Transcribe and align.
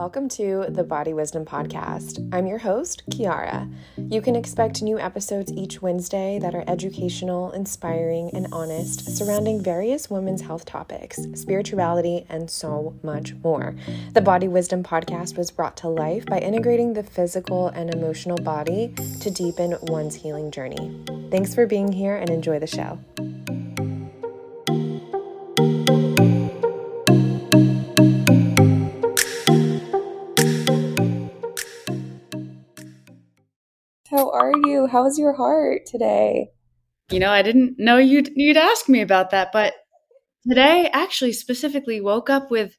Welcome 0.00 0.30
to 0.30 0.64
the 0.70 0.82
Body 0.82 1.12
Wisdom 1.12 1.44
Podcast. 1.44 2.26
I'm 2.32 2.46
your 2.46 2.56
host, 2.56 3.02
Kiara. 3.10 3.70
You 3.98 4.22
can 4.22 4.34
expect 4.34 4.80
new 4.80 4.98
episodes 4.98 5.52
each 5.52 5.82
Wednesday 5.82 6.38
that 6.38 6.54
are 6.54 6.64
educational, 6.66 7.52
inspiring, 7.52 8.30
and 8.32 8.46
honest, 8.50 9.14
surrounding 9.14 9.62
various 9.62 10.08
women's 10.08 10.40
health 10.40 10.64
topics, 10.64 11.18
spirituality, 11.34 12.24
and 12.30 12.50
so 12.50 12.94
much 13.02 13.34
more. 13.44 13.76
The 14.14 14.22
Body 14.22 14.48
Wisdom 14.48 14.82
Podcast 14.82 15.36
was 15.36 15.50
brought 15.50 15.76
to 15.76 15.88
life 15.88 16.24
by 16.24 16.38
integrating 16.38 16.94
the 16.94 17.02
physical 17.02 17.68
and 17.68 17.94
emotional 17.94 18.38
body 18.38 18.94
to 19.20 19.30
deepen 19.30 19.76
one's 19.82 20.14
healing 20.14 20.50
journey. 20.50 21.04
Thanks 21.30 21.54
for 21.54 21.66
being 21.66 21.92
here 21.92 22.16
and 22.16 22.30
enjoy 22.30 22.58
the 22.58 22.66
show. 22.66 22.98
How 34.30 34.38
are 34.38 34.52
you? 34.64 34.86
How's 34.86 35.18
your 35.18 35.32
heart 35.32 35.86
today? 35.86 36.50
You 37.10 37.18
know, 37.18 37.30
I 37.30 37.42
didn't 37.42 37.78
know 37.78 37.96
you'd 37.96 38.30
you'd 38.36 38.56
ask 38.56 38.88
me 38.88 39.00
about 39.00 39.30
that, 39.30 39.50
but 39.52 39.74
today 40.48 40.88
actually 40.92 41.32
specifically 41.32 42.00
woke 42.00 42.30
up 42.30 42.50
with 42.50 42.76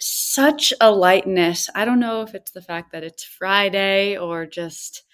such 0.00 0.72
a 0.80 0.90
lightness. 0.90 1.70
I 1.74 1.84
don't 1.84 2.00
know 2.00 2.22
if 2.22 2.34
it's 2.34 2.52
the 2.52 2.62
fact 2.62 2.92
that 2.92 3.04
it's 3.04 3.24
Friday 3.24 4.16
or 4.16 4.46
just 4.46 5.04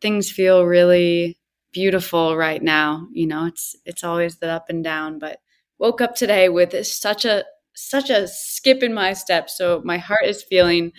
things 0.00 0.30
feel 0.30 0.64
really 0.64 1.38
beautiful 1.72 2.36
right 2.36 2.62
now. 2.62 3.08
You 3.12 3.28
know, 3.28 3.46
it's 3.46 3.76
it's 3.84 4.04
always 4.04 4.38
the 4.38 4.50
up 4.50 4.70
and 4.70 4.82
down, 4.82 5.18
but 5.20 5.38
woke 5.78 6.00
up 6.00 6.16
today 6.16 6.48
with 6.48 6.86
such 6.86 7.24
a 7.24 7.44
such 7.74 8.10
a 8.10 8.28
skip 8.28 8.82
in 8.82 8.94
my 8.94 9.12
step. 9.12 9.50
So 9.50 9.82
my 9.84 9.98
heart 9.98 10.24
is 10.26 10.42
feeling 10.42 10.92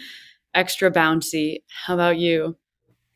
extra 0.53 0.91
bouncy. 0.91 1.63
How 1.85 1.95
about 1.95 2.17
you? 2.19 2.57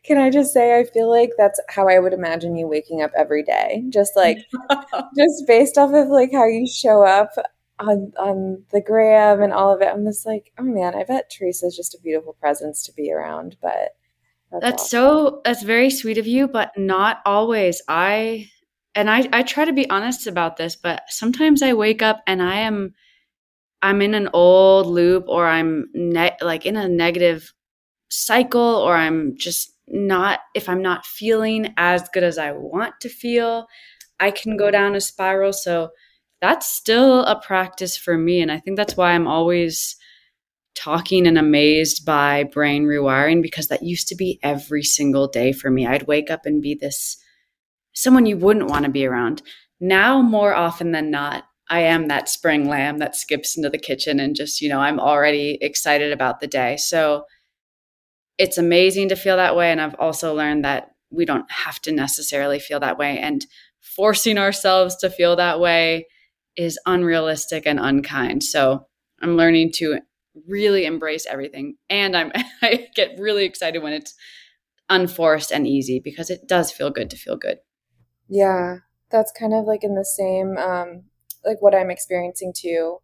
Can 0.08 0.18
I 0.18 0.30
just 0.30 0.54
say, 0.54 0.80
I 0.80 0.86
feel 0.86 1.10
like 1.10 1.32
that's 1.38 1.60
how 1.70 1.90
I 1.90 2.00
would 2.00 2.14
imagine 2.14 2.56
you 2.56 2.68
waking 2.68 3.02
up 3.02 3.12
every 3.16 3.44
day. 3.44 3.84
Just 3.90 4.16
like, 4.16 4.38
just 5.18 5.46
based 5.46 5.78
off 5.78 5.94
of 5.94 6.08
like 6.08 6.32
how 6.32 6.48
you 6.48 6.66
show 6.66 7.04
up 7.04 7.32
on 7.80 8.12
on 8.18 8.64
the 8.72 8.82
gram 8.82 9.42
and 9.42 9.54
all 9.54 9.74
of 9.74 9.82
it. 9.82 9.88
I'm 9.88 10.06
just 10.06 10.26
like, 10.26 10.52
oh 10.58 10.64
man, 10.64 10.96
I 10.96 11.04
bet 11.04 11.30
Teresa's 11.30 11.76
just 11.76 11.94
a 11.94 12.02
beautiful 12.02 12.34
presence 12.34 12.84
to 12.84 12.94
be 12.94 13.12
around. 13.12 13.58
But 13.62 13.96
that's, 14.52 14.62
that's 14.62 14.84
awesome. 14.84 14.90
so 14.90 15.42
that's 15.44 15.64
very 15.64 15.90
sweet 15.90 16.18
of 16.18 16.28
you, 16.28 16.48
but 16.48 16.72
not 16.78 17.20
always. 17.26 17.82
I 17.88 18.50
and 18.96 19.10
I 19.10 19.28
I 19.32 19.44
try 19.44 19.66
to 19.66 19.74
be 19.74 19.90
honest 19.90 20.28
about 20.28 20.58
this, 20.58 20.76
but 20.76 21.04
sometimes 21.10 21.62
I 21.62 21.74
wake 21.74 22.02
up 22.02 22.22
and 22.26 22.42
I 22.42 22.56
am 22.58 22.94
I'm 23.82 24.02
in 24.02 24.14
an 24.14 24.30
old 24.34 24.88
loop 24.88 25.26
or 25.28 25.48
I'm 25.48 25.90
ne- 25.94 26.38
like 26.42 26.66
in 26.66 26.76
a 26.76 26.88
negative 26.88 27.54
cycle 28.10 28.62
or 28.62 28.96
I'm 28.96 29.38
just 29.38 29.74
not 29.88 30.40
if 30.54 30.68
I'm 30.68 30.82
not 30.82 31.06
feeling 31.06 31.74
as 31.78 32.08
good 32.14 32.24
as 32.24 32.38
I 32.38 32.52
want 32.52 32.96
to 33.02 33.10
feel, 33.10 33.68
I 34.20 34.32
can 34.32 34.58
go 34.58 34.72
down 34.72 34.96
a 34.96 35.02
spiral. 35.02 35.54
So 35.54 35.90
that's 36.42 36.68
still 36.68 37.24
a 37.24 37.40
practice 37.40 37.98
for 37.98 38.18
me. 38.18 38.42
And 38.42 38.52
I 38.52 38.60
think 38.60 38.78
that's 38.78 38.98
why 38.98 39.12
I'm 39.12 39.28
always 39.28 39.96
talking 40.76 41.26
and 41.26 41.38
amazed 41.38 42.06
by 42.06 42.44
brain 42.44 42.86
rewiring 42.86 43.42
because 43.42 43.68
that 43.68 43.84
used 43.84 44.08
to 44.10 44.16
be 44.16 44.40
every 44.44 44.84
single 44.84 45.28
day 45.28 45.52
for 45.52 45.72
me. 45.72 45.88
I'd 45.88 46.08
wake 46.08 46.30
up 46.30 46.46
and 46.46 46.62
be 46.62 46.76
this 46.76 47.18
someone 47.94 48.28
you 48.28 48.38
wouldn't 48.38 48.70
want 48.70 48.86
to 48.86 48.92
be 48.92 49.06
around. 49.06 49.42
Now, 49.80 50.22
more 50.22 50.54
often 50.54 50.92
than 50.92 51.10
not, 51.10 51.46
I 51.70 51.80
am 51.80 52.08
that 52.08 52.30
spring 52.30 52.70
lamb 52.70 53.00
that 53.00 53.16
skips 53.16 53.58
into 53.58 53.70
the 53.70 53.80
kitchen 53.80 54.20
and 54.20 54.36
just, 54.36 54.62
you 54.62 54.70
know, 54.70 54.80
I'm 54.80 55.00
already 55.00 55.58
excited 55.62 56.12
about 56.14 56.40
the 56.40 56.48
day. 56.48 56.78
So 56.78 57.26
it's 58.38 58.58
amazing 58.58 59.10
to 59.10 59.16
feel 59.16 59.38
that 59.38 59.56
way. 59.56 59.72
And 59.72 59.82
I've 59.82 59.96
also 59.96 60.36
learned 60.36 60.64
that 60.66 60.92
we 61.10 61.26
don't 61.26 61.50
have 61.52 61.82
to 61.82 61.92
necessarily 61.92 62.60
feel 62.60 62.80
that 62.80 62.98
way. 62.98 63.18
And 63.18 63.46
forcing 63.82 64.38
ourselves 64.38 64.96
to 64.98 65.10
feel 65.10 65.36
that 65.36 65.60
way 65.60 66.08
is 66.56 66.80
unrealistic 66.86 67.66
and 67.66 67.80
unkind. 67.80 68.44
So 68.44 68.86
I'm 69.22 69.38
learning 69.38 69.72
to 69.76 70.00
really 70.48 70.86
embrace 70.86 71.26
everything. 71.26 71.76
And 71.90 72.16
I'm 72.16 72.32
I 72.62 72.88
get 72.96 73.20
really 73.20 73.46
excited 73.46 73.82
when 73.82 73.94
it's 73.94 74.14
unforced 74.90 75.52
and 75.52 75.68
easy 75.68 76.00
because 76.04 76.30
it 76.30 76.48
does 76.48 76.72
feel 76.72 76.90
good 76.90 77.10
to 77.10 77.18
feel 77.18 77.38
good. 77.38 77.58
Yeah. 78.30 78.78
That's 79.10 79.32
kind 79.32 79.54
of 79.54 79.66
like 79.66 79.84
in 79.84 79.96
the 79.96 80.06
same 80.06 80.58
um 80.58 81.04
like 81.46 81.62
what 81.62 81.76
I'm 81.76 81.92
experiencing 81.92 82.54
too. 82.56 82.98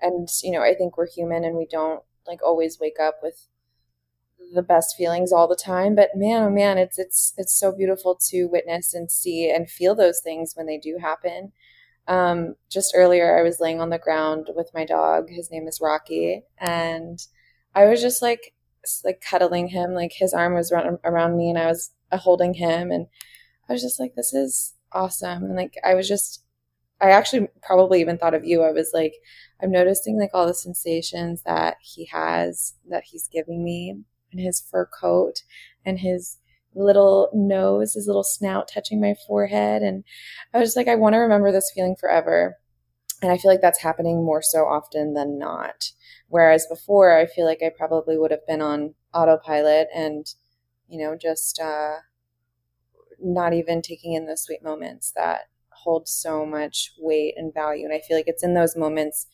And 0.00 0.28
you 0.42 0.52
know, 0.52 0.62
I 0.62 0.74
think 0.74 0.96
we're 0.96 1.08
human 1.08 1.44
and 1.44 1.56
we 1.56 1.66
don't 1.66 2.02
like 2.26 2.40
always 2.44 2.78
wake 2.80 3.00
up 3.00 3.16
with 3.22 3.48
the 4.54 4.62
best 4.62 4.96
feelings 4.96 5.32
all 5.32 5.48
the 5.48 5.56
time 5.56 5.94
but 5.94 6.10
man 6.14 6.44
oh 6.44 6.50
man 6.50 6.78
it's 6.78 6.98
it's 6.98 7.34
it's 7.36 7.52
so 7.52 7.72
beautiful 7.72 8.14
to 8.14 8.46
witness 8.46 8.94
and 8.94 9.10
see 9.10 9.50
and 9.50 9.68
feel 9.70 9.94
those 9.94 10.20
things 10.20 10.54
when 10.54 10.66
they 10.66 10.78
do 10.78 10.98
happen. 11.00 11.52
Um, 12.06 12.54
just 12.70 12.94
earlier 12.96 13.38
i 13.38 13.42
was 13.42 13.60
laying 13.60 13.80
on 13.80 13.90
the 13.90 13.98
ground 13.98 14.48
with 14.56 14.70
my 14.72 14.84
dog. 14.86 15.28
His 15.28 15.50
name 15.50 15.68
is 15.68 15.80
rocky. 15.82 16.42
And 16.58 17.18
i 17.74 17.84
was 17.84 18.00
just 18.00 18.22
like 18.22 18.54
like 19.04 19.20
cuddling 19.20 19.68
him. 19.68 19.92
Like 19.92 20.12
his 20.14 20.32
arm 20.32 20.54
was 20.54 20.72
around, 20.72 21.36
me 21.36 21.50
and 21.50 21.58
i 21.58 21.66
was 21.66 21.90
holding 22.12 22.54
him. 22.54 22.90
And 22.90 23.06
i 23.68 23.72
was 23.72 23.82
just 23.82 24.00
like 24.00 24.14
this 24.14 24.32
is 24.32 24.74
awesome. 24.92 25.44
And 25.44 25.56
like 25.56 25.74
i 25.84 25.94
was 25.94 26.08
just 26.08 26.44
i 27.00 27.10
actually 27.10 27.48
probably 27.62 28.00
even 28.00 28.16
thought 28.18 28.34
of 28.34 28.44
you. 28.44 28.62
I 28.62 28.72
was 28.72 28.92
like 28.94 29.14
i'm 29.62 29.70
noticing 29.70 30.18
like 30.18 30.30
all 30.32 30.46
the 30.46 30.54
sensations 30.54 31.42
that 31.42 31.76
he 31.82 32.06
has 32.06 32.74
that 32.88 33.04
he's 33.04 33.28
giving 33.28 33.62
me 33.62 33.98
and 34.32 34.40
his 34.40 34.60
fur 34.60 34.86
coat 34.86 35.42
and 35.84 36.00
his 36.00 36.38
little 36.74 37.30
nose, 37.32 37.94
his 37.94 38.06
little 38.06 38.22
snout 38.22 38.68
touching 38.72 39.00
my 39.00 39.14
forehead. 39.26 39.82
And 39.82 40.04
I 40.52 40.58
was 40.58 40.68
just 40.68 40.76
like, 40.76 40.88
I 40.88 40.94
want 40.94 41.14
to 41.14 41.18
remember 41.18 41.50
this 41.50 41.72
feeling 41.74 41.96
forever. 41.98 42.58
And 43.22 43.32
I 43.32 43.38
feel 43.38 43.50
like 43.50 43.60
that's 43.60 43.82
happening 43.82 44.24
more 44.24 44.42
so 44.42 44.60
often 44.60 45.14
than 45.14 45.38
not. 45.38 45.90
Whereas 46.28 46.66
before, 46.66 47.16
I 47.16 47.26
feel 47.26 47.46
like 47.46 47.62
I 47.62 47.70
probably 47.76 48.16
would 48.16 48.30
have 48.30 48.46
been 48.46 48.62
on 48.62 48.94
autopilot 49.12 49.88
and, 49.94 50.26
you 50.88 51.02
know, 51.02 51.16
just 51.16 51.60
uh, 51.60 51.96
not 53.20 53.54
even 53.54 53.82
taking 53.82 54.12
in 54.12 54.26
the 54.26 54.36
sweet 54.36 54.62
moments 54.62 55.12
that 55.16 55.48
hold 55.70 56.08
so 56.08 56.44
much 56.44 56.92
weight 56.98 57.34
and 57.36 57.52
value. 57.52 57.84
And 57.84 57.94
I 57.94 58.00
feel 58.06 58.16
like 58.16 58.28
it's 58.28 58.44
in 58.44 58.54
those 58.54 58.76
moments 58.76 59.26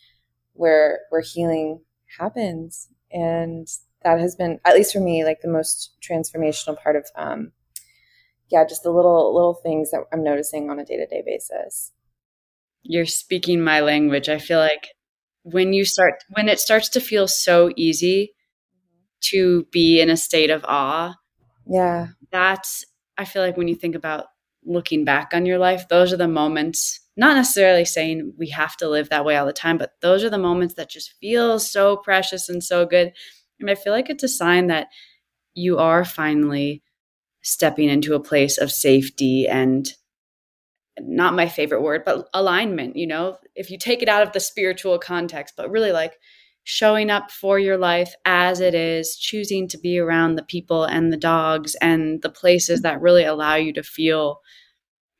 where 0.54 1.00
where 1.10 1.20
healing 1.20 1.80
happens 2.18 2.88
and 3.12 3.68
that 4.04 4.20
has 4.20 4.36
been 4.36 4.60
at 4.64 4.74
least 4.74 4.92
for 4.92 5.00
me 5.00 5.24
like 5.24 5.40
the 5.40 5.48
most 5.48 5.96
transformational 6.00 6.80
part 6.80 6.96
of 6.96 7.06
um 7.16 7.52
yeah 8.50 8.64
just 8.64 8.82
the 8.82 8.90
little 8.90 9.34
little 9.34 9.54
things 9.54 9.90
that 9.90 10.04
i'm 10.12 10.22
noticing 10.22 10.70
on 10.70 10.78
a 10.78 10.84
day-to-day 10.84 11.22
basis. 11.24 11.90
You're 12.86 13.06
speaking 13.06 13.62
my 13.62 13.80
language. 13.80 14.28
I 14.28 14.38
feel 14.38 14.58
like 14.58 14.88
when 15.44 15.72
you 15.72 15.84
start 15.84 16.24
when 16.30 16.48
it 16.48 16.58
starts 16.58 16.88
to 16.88 17.00
feel 17.00 17.28
so 17.28 17.70
easy 17.76 18.34
to 19.20 19.66
be 19.70 20.00
in 20.00 20.10
a 20.10 20.16
state 20.16 20.50
of 20.50 20.64
awe 20.66 21.14
yeah. 21.66 22.08
that's 22.32 22.84
i 23.18 23.24
feel 23.24 23.42
like 23.42 23.56
when 23.56 23.68
you 23.68 23.74
think 23.74 23.94
about 23.94 24.24
looking 24.64 25.04
back 25.04 25.32
on 25.34 25.44
your 25.44 25.58
life 25.58 25.86
those 25.88 26.12
are 26.12 26.16
the 26.16 26.26
moments 26.26 26.98
not 27.16 27.36
necessarily 27.36 27.84
saying 27.84 28.32
we 28.38 28.48
have 28.48 28.74
to 28.76 28.88
live 28.88 29.10
that 29.10 29.24
way 29.24 29.36
all 29.36 29.44
the 29.44 29.52
time 29.52 29.76
but 29.76 29.92
those 30.00 30.24
are 30.24 30.30
the 30.30 30.38
moments 30.38 30.74
that 30.74 30.88
just 30.88 31.12
feel 31.20 31.58
so 31.58 31.98
precious 31.98 32.48
and 32.48 32.64
so 32.64 32.86
good 32.86 33.12
and 33.60 33.70
I 33.70 33.74
feel 33.74 33.92
like 33.92 34.10
it's 34.10 34.24
a 34.24 34.28
sign 34.28 34.68
that 34.68 34.88
you 35.54 35.78
are 35.78 36.04
finally 36.04 36.82
stepping 37.42 37.88
into 37.88 38.14
a 38.14 38.20
place 38.20 38.58
of 38.58 38.72
safety 38.72 39.46
and 39.46 39.92
not 40.98 41.34
my 41.34 41.48
favorite 41.48 41.82
word, 41.82 42.02
but 42.04 42.28
alignment. 42.32 42.96
You 42.96 43.06
know, 43.06 43.36
if 43.54 43.70
you 43.70 43.78
take 43.78 44.02
it 44.02 44.08
out 44.08 44.22
of 44.22 44.32
the 44.32 44.40
spiritual 44.40 44.98
context, 44.98 45.54
but 45.56 45.70
really 45.70 45.92
like 45.92 46.14
showing 46.64 47.10
up 47.10 47.30
for 47.30 47.58
your 47.58 47.76
life 47.76 48.14
as 48.24 48.60
it 48.60 48.74
is, 48.74 49.16
choosing 49.16 49.68
to 49.68 49.78
be 49.78 49.98
around 49.98 50.36
the 50.36 50.42
people 50.42 50.84
and 50.84 51.12
the 51.12 51.16
dogs 51.16 51.74
and 51.76 52.22
the 52.22 52.30
places 52.30 52.82
that 52.82 53.00
really 53.00 53.24
allow 53.24 53.54
you 53.54 53.72
to 53.74 53.82
feel 53.82 54.40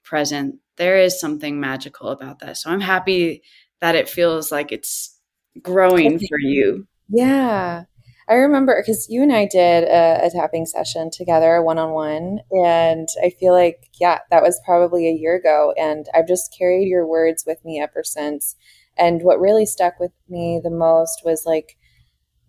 present. 0.05 0.57
There 0.77 0.99
is 0.99 1.21
something 1.21 1.61
magical 1.61 2.09
about 2.09 2.39
that. 2.41 2.57
So 2.57 2.71
I'm 2.71 2.81
happy 2.81 3.43
that 3.81 3.95
it 3.95 4.09
feels 4.09 4.51
like 4.51 4.73
it's 4.73 5.19
growing 5.61 6.19
for 6.19 6.39
you. 6.39 6.87
Yeah. 7.09 7.85
I 8.29 8.35
remember 8.35 8.81
because 8.81 9.09
you 9.11 9.23
and 9.23 9.33
I 9.33 9.47
did 9.47 9.85
a, 9.85 10.27
a 10.27 10.31
tapping 10.31 10.67
session 10.67 11.11
together, 11.11 11.63
one 11.63 11.79
on 11.79 11.91
one, 11.91 12.41
and 12.51 13.09
I 13.23 13.31
feel 13.31 13.53
like 13.53 13.89
yeah, 14.01 14.21
that 14.31 14.43
was 14.43 14.61
probably 14.65 15.09
a 15.09 15.13
year 15.13 15.37
ago, 15.37 15.75
and 15.77 16.07
I've 16.15 16.29
just 16.29 16.55
carried 16.57 16.89
your 16.89 17.07
words 17.07 17.45
with 17.47 17.63
me 17.65 17.81
ever 17.81 18.03
since. 18.03 18.57
And 18.97 19.23
what 19.23 19.41
really 19.41 19.67
stuck 19.67 19.99
with 20.01 20.13
me 20.29 20.61
the 20.63 20.71
most 20.71 21.23
was 21.25 21.45
like 21.45 21.77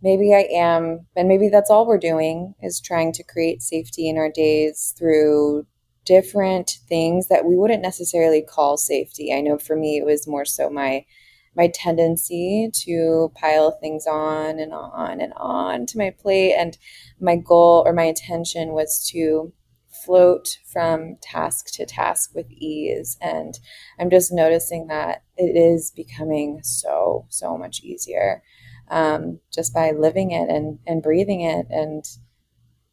maybe 0.01 0.33
I 0.33 0.47
am, 0.53 1.07
and 1.15 1.27
maybe 1.27 1.49
that's 1.49 1.69
all 1.69 1.87
we're 1.87 1.97
doing 1.97 2.55
is 2.61 2.79
trying 2.81 3.13
to 3.13 3.23
create 3.23 3.61
safety 3.61 4.09
in 4.09 4.17
our 4.17 4.31
days 4.31 4.93
through 4.97 5.65
different 6.05 6.79
things 6.87 7.27
that 7.29 7.45
we 7.45 7.55
wouldn't 7.57 7.81
necessarily 7.81 8.41
call 8.41 8.77
safety. 8.77 9.33
I 9.33 9.41
know 9.41 9.57
for 9.57 9.75
me, 9.75 9.97
it 9.97 10.05
was 10.05 10.27
more 10.27 10.45
so 10.45 10.69
my 10.69 11.05
my 11.55 11.71
tendency 11.73 12.69
to 12.85 13.31
pile 13.35 13.71
things 13.71 14.05
on 14.07 14.59
and 14.59 14.73
on 14.73 15.21
and 15.21 15.33
on 15.37 15.85
to 15.87 15.97
my 15.97 16.11
plate. 16.11 16.53
And 16.53 16.77
my 17.19 17.35
goal 17.35 17.83
or 17.85 17.93
my 17.93 18.03
intention 18.03 18.73
was 18.73 19.07
to 19.11 19.53
float 20.05 20.57
from 20.71 21.15
task 21.21 21.67
to 21.73 21.85
task 21.85 22.31
with 22.35 22.51
ease. 22.51 23.17
And 23.21 23.57
I'm 23.99 24.09
just 24.09 24.31
noticing 24.31 24.87
that 24.87 25.23
it 25.37 25.55
is 25.55 25.91
becoming 25.91 26.59
so, 26.63 27.25
so 27.29 27.57
much 27.57 27.81
easier 27.81 28.43
um, 28.89 29.39
just 29.53 29.73
by 29.73 29.91
living 29.91 30.31
it 30.31 30.49
and, 30.49 30.79
and 30.85 31.01
breathing 31.01 31.41
it 31.41 31.65
and, 31.69 32.05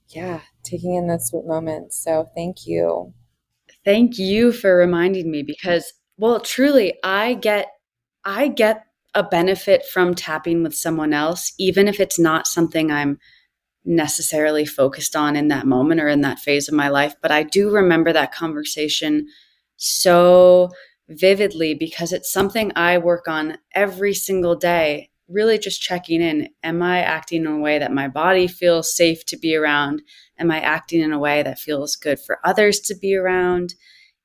yeah, 0.09 0.41
taking 0.63 0.95
in 0.95 1.07
those 1.07 1.29
sweet 1.29 1.45
moments. 1.45 2.03
So 2.03 2.31
thank 2.35 2.67
you. 2.67 3.13
Thank 3.85 4.19
you 4.19 4.53
for 4.53 4.77
reminding 4.77 5.31
me 5.31 5.43
because, 5.43 5.93
well, 6.17 6.41
truly, 6.41 6.95
I 7.03 7.35
get, 7.35 7.69
I 8.25 8.49
get 8.49 8.87
a 9.15 9.23
benefit 9.23 9.85
from 9.85 10.15
tapping 10.15 10.63
with 10.63 10.75
someone 10.75 11.13
else, 11.13 11.53
even 11.59 11.89
if 11.89 12.01
it's 12.01 12.19
not 12.19 12.47
something 12.47 12.91
I'm 12.91 13.19
necessarily 13.85 14.65
focused 14.65 15.17
on 15.17 15.37
in 15.37 15.49
that 15.49 15.67
moment 15.67 16.01
or 16.01 16.09
in 16.09 16.21
that 16.23 16.39
phase 16.39 16.69
of 16.69 16.75
my 16.75 16.89
life. 16.89 17.15
But 17.21 17.31
I 17.31 17.43
do 17.43 17.71
remember 17.71 18.13
that 18.13 18.33
conversation 18.33 19.27
so 19.77 20.71
vividly 21.09 21.75
because 21.75 22.13
it's 22.13 22.33
something 22.33 22.73
I 22.77 22.99
work 22.99 23.27
on 23.29 23.59
every 23.75 24.15
single 24.15 24.55
day. 24.55 25.11
Really, 25.29 25.59
just 25.59 25.83
checking 25.83 26.21
in. 26.21 26.49
Am 26.63 26.83
I 26.83 27.01
acting 27.01 27.43
in 27.43 27.47
a 27.47 27.59
way 27.59 27.79
that 27.79 27.93
my 27.93 28.09
body 28.09 28.47
feels 28.47 28.95
safe 28.95 29.25
to 29.27 29.37
be 29.37 29.57
around? 29.57 30.03
Am 30.39 30.51
I 30.51 30.61
acting 30.61 31.01
in 31.01 31.13
a 31.13 31.19
way 31.19 31.43
that 31.43 31.59
feels 31.59 31.97
good 31.97 32.21
for 32.21 32.39
others 32.45 32.81
to 32.81 32.95
be 32.95 33.17
around? 33.17 33.75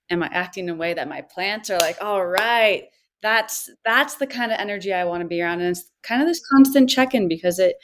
Am 0.09 0.21
I 0.21 0.27
acting 0.27 0.65
in 0.65 0.75
a 0.75 0.77
way 0.77 0.93
that 0.93 1.09
my 1.09 1.21
plants 1.21 1.69
are 1.69 1.79
like, 1.79 1.97
all 2.01 2.25
right, 2.25 2.85
that's 3.21 3.69
that's 3.83 4.15
the 4.15 4.27
kind 4.27 4.51
of 4.51 4.59
energy 4.59 4.93
I 4.93 5.05
want 5.05 5.21
to 5.21 5.27
be 5.27 5.41
around. 5.41 5.61
And 5.61 5.69
it's 5.69 5.89
kind 6.03 6.21
of 6.21 6.27
this 6.27 6.41
constant 6.53 6.89
check-in 6.89 7.27
because 7.27 7.59
it 7.59 7.75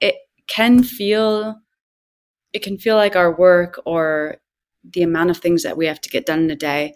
it 0.00 0.16
can 0.48 0.82
feel 0.82 1.56
it 2.52 2.62
can 2.62 2.78
feel 2.78 2.96
like 2.96 3.16
our 3.16 3.34
work 3.34 3.80
or 3.86 4.36
the 4.84 5.02
amount 5.02 5.30
of 5.30 5.38
things 5.38 5.62
that 5.62 5.76
we 5.76 5.86
have 5.86 6.00
to 6.00 6.10
get 6.10 6.26
done 6.26 6.40
in 6.40 6.50
a 6.50 6.56
day 6.56 6.94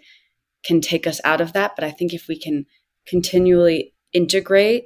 can 0.63 0.81
take 0.81 1.07
us 1.07 1.21
out 1.23 1.41
of 1.41 1.53
that. 1.53 1.73
But 1.75 1.85
I 1.85 1.91
think 1.91 2.13
if 2.13 2.27
we 2.27 2.39
can 2.39 2.65
continually 3.07 3.93
integrate 4.13 4.85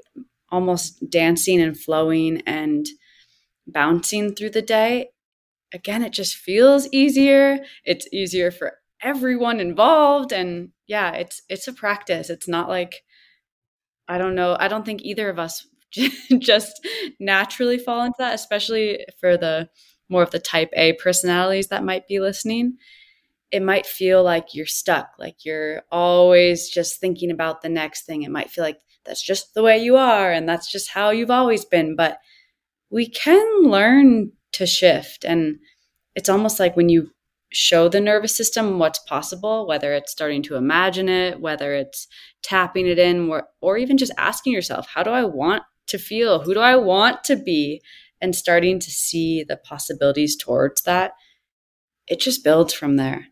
almost 0.50 1.10
dancing 1.10 1.62
and 1.62 1.78
flowing 1.78 2.42
and 2.46 2.86
bouncing 3.68 4.36
through 4.36 4.52
the 4.52 4.62
day, 4.62 5.10
again, 5.74 6.04
it 6.04 6.14
just 6.14 6.36
feels 6.36 6.88
easier. 6.92 7.60
It's 7.86 8.08
easier 8.14 8.52
for 8.52 8.74
everyone 9.02 9.60
involved. 9.60 10.32
And 10.34 10.70
yeah, 10.88 11.14
it's 11.14 11.42
it's 11.50 11.68
a 11.68 11.74
practice. 11.74 12.30
It's 12.30 12.48
not 12.48 12.70
like 12.70 13.04
I 14.08 14.18
don't 14.18 14.36
know. 14.36 14.58
I 14.60 14.68
don't 14.68 14.86
think 14.86 15.02
either 15.04 15.30
of 15.30 15.40
us 15.40 15.66
just 16.40 16.86
naturally 17.20 17.78
fall 17.78 18.04
into 18.04 18.16
that, 18.20 18.36
especially 18.36 19.06
for 19.20 19.38
the 19.38 19.70
more 20.10 20.24
of 20.24 20.32
the 20.32 20.40
type 20.40 20.70
A 20.74 20.94
personalities 20.94 21.68
that 21.68 21.84
might 21.84 22.08
be 22.08 22.20
listening. 22.20 22.78
It 23.52 23.62
might 23.62 23.86
feel 23.86 24.24
like 24.24 24.54
you're 24.54 24.66
stuck, 24.66 25.12
like 25.20 25.46
you're 25.46 25.84
always 25.92 26.70
just 26.70 27.00
thinking 27.00 27.32
about 27.32 27.62
the 27.62 27.70
next 27.70 28.06
thing. 28.06 28.24
It 28.24 28.32
might 28.32 28.50
feel 28.50 28.64
like 28.64 28.80
that's 29.06 29.24
just 29.24 29.54
the 29.54 29.64
way 29.64 29.78
you 29.84 29.98
are 29.98 30.32
and 30.32 30.48
that's 30.48 30.72
just 30.72 30.90
how 30.90 31.10
you've 31.10 31.32
always 31.32 31.66
been. 31.66 31.96
But 31.96 32.20
we 32.90 33.08
can 33.08 33.64
learn 33.64 34.32
to 34.54 34.66
shift. 34.66 35.26
And 35.26 35.60
it's 36.16 36.30
almost 36.30 36.60
like 36.60 36.76
when 36.76 36.90
you 36.90 37.12
show 37.52 37.90
the 37.90 38.00
nervous 38.00 38.36
system 38.36 38.80
what's 38.80 39.00
possible, 39.00 39.68
whether 39.68 39.94
it's 39.94 40.12
starting 40.12 40.42
to 40.44 40.56
imagine 40.56 41.10
it, 41.10 41.40
whether 41.42 41.74
it's 41.74 42.08
tapping 42.44 42.88
it 42.88 42.98
in, 42.98 43.30
or, 43.30 43.48
or 43.62 43.78
even 43.78 43.98
just 43.98 44.14
asking 44.18 44.54
yourself, 44.54 44.88
how 44.94 45.04
do 45.04 45.10
I 45.10 45.24
want 45.24 45.64
to 45.88 45.98
feel? 45.98 46.40
Who 46.40 46.54
do 46.54 46.60
I 46.60 46.76
want 46.76 47.24
to 47.26 47.36
be? 47.36 47.82
And 48.22 48.36
starting 48.36 48.80
to 48.80 48.92
see 48.92 49.44
the 49.44 49.58
possibilities 49.58 50.38
towards 50.38 50.84
that, 50.84 51.14
it 52.08 52.20
just 52.20 52.44
builds 52.44 52.74
from 52.74 52.96
there. 52.96 53.28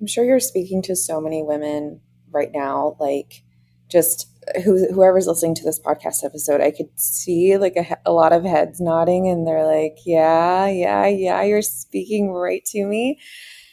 I'm 0.00 0.06
sure 0.06 0.24
you're 0.24 0.40
speaking 0.40 0.82
to 0.82 0.96
so 0.96 1.20
many 1.20 1.42
women 1.42 2.00
right 2.30 2.50
now, 2.52 2.96
like 2.98 3.44
just 3.92 4.28
who, 4.64 4.92
whoever's 4.92 5.26
listening 5.26 5.54
to 5.56 5.64
this 5.64 5.78
podcast 5.78 6.24
episode, 6.24 6.60
I 6.60 6.72
could 6.72 6.88
see 6.98 7.56
like 7.58 7.76
a, 7.76 7.96
a 8.06 8.12
lot 8.12 8.32
of 8.32 8.42
heads 8.42 8.80
nodding 8.80 9.28
and 9.28 9.46
they're 9.46 9.66
like, 9.66 9.98
yeah, 10.04 10.66
yeah, 10.66 11.06
yeah, 11.06 11.42
you're 11.42 11.62
speaking 11.62 12.32
right 12.32 12.64
to 12.66 12.84
me. 12.84 13.20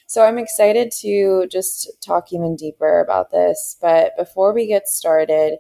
So 0.05 0.23
I'm 0.23 0.37
excited 0.37 0.91
to 1.01 1.47
just 1.47 1.89
talk 2.05 2.33
even 2.33 2.55
deeper 2.55 2.99
about 2.99 3.31
this. 3.31 3.77
But 3.81 4.17
before 4.17 4.53
we 4.53 4.67
get 4.67 4.87
started, 4.87 5.59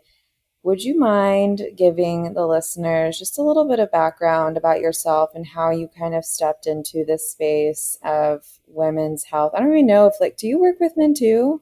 would 0.61 0.83
you 0.83 0.99
mind 0.99 1.61
giving 1.77 2.33
the 2.33 2.45
listeners 2.45 3.17
just 3.17 3.39
a 3.39 3.43
little 3.43 3.67
bit 3.67 3.79
of 3.79 3.91
background 3.91 4.57
about 4.57 4.81
yourself 4.81 5.29
and 5.33 5.47
how 5.47 5.69
you 5.69 5.87
kind 5.87 6.13
of 6.13 6.25
stepped 6.25 6.67
into 6.67 7.05
this 7.05 7.31
space 7.31 7.97
of 8.03 8.43
women's 8.67 9.23
health? 9.23 9.53
I 9.55 9.59
don't 9.59 9.71
even 9.71 9.87
know 9.87 10.07
if, 10.07 10.15
like, 10.19 10.35
do 10.35 10.47
you 10.47 10.59
work 10.59 10.79
with 10.79 10.97
men 10.97 11.13
too? 11.13 11.61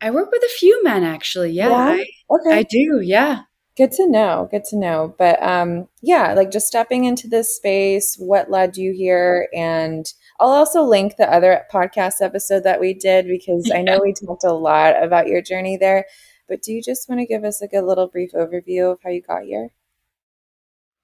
I 0.00 0.10
work 0.10 0.30
with 0.30 0.42
a 0.42 0.58
few 0.58 0.82
men 0.84 1.04
actually. 1.04 1.52
Yeah. 1.52 1.68
yeah? 1.68 2.02
I, 2.02 2.06
okay. 2.30 2.58
I 2.58 2.62
do. 2.62 3.00
Yeah. 3.00 3.42
Good 3.76 3.92
to 3.92 4.08
know. 4.08 4.48
Good 4.50 4.64
to 4.70 4.76
know. 4.76 5.14
But 5.18 5.40
um, 5.42 5.88
yeah, 6.02 6.34
like 6.34 6.50
just 6.50 6.66
stepping 6.66 7.04
into 7.04 7.28
this 7.28 7.54
space, 7.54 8.16
what 8.16 8.50
led 8.50 8.76
you 8.76 8.92
here? 8.92 9.48
And 9.54 10.04
I'll 10.40 10.48
also 10.48 10.82
link 10.82 11.16
the 11.16 11.32
other 11.32 11.64
podcast 11.72 12.20
episode 12.20 12.64
that 12.64 12.80
we 12.80 12.94
did 12.94 13.26
because. 13.26 13.70
I 13.72 13.82
know 13.82 14.00
we 14.02 14.12
talked 14.12 14.44
a 14.44 14.52
lot 14.52 15.00
about 15.02 15.28
your 15.28 15.42
journey 15.42 15.76
there. 15.76 16.06
But 16.48 16.62
do 16.62 16.72
you 16.72 16.82
just 16.82 17.08
want 17.08 17.20
to 17.20 17.26
give 17.26 17.44
us 17.44 17.60
like 17.60 17.74
a 17.74 17.82
little 17.82 18.08
brief 18.08 18.32
overview 18.32 18.92
of 18.92 18.98
how 19.04 19.10
you 19.10 19.22
got 19.22 19.42
here? 19.42 19.70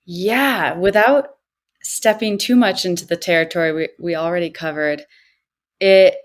Yeah, 0.06 0.74
without 0.74 1.36
stepping 1.82 2.38
too 2.38 2.56
much 2.56 2.84
into 2.84 3.06
the 3.06 3.16
territory 3.16 3.72
we, 3.72 3.88
we 3.98 4.14
already 4.16 4.50
covered, 4.50 5.04
it 5.80 6.16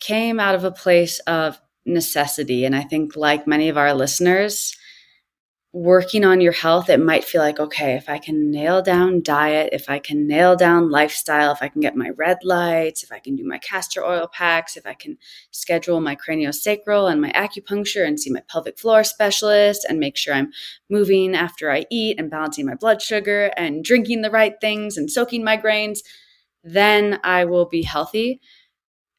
came 0.00 0.38
out 0.40 0.54
of 0.54 0.64
a 0.64 0.70
place 0.70 1.20
of 1.20 1.60
necessity. 1.86 2.64
And 2.64 2.74
I 2.74 2.82
think, 2.82 3.16
like 3.16 3.46
many 3.46 3.68
of 3.68 3.78
our 3.78 3.94
listeners, 3.94 4.76
working 5.76 6.24
on 6.24 6.40
your 6.40 6.52
health, 6.52 6.88
it 6.88 6.98
might 6.98 7.22
feel 7.22 7.42
like, 7.42 7.60
okay, 7.60 7.96
if 7.96 8.08
I 8.08 8.16
can 8.16 8.50
nail 8.50 8.80
down 8.80 9.22
diet, 9.22 9.70
if 9.74 9.90
I 9.90 9.98
can 9.98 10.26
nail 10.26 10.56
down 10.56 10.90
lifestyle, 10.90 11.52
if 11.52 11.62
I 11.62 11.68
can 11.68 11.82
get 11.82 11.94
my 11.94 12.10
red 12.16 12.38
lights, 12.42 13.02
if 13.02 13.12
I 13.12 13.18
can 13.18 13.36
do 13.36 13.46
my 13.46 13.58
castor 13.58 14.02
oil 14.02 14.26
packs, 14.26 14.78
if 14.78 14.86
I 14.86 14.94
can 14.94 15.18
schedule 15.50 16.00
my 16.00 16.16
craniosacral 16.16 17.12
and 17.12 17.20
my 17.20 17.30
acupuncture 17.32 18.06
and 18.06 18.18
see 18.18 18.30
my 18.30 18.40
pelvic 18.48 18.78
floor 18.78 19.04
specialist 19.04 19.84
and 19.86 20.00
make 20.00 20.16
sure 20.16 20.32
I'm 20.32 20.50
moving 20.88 21.34
after 21.34 21.70
I 21.70 21.84
eat 21.90 22.18
and 22.18 22.30
balancing 22.30 22.64
my 22.64 22.74
blood 22.74 23.02
sugar 23.02 23.52
and 23.58 23.84
drinking 23.84 24.22
the 24.22 24.30
right 24.30 24.54
things 24.58 24.96
and 24.96 25.10
soaking 25.10 25.44
my 25.44 25.56
grains, 25.56 26.02
then 26.64 27.20
I 27.22 27.44
will 27.44 27.66
be 27.66 27.82
healthy. 27.82 28.40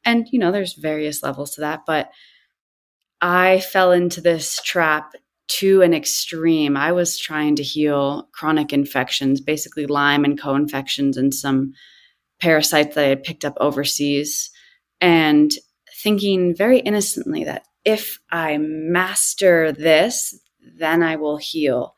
And, 0.03 0.25
you 0.31 0.39
know, 0.39 0.51
there's 0.51 0.74
various 0.74 1.21
levels 1.21 1.51
to 1.51 1.62
that, 1.62 1.81
but 1.86 2.09
I 3.21 3.59
fell 3.59 3.91
into 3.91 4.21
this 4.21 4.62
trap 4.62 5.13
to 5.47 5.81
an 5.81 5.93
extreme. 5.93 6.77
I 6.77 6.91
was 6.91 7.17
trying 7.17 7.55
to 7.55 7.63
heal 7.63 8.27
chronic 8.33 8.74
infections, 8.74 9.41
basically 9.41 9.86
Lyme 9.86 10.25
and 10.25 10.39
co 10.39 10.55
infections 10.55 11.17
and 11.17 11.33
some 11.33 11.74
parasites 12.39 12.95
that 12.95 13.05
I 13.05 13.09
had 13.09 13.24
picked 13.24 13.45
up 13.45 13.57
overseas, 13.59 14.51
and 15.01 15.51
thinking 16.03 16.55
very 16.55 16.79
innocently 16.79 17.43
that 17.45 17.65
if 17.86 18.19
I 18.31 18.57
master 18.57 19.71
this, 19.71 20.38
then 20.77 21.01
I 21.01 21.15
will 21.15 21.38
heal. 21.38 21.95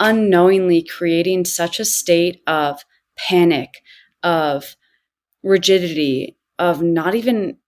Unknowingly 0.00 0.82
creating 0.82 1.44
such 1.44 1.78
a 1.78 1.84
state 1.84 2.42
of 2.46 2.84
panic, 3.16 3.82
of 4.22 4.74
rigidity, 5.42 6.36
of 6.58 6.82
not 6.82 7.14
even 7.14 7.58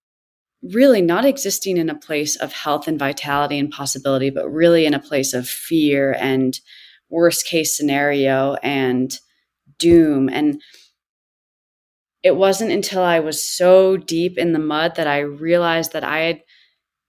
really 0.73 1.03
not 1.03 1.25
existing 1.25 1.77
in 1.77 1.91
a 1.91 1.99
place 1.99 2.37
of 2.37 2.53
health 2.53 2.89
and 2.89 2.99
vitality 2.99 3.59
and 3.59 3.71
possibility, 3.71 4.31
but 4.31 4.49
really 4.49 4.87
in 4.87 4.95
a 4.95 4.99
place 5.01 5.33
of 5.35 5.49
fear 5.49 6.17
and 6.19 6.61
worst 7.09 7.47
case 7.47 7.77
scenario 7.77 8.55
and 8.63 9.19
doom. 9.79 10.29
And 10.29 10.61
it 12.23 12.37
wasn't 12.37 12.73
until 12.73 13.03
I 13.03 13.21
was 13.21 13.43
so 13.43 13.97
deep 13.97 14.39
in 14.39 14.53
the 14.53 14.59
mud 14.59 14.97
that 14.97 15.07
I 15.07 15.21
realized 15.21 15.93
that 15.93 16.05
I 16.05 16.21
had 16.21 16.41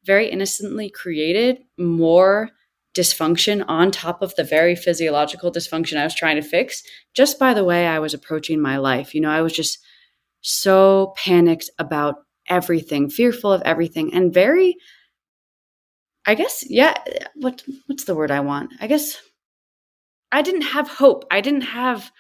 very 0.06 0.30
innocently 0.30 0.90
created 0.90 1.60
more 1.78 2.52
dysfunction 2.96 3.64
on 3.68 3.92
top 3.92 4.22
of 4.22 4.36
the 4.36 4.44
very 4.44 4.76
physiological 4.76 5.52
dysfunction 5.52 5.98
I 5.98 6.04
was 6.04 6.16
trying 6.16 6.36
to 6.38 6.42
fix 6.42 6.82
just 7.14 7.38
by 7.38 7.54
the 7.54 7.64
way 7.64 7.86
I 7.86 8.00
was 8.00 8.14
approaching 8.14 8.60
my 8.60 8.78
life. 8.78 9.14
You 9.14 9.22
know, 9.22 9.30
I 9.30 9.42
was 9.42 9.54
just 9.54 9.80
so 10.42 11.14
panicked 11.18 11.70
about 11.78 12.16
everything, 12.50 13.10
fearful 13.10 13.52
of 13.52 13.62
everything, 13.64 14.14
and 14.14 14.34
very 14.34 14.78
I 16.26 16.36
guess 16.36 16.66
yeah, 16.70 16.94
what 17.36 17.64
what's 17.88 18.04
the 18.04 18.16
word 18.16 18.32
I 18.32 18.42
want? 18.42 18.74
I 18.82 18.88
guess 18.88 19.18
I 20.32 20.42
didn't 20.42 20.62
have 20.62 20.88
hope. 20.90 21.26
I 21.32 21.42
didn't 21.42 21.62
have 21.62 22.12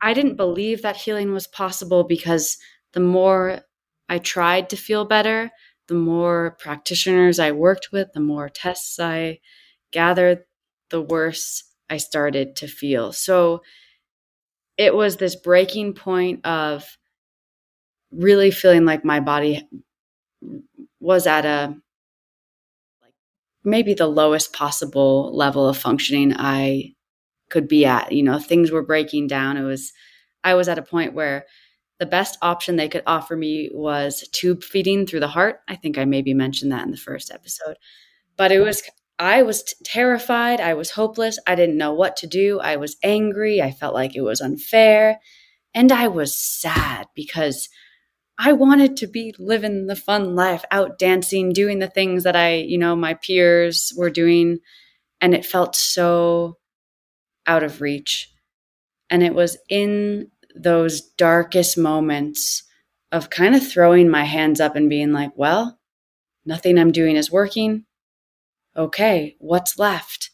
I 0.00 0.14
didn't 0.14 0.36
believe 0.36 0.82
that 0.82 0.96
healing 0.96 1.32
was 1.32 1.46
possible 1.46 2.04
because 2.04 2.58
the 2.92 3.00
more 3.00 3.60
I 4.08 4.18
tried 4.18 4.70
to 4.70 4.76
feel 4.76 5.04
better, 5.04 5.50
the 5.88 5.94
more 5.94 6.56
practitioners 6.60 7.38
I 7.38 7.52
worked 7.52 7.90
with, 7.92 8.12
the 8.12 8.20
more 8.20 8.48
tests 8.48 8.98
I 8.98 9.40
gathered, 9.92 10.44
the 10.90 11.02
worse 11.02 11.64
I 11.90 11.98
started 11.98 12.56
to 12.56 12.66
feel. 12.66 13.12
So 13.12 13.62
it 14.76 14.94
was 14.94 15.16
this 15.16 15.36
breaking 15.36 15.94
point 15.94 16.44
of 16.46 16.98
really 18.12 18.50
feeling 18.50 18.84
like 18.84 19.04
my 19.04 19.20
body 19.20 19.66
was 21.00 21.26
at 21.26 21.44
a 21.44 21.74
like 23.02 23.14
maybe 23.64 23.94
the 23.94 24.06
lowest 24.06 24.52
possible 24.52 25.34
level 25.36 25.68
of 25.68 25.76
functioning 25.78 26.34
I 26.36 26.94
could 27.50 27.68
be 27.68 27.84
at. 27.86 28.12
You 28.12 28.22
know, 28.22 28.38
things 28.38 28.70
were 28.70 28.84
breaking 28.84 29.28
down. 29.28 29.56
It 29.56 29.62
was 29.64 29.92
I 30.44 30.54
was 30.54 30.68
at 30.68 30.78
a 30.78 30.82
point 30.82 31.14
where 31.14 31.46
the 31.98 32.06
best 32.06 32.38
option 32.42 32.76
they 32.76 32.88
could 32.88 33.04
offer 33.06 33.36
me 33.36 33.70
was 33.72 34.28
tube 34.32 34.64
feeding 34.64 35.06
through 35.06 35.20
the 35.20 35.28
heart. 35.28 35.60
I 35.68 35.76
think 35.76 35.98
I 35.98 36.04
maybe 36.04 36.34
mentioned 36.34 36.72
that 36.72 36.84
in 36.84 36.90
the 36.90 36.96
first 36.96 37.30
episode. 37.30 37.76
But 38.36 38.52
it 38.52 38.60
was 38.60 38.82
I 39.18 39.42
was 39.42 39.62
t- 39.62 39.74
terrified. 39.84 40.60
I 40.60 40.74
was 40.74 40.90
hopeless. 40.90 41.38
I 41.46 41.54
didn't 41.54 41.78
know 41.78 41.92
what 41.94 42.16
to 42.18 42.26
do. 42.26 42.60
I 42.60 42.76
was 42.76 42.96
angry. 43.04 43.62
I 43.62 43.70
felt 43.70 43.94
like 43.94 44.16
it 44.16 44.22
was 44.22 44.40
unfair. 44.40 45.20
And 45.74 45.92
I 45.92 46.08
was 46.08 46.36
sad 46.36 47.06
because 47.14 47.68
I 48.44 48.52
wanted 48.54 48.96
to 48.96 49.06
be 49.06 49.32
living 49.38 49.86
the 49.86 49.94
fun 49.94 50.34
life, 50.34 50.64
out 50.72 50.98
dancing, 50.98 51.52
doing 51.52 51.78
the 51.78 51.86
things 51.86 52.24
that 52.24 52.34
I, 52.34 52.54
you 52.54 52.76
know, 52.76 52.96
my 52.96 53.14
peers 53.14 53.92
were 53.96 54.10
doing. 54.10 54.58
And 55.20 55.32
it 55.32 55.46
felt 55.46 55.76
so 55.76 56.58
out 57.46 57.62
of 57.62 57.80
reach. 57.80 58.32
And 59.08 59.22
it 59.22 59.32
was 59.32 59.58
in 59.68 60.32
those 60.56 61.02
darkest 61.02 61.78
moments 61.78 62.64
of 63.12 63.30
kind 63.30 63.54
of 63.54 63.64
throwing 63.64 64.08
my 64.08 64.24
hands 64.24 64.60
up 64.60 64.74
and 64.74 64.90
being 64.90 65.12
like, 65.12 65.30
well, 65.36 65.78
nothing 66.44 66.78
I'm 66.78 66.90
doing 66.90 67.14
is 67.14 67.30
working. 67.30 67.84
Okay, 68.76 69.36
what's 69.38 69.78
left? 69.78 70.30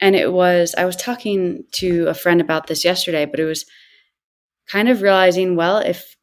And 0.00 0.16
it 0.16 0.32
was, 0.32 0.74
I 0.76 0.84
was 0.84 0.96
talking 0.96 1.66
to 1.74 2.06
a 2.08 2.14
friend 2.14 2.40
about 2.40 2.66
this 2.66 2.84
yesterday, 2.84 3.26
but 3.26 3.38
it 3.38 3.44
was 3.44 3.64
kind 4.66 4.88
of 4.88 5.02
realizing, 5.02 5.54
well, 5.54 5.78
if 5.78 6.15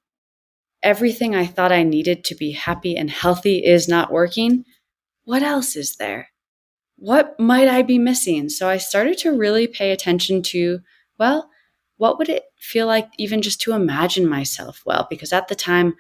everything 0.83 1.33
I 1.35 1.45
thought 1.45 1.71
I 1.71 1.83
needed 1.83 2.23
to 2.25 2.35
be 2.35 2.51
happy 2.51 2.95
and 2.95 3.09
healthy 3.09 3.63
is 3.63 3.87
not 3.87 4.11
working, 4.11 4.65
what 5.23 5.41
else 5.41 5.75
is 5.75 5.95
there? 5.95 6.29
What 6.97 7.39
might 7.39 7.67
I 7.67 7.81
be 7.81 7.97
missing? 7.97 8.49
So 8.49 8.69
I 8.69 8.77
started 8.77 9.17
to 9.19 9.37
really 9.37 9.67
pay 9.67 9.91
attention 9.91 10.43
to, 10.43 10.79
well, 11.17 11.49
what 11.97 12.17
would 12.17 12.29
it 12.29 12.43
feel 12.59 12.87
like 12.87 13.09
even 13.17 13.41
just 13.41 13.61
to 13.61 13.73
imagine 13.73 14.27
myself 14.27 14.83
well? 14.85 15.07
Because 15.09 15.31
at 15.33 15.47
the 15.47 15.55
time, 15.55 15.95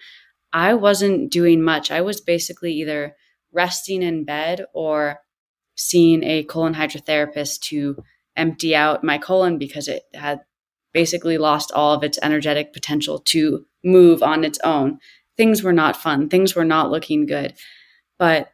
I 0.51 0.73
wasn't 0.75 1.31
doing 1.31 1.63
much. 1.63 1.89
I 1.89 2.01
was 2.01 2.21
basically 2.21 2.73
either 2.73 3.15
resting 3.51 4.03
in 4.03 4.25
bed 4.25 4.65
or 4.73 5.19
seeing 5.75 6.23
a 6.23 6.43
colon 6.43 6.75
hydrotherapist 6.75 7.61
to 7.61 7.97
empty 8.35 8.75
out 8.75 9.03
my 9.03 9.17
colon 9.17 9.57
because 9.57 9.87
it 9.87 10.03
had 10.13 10.41
basically 10.93 11.37
lost 11.37 11.71
all 11.71 11.93
of 11.93 12.03
its 12.03 12.19
energetic 12.21 12.73
potential 12.73 13.19
to 13.19 13.65
move 13.83 14.23
on 14.23 14.43
its 14.43 14.59
own. 14.63 14.99
Things 15.37 15.63
were 15.63 15.73
not 15.73 15.97
fun. 15.97 16.29
Things 16.29 16.55
were 16.55 16.65
not 16.65 16.91
looking 16.91 17.25
good. 17.25 17.55
But 18.19 18.49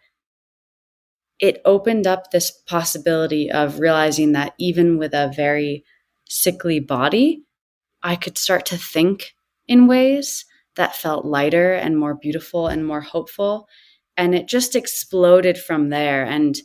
it 1.39 1.61
opened 1.65 2.05
up 2.05 2.31
this 2.31 2.51
possibility 2.51 3.51
of 3.51 3.79
realizing 3.79 4.33
that 4.33 4.53
even 4.59 4.97
with 4.97 5.13
a 5.13 5.31
very 5.35 5.83
sickly 6.27 6.79
body, 6.79 7.43
I 8.03 8.15
could 8.15 8.37
start 8.37 8.65
to 8.67 8.77
think 8.77 9.33
in 9.67 9.87
ways 9.87 10.45
that 10.75 10.95
felt 10.95 11.25
lighter 11.25 11.73
and 11.73 11.97
more 11.97 12.15
beautiful 12.15 12.67
and 12.67 12.85
more 12.85 13.01
hopeful. 13.01 13.67
And 14.17 14.35
it 14.35 14.47
just 14.47 14.75
exploded 14.75 15.57
from 15.57 15.89
there. 15.89 16.25
And, 16.25 16.57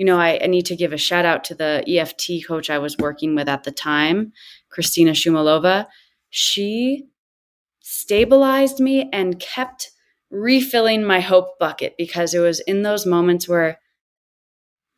you 0.00 0.06
know, 0.06 0.18
I, 0.18 0.40
I 0.42 0.46
need 0.46 0.64
to 0.64 0.76
give 0.76 0.94
a 0.94 0.96
shout 0.96 1.26
out 1.26 1.44
to 1.44 1.54
the 1.54 1.84
EFT 1.86 2.46
coach 2.48 2.70
I 2.70 2.78
was 2.78 2.96
working 2.96 3.34
with 3.34 3.50
at 3.50 3.64
the 3.64 3.70
time, 3.70 4.32
Christina 4.70 5.10
Shumalova. 5.10 5.88
She 6.30 7.04
stabilized 7.80 8.80
me 8.80 9.10
and 9.12 9.38
kept 9.38 9.90
refilling 10.30 11.04
my 11.04 11.20
hope 11.20 11.58
bucket 11.58 11.96
because 11.98 12.32
it 12.32 12.38
was 12.38 12.60
in 12.60 12.80
those 12.80 13.04
moments 13.04 13.46
where 13.46 13.78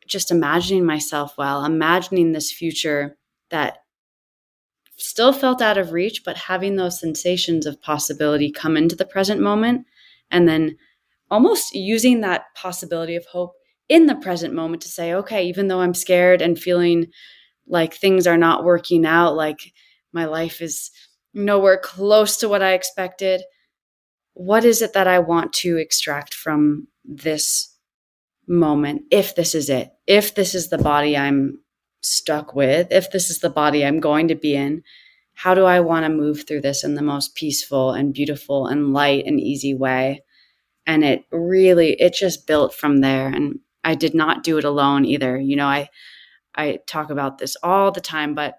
just 0.07 0.31
imagining 0.31 0.85
myself 0.85 1.37
well, 1.37 1.65
imagining 1.65 2.31
this 2.31 2.49
future 2.49 3.17
that 3.49 3.79
still 4.95 5.33
felt 5.33 5.61
out 5.61 5.77
of 5.77 5.91
reach, 5.91 6.23
but 6.23 6.37
having 6.37 6.77
those 6.77 6.97
sensations 6.97 7.65
of 7.65 7.81
possibility 7.81 8.49
come 8.49 8.77
into 8.77 8.95
the 8.95 9.03
present 9.03 9.41
moment 9.41 9.85
and 10.31 10.47
then 10.47 10.77
almost 11.29 11.75
using 11.75 12.21
that 12.21 12.45
possibility 12.55 13.17
of 13.17 13.25
hope 13.25 13.55
in 13.93 14.07
the 14.07 14.15
present 14.15 14.55
moment 14.55 14.81
to 14.81 14.87
say, 14.87 15.13
okay, 15.13 15.45
even 15.45 15.67
though 15.67 15.81
I'm 15.81 15.93
scared 15.93 16.41
and 16.41 16.57
feeling 16.57 17.11
like 17.67 17.93
things 17.93 18.25
are 18.25 18.39
not 18.39 18.63
working 18.63 19.05
out, 19.05 19.35
like 19.35 19.71
my 20.11 20.25
life 20.25 20.63
is 20.63 20.89
nowhere 21.31 21.77
close 21.77 22.37
to 22.37 22.49
what 22.49 22.63
I 22.63 22.73
expected, 22.73 23.43
what 24.33 24.65
is 24.65 24.81
it 24.81 24.93
that 24.93 25.07
I 25.07 25.19
want 25.19 25.53
to 25.53 25.77
extract 25.77 26.33
from 26.33 26.87
this 27.05 27.77
moment 28.47 29.03
if 29.11 29.35
this 29.35 29.53
is 29.53 29.69
it? 29.69 29.91
If 30.07 30.33
this 30.33 30.55
is 30.55 30.69
the 30.69 30.79
body 30.79 31.15
I'm 31.15 31.59
stuck 32.01 32.55
with, 32.55 32.87
if 32.89 33.11
this 33.11 33.29
is 33.29 33.41
the 33.41 33.51
body 33.51 33.85
I'm 33.85 33.99
going 33.99 34.29
to 34.29 34.35
be 34.35 34.55
in, 34.55 34.81
how 35.35 35.53
do 35.53 35.65
I 35.65 35.81
want 35.81 36.03
to 36.05 36.09
move 36.09 36.47
through 36.47 36.61
this 36.61 36.83
in 36.83 36.95
the 36.95 37.03
most 37.03 37.35
peaceful 37.35 37.91
and 37.91 38.11
beautiful 38.11 38.65
and 38.65 38.91
light 38.91 39.25
and 39.27 39.39
easy 39.39 39.75
way? 39.75 40.23
And 40.87 41.03
it 41.03 41.25
really, 41.31 41.91
it 42.01 42.15
just 42.15 42.47
built 42.47 42.73
from 42.73 42.97
there. 42.97 43.27
And 43.27 43.59
I 43.83 43.95
did 43.95 44.13
not 44.13 44.43
do 44.43 44.57
it 44.57 44.63
alone 44.63 45.05
either. 45.05 45.37
You 45.39 45.55
know, 45.55 45.67
I, 45.67 45.89
I 46.55 46.79
talk 46.87 47.09
about 47.09 47.37
this 47.37 47.55
all 47.63 47.91
the 47.91 48.01
time, 48.01 48.35
but 48.35 48.55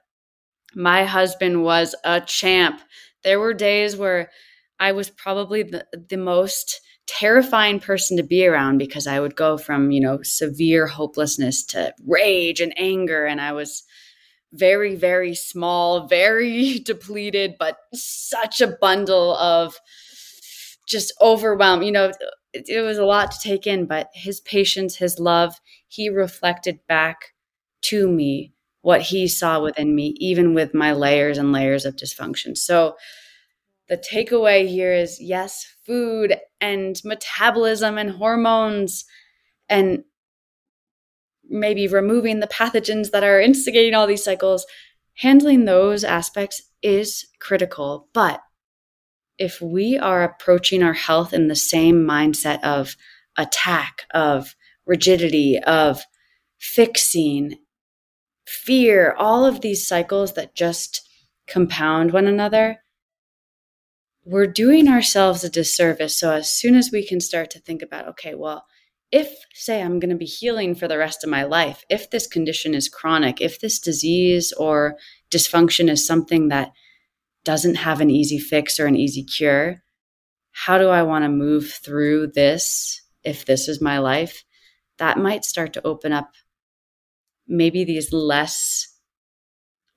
my 0.74 1.04
husband 1.04 1.62
was 1.62 1.94
a 2.04 2.20
champ. 2.20 2.80
There 3.22 3.40
were 3.40 3.54
days 3.54 3.96
where 3.96 4.30
I 4.80 4.92
was 4.92 5.10
probably 5.10 5.62
the, 5.62 5.86
the 6.10 6.16
most 6.16 6.80
terrifying 7.06 7.80
person 7.80 8.16
to 8.16 8.22
be 8.22 8.46
around 8.46 8.78
because 8.78 9.06
I 9.06 9.20
would 9.20 9.36
go 9.36 9.58
from, 9.58 9.90
you 9.90 10.00
know, 10.00 10.20
severe 10.22 10.86
hopelessness 10.86 11.64
to 11.66 11.94
rage 12.06 12.60
and 12.60 12.74
anger. 12.78 13.24
And 13.26 13.40
I 13.40 13.52
was 13.52 13.84
very, 14.52 14.94
very 14.94 15.34
small, 15.34 16.06
very 16.06 16.78
depleted, 16.84 17.56
but 17.58 17.76
such 17.92 18.60
a 18.60 18.76
bundle 18.80 19.36
of 19.36 19.76
just 20.86 21.12
overwhelmed. 21.20 21.84
You 21.84 21.92
know, 21.92 22.12
it, 22.52 22.68
it 22.68 22.82
was 22.82 22.98
a 22.98 23.04
lot 23.04 23.30
to 23.32 23.38
take 23.40 23.66
in, 23.66 23.86
but 23.86 24.08
his 24.14 24.40
patience, 24.40 24.96
his 24.96 25.18
love, 25.18 25.54
he 25.88 26.08
reflected 26.08 26.80
back 26.88 27.34
to 27.82 28.08
me 28.08 28.52
what 28.82 29.00
he 29.00 29.26
saw 29.28 29.60
within 29.60 29.94
me, 29.94 30.14
even 30.18 30.54
with 30.54 30.74
my 30.74 30.92
layers 30.92 31.38
and 31.38 31.52
layers 31.52 31.84
of 31.84 31.96
dysfunction. 31.96 32.56
So, 32.56 32.96
the 33.88 33.98
takeaway 33.98 34.66
here 34.66 34.94
is 34.94 35.20
yes, 35.20 35.66
food 35.84 36.36
and 36.60 37.00
metabolism 37.04 37.98
and 37.98 38.10
hormones 38.10 39.04
and 39.68 40.04
maybe 41.48 41.86
removing 41.86 42.40
the 42.40 42.46
pathogens 42.46 43.10
that 43.10 43.24
are 43.24 43.40
instigating 43.40 43.94
all 43.94 44.06
these 44.06 44.24
cycles, 44.24 44.66
handling 45.14 45.64
those 45.64 46.04
aspects 46.04 46.62
is 46.82 47.26
critical. 47.40 48.08
But 48.12 48.40
if 49.38 49.60
we 49.60 49.98
are 49.98 50.22
approaching 50.22 50.82
our 50.82 50.92
health 50.92 51.32
in 51.32 51.48
the 51.48 51.56
same 51.56 52.04
mindset 52.04 52.62
of 52.62 52.96
attack, 53.36 54.02
of 54.12 54.54
rigidity, 54.86 55.58
of 55.58 56.04
fixing, 56.58 57.56
fear, 58.46 59.14
all 59.18 59.44
of 59.44 59.60
these 59.60 59.86
cycles 59.86 60.34
that 60.34 60.54
just 60.54 61.08
compound 61.48 62.12
one 62.12 62.26
another, 62.26 62.78
we're 64.24 64.46
doing 64.46 64.88
ourselves 64.88 65.44
a 65.44 65.50
disservice. 65.50 66.18
So 66.18 66.32
as 66.32 66.48
soon 66.48 66.74
as 66.74 66.90
we 66.90 67.06
can 67.06 67.20
start 67.20 67.50
to 67.50 67.60
think 67.60 67.82
about, 67.82 68.08
okay, 68.08 68.34
well, 68.34 68.64
if, 69.10 69.36
say, 69.52 69.82
I'm 69.82 70.00
going 70.00 70.10
to 70.10 70.16
be 70.16 70.24
healing 70.24 70.74
for 70.74 70.88
the 70.88 70.98
rest 70.98 71.22
of 71.22 71.30
my 71.30 71.44
life, 71.44 71.84
if 71.90 72.10
this 72.10 72.26
condition 72.26 72.74
is 72.74 72.88
chronic, 72.88 73.40
if 73.40 73.60
this 73.60 73.78
disease 73.78 74.52
or 74.52 74.96
dysfunction 75.30 75.90
is 75.90 76.06
something 76.06 76.48
that 76.48 76.72
doesn't 77.44 77.76
have 77.76 78.00
an 78.00 78.10
easy 78.10 78.38
fix 78.38 78.80
or 78.80 78.86
an 78.86 78.96
easy 78.96 79.22
cure, 79.22 79.82
how 80.52 80.78
do 80.78 80.88
I 80.88 81.02
want 81.02 81.24
to 81.24 81.28
move 81.28 81.72
through 81.72 82.28
this 82.28 83.02
if 83.22 83.44
this 83.44 83.68
is 83.68 83.80
my 83.80 83.98
life? 83.98 84.44
That 84.98 85.18
might 85.18 85.44
start 85.44 85.72
to 85.74 85.86
open 85.86 86.12
up 86.12 86.32
maybe 87.46 87.84
these 87.84 88.12
less 88.12 88.88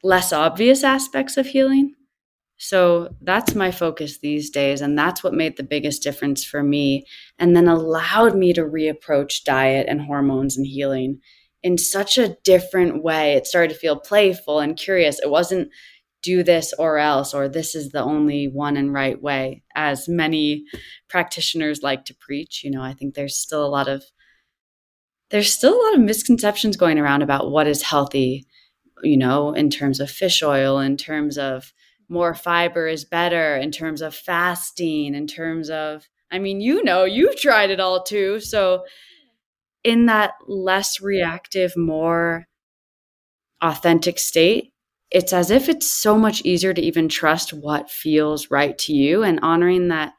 less 0.03 0.31
obvious 0.31 0.83
aspects 0.83 1.37
of 1.37 1.47
healing 1.47 1.95
so 2.57 3.09
that's 3.21 3.53
my 3.53 3.71
focus 3.71 4.17
these 4.17 4.49
days. 4.49 4.81
And 4.81 4.97
that's 4.97 5.23
what 5.23 5.33
made 5.33 5.57
the 5.57 5.63
biggest 5.63 6.01
difference 6.01 6.43
for 6.43 6.63
me. 6.63 7.05
And 7.37 7.55
then 7.55 7.67
allowed 7.67 8.35
me 8.35 8.51
to 8.53 8.63
reapproach 8.63 9.43
diet 9.43 9.85
and 9.87 10.01
hormones 10.01 10.57
and 10.57 10.65
healing 10.65 11.19
in 11.61 11.77
such 11.77 12.17
a 12.17 12.35
different 12.43 13.03
way. 13.03 13.33
It 13.33 13.45
started 13.45 13.73
to 13.73 13.79
feel 13.79 13.99
playful 13.99 14.59
and 14.59 14.75
curious. 14.75 15.19
It 15.19 15.29
wasn't 15.29 15.69
do 16.27 16.43
this 16.43 16.73
or 16.77 16.97
else, 16.97 17.33
or 17.33 17.47
this 17.47 17.73
is 17.73 17.91
the 17.91 18.03
only 18.03 18.49
one 18.49 18.75
and 18.75 18.93
right 18.93 19.21
way, 19.21 19.63
as 19.75 20.09
many 20.09 20.65
practitioners 21.07 21.81
like 21.81 22.03
to 22.03 22.13
preach. 22.15 22.65
You 22.65 22.71
know, 22.71 22.81
I 22.81 22.93
think 22.93 23.15
there's 23.15 23.37
still 23.37 23.65
a 23.65 23.75
lot 23.77 23.87
of 23.87 24.03
there's 25.29 25.53
still 25.53 25.73
a 25.73 25.83
lot 25.85 25.95
of 25.95 26.01
misconceptions 26.01 26.75
going 26.75 26.99
around 26.99 27.21
about 27.21 27.49
what 27.49 27.65
is 27.65 27.81
healthy, 27.81 28.45
you 29.03 29.15
know, 29.15 29.53
in 29.53 29.69
terms 29.69 30.01
of 30.01 30.11
fish 30.11 30.43
oil, 30.43 30.79
in 30.79 30.97
terms 30.97 31.37
of 31.37 31.71
more 32.09 32.33
fiber 32.33 32.87
is 32.87 33.05
better, 33.05 33.55
in 33.55 33.71
terms 33.71 34.01
of 34.01 34.13
fasting, 34.13 35.15
in 35.15 35.27
terms 35.27 35.69
of, 35.69 36.07
I 36.29 36.39
mean, 36.39 36.59
you 36.59 36.83
know, 36.83 37.05
you've 37.05 37.37
tried 37.37 37.71
it 37.71 37.79
all 37.79 38.03
too. 38.03 38.39
So, 38.41 38.83
in 39.83 40.07
that 40.07 40.33
less 40.47 40.99
reactive, 40.99 41.77
more 41.77 42.47
authentic 43.61 44.19
state, 44.19 44.73
it's 45.11 45.31
as 45.33 45.51
if 45.51 45.69
it's 45.69 45.89
so 45.89 46.17
much 46.17 46.41
easier 46.41 46.73
to 46.73 46.81
even 46.81 47.07
trust 47.07 47.53
what 47.53 47.89
feels 47.89 48.51
right 48.51 48.77
to 48.77 48.93
you 48.93 49.23
and 49.23 49.39
honoring 49.41 49.87
that 49.87 50.13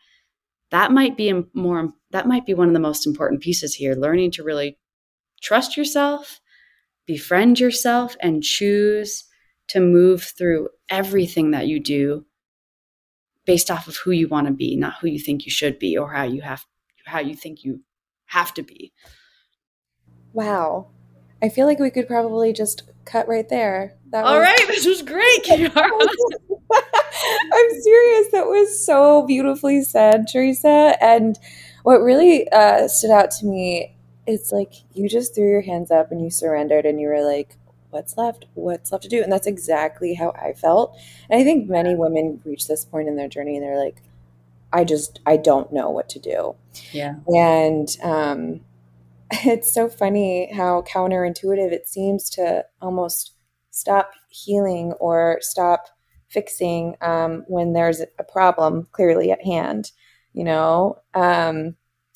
that 0.70 0.92
might 0.92 1.16
be 1.16 1.32
more 1.52 1.92
that 2.10 2.26
might 2.26 2.46
be 2.46 2.54
one 2.54 2.68
of 2.68 2.74
the 2.74 2.80
most 2.80 3.06
important 3.06 3.42
pieces 3.42 3.74
here 3.74 3.94
learning 3.94 4.30
to 4.30 4.42
really 4.42 4.78
trust 5.42 5.76
yourself 5.76 6.40
befriend 7.06 7.60
yourself 7.60 8.16
and 8.20 8.42
choose 8.42 9.24
to 9.68 9.80
move 9.80 10.32
through 10.36 10.68
everything 10.88 11.50
that 11.50 11.66
you 11.66 11.78
do 11.78 12.24
based 13.44 13.70
off 13.70 13.88
of 13.88 13.96
who 13.96 14.10
you 14.10 14.28
want 14.28 14.46
to 14.46 14.52
be 14.52 14.76
not 14.76 14.94
who 15.00 15.08
you 15.08 15.18
think 15.18 15.44
you 15.44 15.50
should 15.50 15.78
be 15.78 15.96
or 15.96 16.12
how 16.12 16.24
you 16.24 16.40
have 16.40 16.64
how 17.08 17.20
you 17.20 17.34
think 17.34 17.64
you 17.64 17.80
have 18.26 18.54
to 18.54 18.62
be. 18.62 18.92
Wow. 20.32 20.88
I 21.42 21.48
feel 21.48 21.66
like 21.66 21.78
we 21.78 21.90
could 21.90 22.06
probably 22.06 22.52
just 22.52 22.82
cut 23.08 23.26
right 23.28 23.48
there 23.48 23.94
that 24.10 24.24
All 24.24 24.34
was, 24.34 24.42
right, 24.42 24.64
this 24.68 24.86
was 24.86 25.02
great, 25.02 25.42
Kiara. 25.44 25.72
I'm 26.72 27.80
serious. 27.80 28.28
That 28.32 28.46
was 28.46 28.84
so 28.84 29.26
beautifully 29.26 29.82
said, 29.82 30.26
Teresa. 30.30 30.96
And 31.00 31.38
what 31.82 32.00
really 32.00 32.48
uh, 32.50 32.88
stood 32.88 33.10
out 33.10 33.30
to 33.32 33.46
me 33.46 33.96
is 34.26 34.52
like 34.52 34.72
you 34.92 35.08
just 35.08 35.34
threw 35.34 35.48
your 35.48 35.62
hands 35.62 35.90
up 35.90 36.12
and 36.12 36.22
you 36.22 36.30
surrendered 36.30 36.84
and 36.84 37.00
you 37.00 37.08
were 37.08 37.24
like, 37.24 37.56
what's 37.90 38.16
left? 38.16 38.44
What's 38.54 38.92
left 38.92 39.04
to 39.04 39.08
do? 39.08 39.22
And 39.22 39.32
that's 39.32 39.46
exactly 39.46 40.14
how 40.14 40.30
I 40.30 40.52
felt. 40.52 40.96
And 41.30 41.40
I 41.40 41.44
think 41.44 41.68
many 41.68 41.94
women 41.94 42.40
reach 42.44 42.68
this 42.68 42.84
point 42.84 43.08
in 43.08 43.16
their 43.16 43.28
journey 43.28 43.56
and 43.56 43.64
they're 43.64 43.82
like, 43.82 44.02
I 44.72 44.84
just, 44.84 45.20
I 45.24 45.38
don't 45.38 45.72
know 45.72 45.88
what 45.88 46.10
to 46.10 46.18
do. 46.18 46.54
Yeah. 46.92 47.16
And 47.26 47.88
um, 48.02 48.60
it's 49.44 49.72
so 49.72 49.88
funny 49.88 50.52
how 50.52 50.82
counterintuitive 50.82 51.72
it 51.72 51.88
seems 51.88 52.30
to 52.30 52.64
almost 52.80 53.34
stop 53.70 54.12
healing 54.30 54.92
or 55.00 55.38
stop 55.40 55.86
fixing 56.28 56.94
um, 57.00 57.44
when 57.46 57.72
there's 57.72 58.00
a 58.00 58.24
problem 58.24 58.86
clearly 58.92 59.30
at 59.30 59.44
hand 59.44 59.92
you 60.38 60.44
know? 60.44 60.96
Um, 61.14 61.74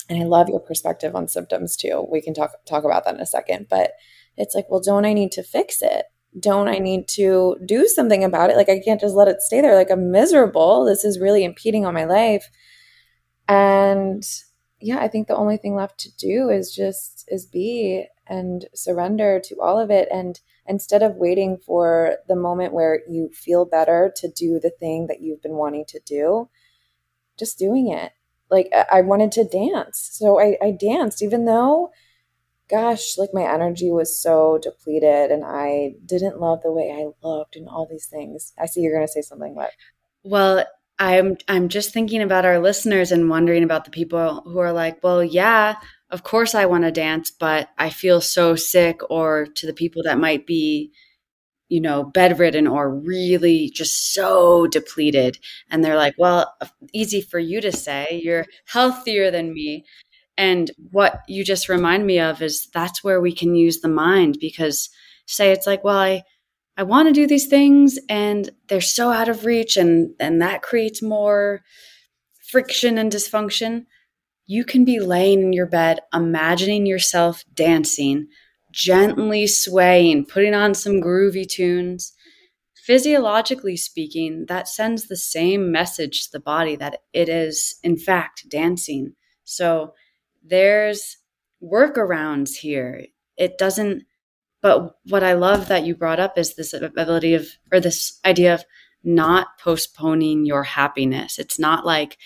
and 0.08 0.20
i 0.20 0.24
love 0.24 0.48
your 0.48 0.60
perspective 0.60 1.14
on 1.14 1.28
symptoms 1.28 1.76
too. 1.76 2.06
We 2.10 2.20
can 2.20 2.34
talk 2.34 2.52
talk 2.66 2.84
about 2.84 3.04
that 3.04 3.14
in 3.14 3.20
a 3.20 3.26
second. 3.26 3.66
But 3.70 3.92
it's 4.36 4.54
like 4.54 4.66
well 4.68 4.80
don't 4.80 5.04
i 5.04 5.12
need 5.12 5.32
to 5.32 5.42
fix 5.42 5.80
it? 5.80 6.06
Don't 6.38 6.68
i 6.68 6.78
need 6.78 7.08
to 7.10 7.56
do 7.66 7.86
something 7.86 8.22
about 8.24 8.50
it? 8.50 8.56
Like 8.56 8.68
i 8.68 8.80
can't 8.80 9.00
just 9.00 9.14
let 9.14 9.28
it 9.28 9.40
stay 9.40 9.60
there. 9.60 9.74
Like 9.74 9.90
i'm 9.90 10.10
miserable. 10.10 10.84
This 10.84 11.04
is 11.04 11.20
really 11.20 11.44
impeding 11.44 11.86
on 11.86 11.94
my 11.94 12.04
life. 12.04 12.48
And 13.48 14.22
yeah 14.82 14.98
i 14.98 15.08
think 15.08 15.28
the 15.28 15.36
only 15.36 15.56
thing 15.56 15.74
left 15.74 15.98
to 15.98 16.14
do 16.16 16.48
is 16.50 16.74
just 16.74 17.24
is 17.28 17.46
be 17.46 18.06
and 18.26 18.66
surrender 18.74 19.40
to 19.44 19.60
all 19.60 19.78
of 19.78 19.90
it 19.90 20.08
and 20.12 20.40
instead 20.66 21.02
of 21.02 21.16
waiting 21.16 21.58
for 21.58 22.16
the 22.28 22.36
moment 22.36 22.72
where 22.72 23.00
you 23.08 23.28
feel 23.30 23.64
better 23.64 24.12
to 24.16 24.28
do 24.28 24.60
the 24.60 24.70
thing 24.70 25.06
that 25.08 25.20
you've 25.20 25.42
been 25.42 25.54
wanting 25.54 25.84
to 25.88 26.00
do, 26.00 26.48
just 27.38 27.58
doing 27.58 27.90
it. 27.90 28.12
Like 28.50 28.72
I 28.90 29.00
wanted 29.00 29.32
to 29.32 29.44
dance. 29.44 30.10
So 30.12 30.38
I, 30.38 30.56
I 30.62 30.72
danced, 30.72 31.22
even 31.22 31.46
though, 31.46 31.90
gosh, 32.68 33.16
like 33.16 33.30
my 33.32 33.42
energy 33.42 33.90
was 33.90 34.20
so 34.20 34.58
depleted 34.62 35.30
and 35.30 35.42
I 35.44 35.94
didn't 36.04 36.40
love 36.40 36.60
the 36.62 36.72
way 36.72 36.90
I 36.92 37.26
looked 37.26 37.56
and 37.56 37.68
all 37.68 37.86
these 37.90 38.06
things. 38.06 38.52
I 38.58 38.66
see 38.66 38.80
you're 38.82 38.94
going 38.94 39.06
to 39.06 39.12
say 39.12 39.22
something, 39.22 39.54
but. 39.54 39.70
Well, 40.22 40.64
I'm 40.98 41.36
I'm 41.48 41.68
just 41.68 41.92
thinking 41.92 42.22
about 42.22 42.44
our 42.44 42.58
listeners 42.60 43.12
and 43.12 43.28
wondering 43.30 43.64
about 43.64 43.84
the 43.84 43.90
people 43.90 44.42
who 44.44 44.58
are 44.58 44.72
like, 44.72 45.02
well, 45.02 45.22
yeah, 45.24 45.76
of 46.10 46.22
course 46.22 46.54
I 46.54 46.66
want 46.66 46.84
to 46.84 46.92
dance, 46.92 47.30
but 47.30 47.68
I 47.78 47.90
feel 47.90 48.20
so 48.20 48.54
sick, 48.56 49.00
or 49.10 49.46
to 49.56 49.66
the 49.66 49.72
people 49.72 50.02
that 50.04 50.18
might 50.18 50.46
be, 50.46 50.92
you 51.68 51.80
know, 51.80 52.04
bedridden 52.04 52.66
or 52.66 52.90
really 52.94 53.70
just 53.70 54.14
so 54.14 54.66
depleted. 54.66 55.38
And 55.70 55.84
they're 55.84 55.96
like, 55.96 56.14
well, 56.18 56.54
easy 56.92 57.20
for 57.22 57.38
you 57.38 57.60
to 57.62 57.72
say, 57.72 58.20
you're 58.22 58.46
healthier 58.66 59.30
than 59.30 59.54
me. 59.54 59.84
And 60.36 60.70
what 60.90 61.22
you 61.28 61.44
just 61.44 61.68
remind 61.68 62.06
me 62.06 62.20
of 62.20 62.42
is 62.42 62.68
that's 62.72 63.04
where 63.04 63.20
we 63.20 63.32
can 63.32 63.54
use 63.54 63.80
the 63.80 63.88
mind 63.88 64.38
because 64.40 64.90
say 65.26 65.52
it's 65.52 65.66
like, 65.66 65.84
well, 65.84 65.98
I, 65.98 66.22
I 66.76 66.84
want 66.84 67.08
to 67.08 67.12
do 67.12 67.26
these 67.26 67.46
things 67.46 67.98
and 68.08 68.50
they're 68.68 68.80
so 68.80 69.10
out 69.10 69.28
of 69.28 69.44
reach 69.44 69.76
and, 69.76 70.14
and 70.18 70.40
that 70.40 70.62
creates 70.62 71.02
more 71.02 71.60
friction 72.50 72.98
and 72.98 73.12
dysfunction 73.12 73.86
you 74.46 74.64
can 74.64 74.84
be 74.84 75.00
laying 75.00 75.40
in 75.40 75.52
your 75.52 75.66
bed, 75.66 76.00
imagining 76.12 76.86
yourself 76.86 77.44
dancing, 77.54 78.28
gently 78.70 79.46
swaying, 79.46 80.26
putting 80.26 80.54
on 80.54 80.74
some 80.74 81.00
groovy 81.00 81.48
tunes. 81.48 82.12
Physiologically 82.84 83.76
speaking, 83.76 84.46
that 84.48 84.66
sends 84.66 85.06
the 85.06 85.16
same 85.16 85.70
message 85.70 86.24
to 86.24 86.32
the 86.32 86.40
body 86.40 86.74
that 86.76 87.02
it 87.12 87.28
is, 87.28 87.76
in 87.84 87.96
fact, 87.96 88.48
dancing. 88.48 89.14
So 89.44 89.94
there's 90.44 91.16
workarounds 91.62 92.56
here. 92.56 93.06
It 93.36 93.56
doesn't, 93.56 94.02
but 94.62 94.96
what 95.06 95.22
I 95.24 95.34
love 95.34 95.68
that 95.68 95.84
you 95.84 95.94
brought 95.94 96.20
up 96.20 96.38
is 96.38 96.54
this 96.54 96.72
ability 96.72 97.34
of, 97.34 97.48
or 97.70 97.80
this 97.80 98.18
idea 98.24 98.54
of 98.54 98.64
not 99.04 99.58
postponing 99.58 100.46
your 100.46 100.62
happiness. 100.62 101.38
It's 101.38 101.58
not 101.58 101.84
like, 101.84 102.16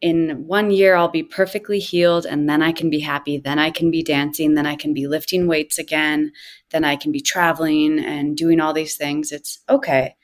in 0.00 0.46
one 0.48 0.72
year 0.72 0.96
I'll 0.96 1.08
be 1.08 1.22
perfectly 1.22 1.78
healed 1.78 2.26
and 2.26 2.48
then 2.48 2.60
I 2.60 2.72
can 2.72 2.90
be 2.90 2.98
happy. 2.98 3.38
Then 3.38 3.58
I 3.60 3.70
can 3.70 3.90
be 3.90 4.02
dancing. 4.02 4.54
Then 4.54 4.66
I 4.66 4.74
can 4.74 4.92
be 4.92 5.06
lifting 5.06 5.46
weights 5.46 5.78
again. 5.78 6.32
Then 6.70 6.84
I 6.84 6.96
can 6.96 7.12
be 7.12 7.20
traveling 7.20 8.00
and 8.00 8.36
doing 8.36 8.60
all 8.60 8.72
these 8.72 8.96
things. 8.96 9.30
It's 9.30 9.60
okay. 9.68 10.16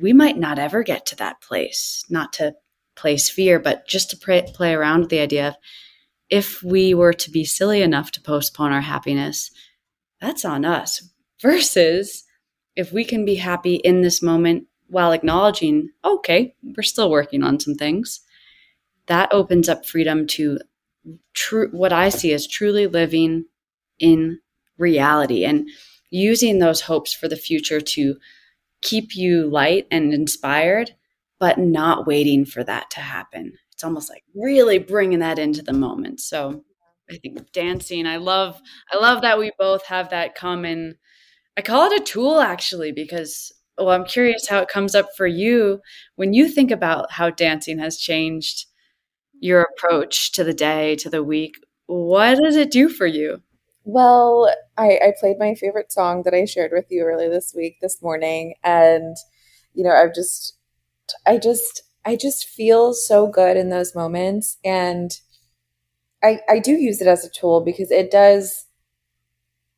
We 0.00 0.12
might 0.12 0.38
not 0.38 0.60
ever 0.60 0.84
get 0.84 1.06
to 1.06 1.16
that 1.16 1.40
place, 1.40 2.04
not 2.08 2.32
to 2.34 2.54
place 2.94 3.28
fear, 3.28 3.58
but 3.58 3.86
just 3.88 4.10
to 4.10 4.16
play, 4.16 4.42
play 4.54 4.74
around 4.74 5.00
with 5.00 5.10
the 5.10 5.20
idea 5.20 5.48
of 5.48 5.56
if 6.30 6.62
we 6.62 6.94
were 6.94 7.12
to 7.12 7.30
be 7.30 7.44
silly 7.44 7.82
enough 7.82 8.12
to 8.12 8.20
postpone 8.20 8.72
our 8.72 8.80
happiness, 8.80 9.50
that's 10.22 10.46
on 10.46 10.64
us. 10.64 11.02
Versus 11.42 12.24
if 12.76 12.92
we 12.92 13.04
can 13.04 13.24
be 13.24 13.34
happy 13.34 13.74
in 13.74 14.00
this 14.00 14.22
moment 14.22 14.68
while 14.86 15.12
acknowledging, 15.12 15.90
okay, 16.04 16.54
we're 16.62 16.82
still 16.82 17.10
working 17.10 17.42
on 17.42 17.60
some 17.60 17.74
things 17.74 18.20
that 19.06 19.32
opens 19.32 19.68
up 19.68 19.84
freedom 19.84 20.26
to 20.26 20.58
true 21.34 21.68
what 21.72 21.92
I 21.92 22.08
see 22.08 22.32
as 22.32 22.46
truly 22.46 22.86
living 22.86 23.46
in 23.98 24.38
reality 24.78 25.44
and 25.44 25.68
using 26.10 26.58
those 26.58 26.82
hopes 26.82 27.12
for 27.12 27.26
the 27.28 27.36
future 27.36 27.80
to 27.80 28.16
keep 28.80 29.16
you 29.16 29.48
light 29.48 29.86
and 29.90 30.12
inspired, 30.14 30.94
but 31.38 31.58
not 31.58 32.06
waiting 32.06 32.44
for 32.44 32.62
that 32.62 32.90
to 32.90 33.00
happen. 33.00 33.54
It's 33.72 33.82
almost 33.82 34.08
like 34.08 34.22
really 34.34 34.78
bringing 34.78 35.18
that 35.20 35.38
into 35.38 35.62
the 35.62 35.72
moment. 35.72 36.20
So 36.20 36.64
I 37.12 37.18
think 37.18 37.52
dancing, 37.52 38.06
I 38.06 38.16
love, 38.16 38.60
I 38.90 38.96
love 38.96 39.22
that 39.22 39.38
we 39.38 39.52
both 39.58 39.84
have 39.86 40.10
that 40.10 40.34
common. 40.34 40.96
I 41.56 41.62
call 41.62 41.90
it 41.90 42.00
a 42.00 42.04
tool 42.04 42.40
actually 42.40 42.92
because 42.92 43.52
well, 43.78 43.90
I'm 43.90 44.04
curious 44.04 44.48
how 44.48 44.60
it 44.60 44.68
comes 44.68 44.94
up 44.94 45.08
for 45.16 45.26
you 45.26 45.80
when 46.16 46.32
you 46.34 46.48
think 46.48 46.70
about 46.70 47.12
how 47.12 47.30
dancing 47.30 47.78
has 47.78 47.98
changed 47.98 48.66
your 49.40 49.62
approach 49.62 50.32
to 50.32 50.44
the 50.44 50.54
day, 50.54 50.96
to 50.96 51.10
the 51.10 51.22
week. 51.22 51.54
What 51.86 52.38
does 52.38 52.56
it 52.56 52.70
do 52.70 52.88
for 52.88 53.06
you? 53.06 53.42
Well, 53.84 54.54
I, 54.76 54.98
I 55.02 55.12
played 55.18 55.38
my 55.38 55.54
favorite 55.54 55.92
song 55.92 56.22
that 56.22 56.34
I 56.34 56.44
shared 56.44 56.70
with 56.72 56.86
you 56.90 57.02
earlier 57.02 57.28
this 57.28 57.52
week, 57.54 57.78
this 57.80 58.00
morning, 58.00 58.54
and 58.62 59.16
you 59.74 59.82
know, 59.82 59.90
I've 59.90 60.14
just, 60.14 60.56
I 61.26 61.38
just, 61.38 61.82
I 62.04 62.14
just 62.14 62.46
feel 62.46 62.94
so 62.94 63.26
good 63.26 63.56
in 63.56 63.70
those 63.70 63.94
moments, 63.94 64.58
and 64.64 65.10
I, 66.22 66.40
I 66.48 66.58
do 66.58 66.72
use 66.72 67.00
it 67.00 67.08
as 67.08 67.24
a 67.24 67.30
tool 67.30 67.62
because 67.64 67.90
it 67.90 68.10
does 68.10 68.66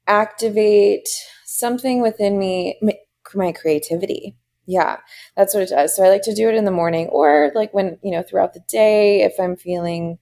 activate 0.06 1.08
something 1.44 2.02
within 2.02 2.38
me, 2.38 2.78
my 3.34 3.52
creativity. 3.52 4.36
Yeah 4.66 4.98
that's 5.36 5.52
what 5.54 5.62
it 5.64 5.68
does. 5.70 5.94
So 5.94 6.04
i 6.04 6.08
like 6.08 6.22
to 6.22 6.34
do 6.34 6.48
it 6.48 6.54
in 6.54 6.64
the 6.64 6.70
morning 6.70 7.08
or 7.08 7.52
like 7.54 7.74
when 7.74 7.98
you 8.02 8.10
know 8.10 8.22
throughout 8.22 8.54
the 8.54 8.64
day 8.68 9.22
if 9.22 9.34
i'm 9.38 9.56
feeling 9.56 10.18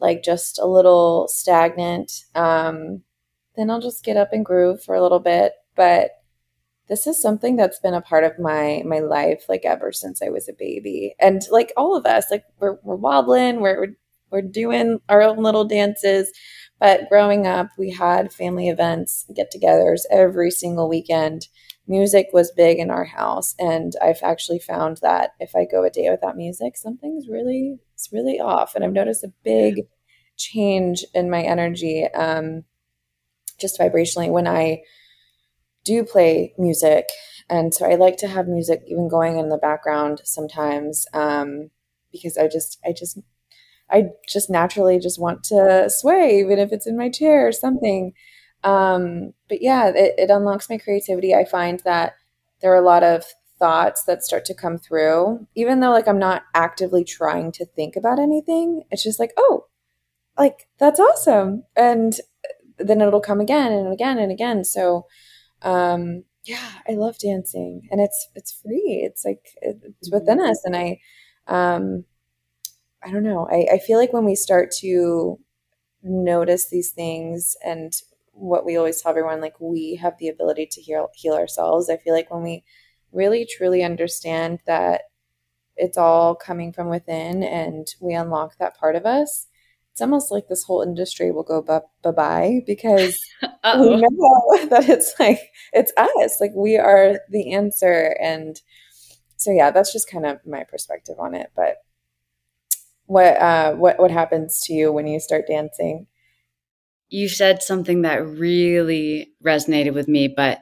like 0.00 0.22
just 0.24 0.58
a 0.58 0.66
little 0.66 1.28
stagnant 1.28 2.12
um 2.34 3.02
then 3.56 3.70
i'll 3.70 3.80
just 3.80 4.04
get 4.04 4.16
up 4.16 4.32
and 4.32 4.44
groove 4.46 4.82
for 4.82 4.94
a 4.94 5.02
little 5.02 5.20
bit. 5.20 5.52
But 5.76 6.12
this 6.88 7.06
is 7.06 7.20
something 7.20 7.56
that's 7.56 7.80
been 7.80 7.94
a 7.94 8.00
part 8.02 8.24
of 8.24 8.38
my 8.38 8.82
my 8.86 9.00
life 9.00 9.44
like 9.48 9.64
ever 9.64 9.92
since 9.92 10.22
I 10.22 10.30
was 10.30 10.48
a 10.48 10.52
baby. 10.54 11.14
And 11.20 11.42
like 11.50 11.72
all 11.76 11.96
of 11.96 12.06
us, 12.06 12.26
like 12.30 12.44
we're 12.60 12.78
we're 12.82 12.96
wobbling, 12.96 13.60
we're 13.60 13.88
we're, 14.30 14.42
doing 14.42 15.00
our 15.08 15.22
own 15.22 15.42
little 15.42 15.64
dances. 15.64 16.30
But 16.80 17.08
growing 17.08 17.46
up, 17.46 17.68
we 17.76 17.90
had 17.90 18.32
family 18.32 18.68
events, 18.68 19.26
get-togethers 19.34 20.02
every 20.10 20.50
single 20.50 20.88
weekend. 20.88 21.48
Music 21.86 22.28
was 22.32 22.52
big 22.52 22.78
in 22.78 22.90
our 22.90 23.04
house, 23.04 23.54
and 23.58 23.94
I've 24.02 24.22
actually 24.22 24.58
found 24.58 24.98
that 25.02 25.30
if 25.40 25.56
I 25.56 25.64
go 25.64 25.84
a 25.84 25.90
day 25.90 26.10
without 26.10 26.36
music, 26.36 26.76
something's 26.76 27.28
really 27.28 27.78
it's 27.94 28.12
really 28.12 28.38
off, 28.38 28.74
and 28.74 28.84
I've 28.84 28.92
noticed 28.92 29.24
a 29.24 29.32
big 29.42 29.86
change 30.36 31.04
in 31.14 31.30
my 31.30 31.42
energy, 31.42 32.06
um, 32.14 32.64
just 33.58 33.78
vibrationally 33.80 34.30
when 34.30 34.46
I 34.46 34.82
do 35.84 36.04
play 36.04 36.54
music. 36.58 37.08
And 37.50 37.72
so 37.74 37.90
I 37.90 37.94
like 37.94 38.18
to 38.18 38.28
have 38.28 38.46
music 38.46 38.82
even 38.86 39.08
going 39.08 39.38
in 39.38 39.48
the 39.48 39.56
background 39.56 40.20
sometimes 40.24 41.06
um, 41.14 41.70
because 42.12 42.36
I 42.36 42.46
just, 42.46 42.78
I 42.84 42.92
just, 42.92 43.18
I 43.90 44.10
just 44.28 44.50
naturally 44.50 44.98
just 44.98 45.20
want 45.20 45.44
to 45.44 45.88
sway, 45.88 46.40
even 46.40 46.58
if 46.58 46.72
it's 46.72 46.86
in 46.86 46.96
my 46.96 47.08
chair 47.10 47.46
or 47.46 47.52
something. 47.52 48.12
Um, 48.64 49.32
but 49.48 49.62
yeah, 49.62 49.88
it, 49.88 50.14
it 50.18 50.30
unlocks 50.30 50.68
my 50.68 50.78
creativity. 50.78 51.34
I 51.34 51.44
find 51.44 51.80
that 51.80 52.14
there 52.60 52.72
are 52.72 52.76
a 52.76 52.86
lot 52.86 53.04
of 53.04 53.24
thoughts 53.58 54.04
that 54.04 54.22
start 54.22 54.44
to 54.46 54.54
come 54.54 54.78
through, 54.78 55.46
even 55.54 55.80
though 55.80 55.90
like 55.90 56.08
I'm 56.08 56.18
not 56.18 56.44
actively 56.54 57.04
trying 57.04 57.52
to 57.52 57.64
think 57.64 57.96
about 57.96 58.18
anything. 58.18 58.82
It's 58.90 59.02
just 59.02 59.18
like, 59.20 59.32
oh, 59.36 59.66
like 60.38 60.68
that's 60.78 61.00
awesome. 61.00 61.64
And 61.76 62.14
then 62.78 63.00
it'll 63.00 63.20
come 63.20 63.40
again 63.40 63.72
and 63.72 63.92
again 63.92 64.18
and 64.18 64.30
again. 64.32 64.64
So 64.64 65.06
um, 65.62 66.24
yeah, 66.44 66.70
I 66.88 66.92
love 66.92 67.18
dancing, 67.18 67.88
and 67.90 68.00
it's 68.00 68.28
it's 68.34 68.52
free. 68.52 69.02
It's 69.04 69.24
like 69.24 69.44
it's 69.60 70.10
within 70.10 70.40
us, 70.40 70.62
and 70.64 70.76
I, 70.76 71.00
um, 71.46 72.04
I 73.04 73.10
don't 73.10 73.22
know. 73.22 73.48
I, 73.50 73.74
I 73.74 73.78
feel 73.78 73.98
like 73.98 74.12
when 74.12 74.24
we 74.24 74.34
start 74.34 74.70
to 74.80 75.38
notice 76.02 76.68
these 76.68 76.90
things 76.90 77.56
and 77.64 77.92
what 78.32 78.64
we 78.64 78.76
always 78.76 79.02
tell 79.02 79.10
everyone 79.10 79.40
like 79.40 79.60
we 79.60 79.96
have 79.96 80.16
the 80.18 80.28
ability 80.28 80.66
to 80.66 80.80
heal 80.80 81.08
heal 81.14 81.34
ourselves 81.34 81.90
i 81.90 81.96
feel 81.96 82.14
like 82.14 82.30
when 82.32 82.42
we 82.42 82.62
really 83.12 83.46
truly 83.46 83.82
understand 83.82 84.60
that 84.66 85.02
it's 85.76 85.98
all 85.98 86.34
coming 86.34 86.72
from 86.72 86.88
within 86.88 87.42
and 87.42 87.88
we 88.00 88.14
unlock 88.14 88.56
that 88.58 88.76
part 88.78 88.94
of 88.94 89.06
us 89.06 89.48
it's 89.92 90.00
almost 90.00 90.30
like 90.30 90.46
this 90.48 90.64
whole 90.64 90.82
industry 90.82 91.32
will 91.32 91.42
go 91.42 91.60
bye 91.60 91.80
bye 92.12 92.60
because 92.66 93.20
we 93.42 93.96
know 93.96 94.66
that 94.70 94.88
it's 94.88 95.14
like 95.18 95.40
it's 95.72 95.92
us 95.96 96.40
like 96.40 96.52
we 96.54 96.76
are 96.76 97.20
the 97.30 97.52
answer 97.52 98.16
and 98.20 98.60
so 99.36 99.50
yeah 99.50 99.70
that's 99.70 99.92
just 99.92 100.10
kind 100.10 100.26
of 100.26 100.38
my 100.46 100.64
perspective 100.64 101.16
on 101.18 101.34
it 101.34 101.50
but 101.56 101.78
what 103.08 103.36
uh 103.36 103.74
what 103.74 103.98
what 103.98 104.10
happens 104.10 104.60
to 104.60 104.72
you 104.72 104.92
when 104.92 105.06
you 105.06 105.20
start 105.20 105.46
dancing 105.46 106.06
you 107.10 107.28
said 107.28 107.62
something 107.62 108.02
that 108.02 108.26
really 108.26 109.32
resonated 109.44 109.94
with 109.94 110.08
me 110.08 110.28
but 110.28 110.60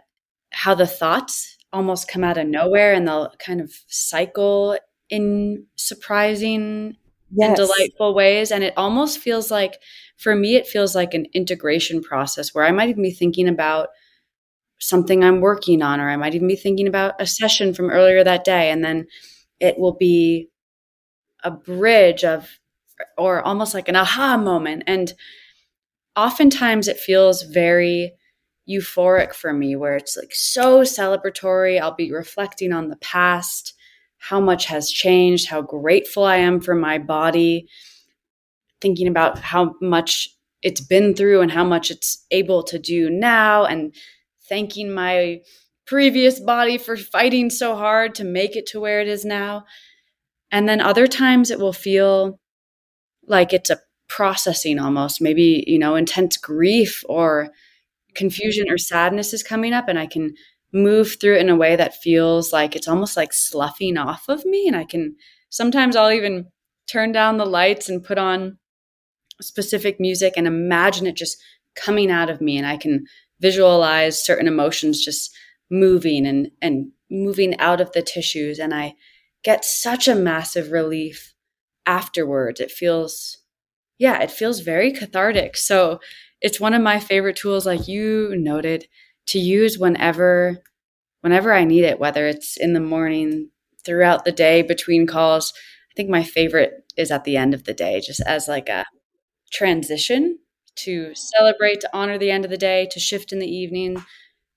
how 0.53 0.75
the 0.75 0.87
thoughts 0.87 1.57
almost 1.73 2.09
come 2.09 2.25
out 2.25 2.39
of 2.39 2.47
nowhere 2.47 2.95
and 2.95 3.07
they'll 3.07 3.33
kind 3.39 3.61
of 3.61 3.73
cycle 3.89 4.79
in 5.11 5.67
surprising 5.77 6.97
yes. 7.31 7.49
in 7.49 7.55
delightful 7.55 8.15
ways. 8.15 8.51
And 8.51 8.65
it 8.65 8.75
almost 8.77 9.19
feels 9.19 9.51
like, 9.51 9.79
for 10.17 10.35
me, 10.35 10.57
it 10.57 10.67
feels 10.67 10.95
like 10.95 11.15
an 11.15 11.27
integration 11.35 12.03
process 12.03 12.55
where 12.55 12.65
I 12.65 12.73
might 12.73 12.89
even 12.89 13.03
be 13.03 13.13
thinking 13.13 13.49
about 13.49 13.89
something 14.79 15.25
I'm 15.25 15.41
working 15.41 15.83
on, 15.83 16.01
or 16.01 16.09
I 16.09 16.17
might 16.17 16.35
even 16.35 16.49
be 16.49 16.57
thinking 16.57 16.89
about 16.89 17.15
a 17.21 17.27
session 17.27 17.75
from 17.75 17.91
earlier 17.91 18.25
that 18.25 18.45
day. 18.45 18.71
And 18.71 18.85
then 18.85 19.07
it 19.61 19.79
will 19.79 19.95
be 19.95 20.49
a 21.45 21.51
bridge 21.51 22.25
of, 22.25 22.59
or 23.19 23.43
almost 23.43 23.75
like 23.75 23.89
an 23.89 23.97
aha 23.97 24.37
moment. 24.37 24.85
And 24.87 25.13
oftentimes 26.17 26.89
it 26.89 26.99
feels 26.99 27.43
very 27.43 28.15
euphoric 28.69 29.33
for 29.33 29.53
me, 29.53 29.77
where 29.77 29.97
it's 29.97 30.17
like 30.17 30.35
so 30.35 30.81
celebratory. 30.81 31.81
I'll 31.81 31.95
be 31.95 32.13
reflecting 32.13 32.73
on 32.73 32.89
the 32.89 32.97
past 32.97 33.75
how 34.19 34.41
much 34.41 34.67
has 34.67 34.91
changed, 34.91 35.49
how 35.49 35.63
grateful 35.63 36.25
I 36.25 36.37
am 36.37 36.61
for 36.61 36.75
my 36.75 36.99
body, 36.99 37.69
thinking 38.81 39.07
about 39.07 39.39
how 39.39 39.75
much 39.81 40.31
it's 40.63 40.81
been 40.81 41.15
through 41.15 41.43
and 41.43 41.53
how 41.53 41.65
much 41.65 41.91
it's 41.91 42.25
able 42.31 42.63
to 42.65 42.79
do 42.79 43.09
now, 43.09 43.65
and 43.67 43.95
thanking 44.49 44.93
my 44.93 45.41
previous 45.87 46.41
body 46.41 46.77
for 46.77 46.97
fighting 46.97 47.51
so 47.51 47.77
hard 47.77 48.15
to 48.17 48.25
make 48.25 48.57
it 48.57 48.67
to 48.67 48.81
where 48.81 49.01
it 49.01 49.07
is 49.07 49.25
now. 49.25 49.65
And 50.51 50.69
then 50.69 50.81
other 50.81 51.07
times 51.07 51.51
it 51.51 51.59
will 51.59 51.73
feel 51.73 52.39
like 53.27 53.53
it's 53.53 53.71
a 53.71 53.81
processing 54.09 54.79
almost, 54.79 55.21
maybe, 55.21 55.65
you 55.67 55.79
know, 55.79 55.97
intense 55.97 56.37
grief 56.37 57.05
or 57.09 57.51
confusion 58.15 58.67
or 58.71 58.79
sadness 58.79 59.33
is 59.33 59.43
coming 59.43 59.73
up, 59.73 59.89
and 59.89 59.99
I 59.99 60.07
can 60.07 60.35
move 60.73 61.17
through 61.21 61.37
it 61.37 61.41
in 61.43 61.49
a 61.49 61.57
way 61.57 61.77
that 61.77 61.97
feels 61.97 62.53
like 62.53 62.77
it's 62.77 62.89
almost 62.89 63.17
like 63.17 63.33
sloughing 63.33 63.97
off 63.97 64.29
of 64.29 64.45
me. 64.45 64.67
And 64.67 64.77
I 64.77 64.85
can 64.85 65.17
sometimes 65.51 65.97
I'll 65.97 66.13
even 66.13 66.47
turn 66.89 67.13
down 67.13 67.37
the 67.39 67.47
lights 67.47 67.89
and 67.89 68.05
put 68.05 68.19
on 68.19 68.59
specific 69.41 70.01
music 70.01 70.35
and 70.37 70.47
imagine 70.47 71.07
it 71.07 71.17
just 71.17 71.37
coming 71.75 72.11
out 72.11 72.31
of 72.31 72.41
me. 72.41 72.57
And 72.59 72.67
I 72.67 72.77
can 72.77 73.07
visualize 73.41 74.25
certain 74.25 74.49
emotions 74.49 75.05
just 75.05 75.35
moving 75.71 76.27
and, 76.27 76.51
and 76.63 76.91
moving 77.11 77.59
out 77.59 77.81
of 77.81 77.93
the 77.93 78.03
tissues. 78.03 78.59
And 78.59 78.75
I 78.75 78.95
get 79.47 79.65
such 79.65 80.09
a 80.09 80.17
massive 80.17 80.73
relief 80.73 81.33
afterwards. 81.87 82.61
It 82.61 82.73
feels, 82.73 83.39
yeah, 83.97 84.21
it 84.21 84.33
feels 84.33 84.61
very 84.61 84.93
cathartic. 84.93 85.57
So 85.57 86.01
it's 86.43 86.61
one 86.61 86.75
of 86.75 86.83
my 86.83 86.99
favorite 86.99 87.37
tools, 87.37 87.65
like 87.65 87.87
you 87.87 88.35
noted 88.37 88.89
to 89.29 89.39
use 89.39 89.79
whenever 89.79 90.59
whenever 91.23 91.53
I 91.53 91.65
need 91.65 91.85
it, 91.85 92.01
whether 92.01 92.27
it's 92.27 92.57
in 92.57 92.73
the 92.73 92.81
morning, 92.81 93.51
throughout 93.85 94.25
the 94.25 94.33
day, 94.33 94.63
between 94.63 95.07
calls. 95.07 95.53
I 95.91 95.95
think 95.97 96.11
my 96.11 96.25
favorite 96.25 96.73
is 96.97 97.13
at 97.13 97.25
the 97.25 97.37
end 97.37 97.55
of 97.55 97.65
the 97.65 97.75
day, 97.75 98.01
just 98.01 98.21
as 98.27 98.49
like 98.49 98.69
a 98.69 98.85
transition 99.53 100.39
to 100.77 101.15
celebrate, 101.15 101.81
to 101.83 101.91
honor 101.93 102.19
the 102.19 102.31
end 102.31 102.45
of 102.45 102.51
the 102.51 102.57
day, 102.59 102.89
to 102.93 103.01
shift 103.01 103.33
in 103.33 103.39
the 103.39 103.49
evening. 103.51 104.05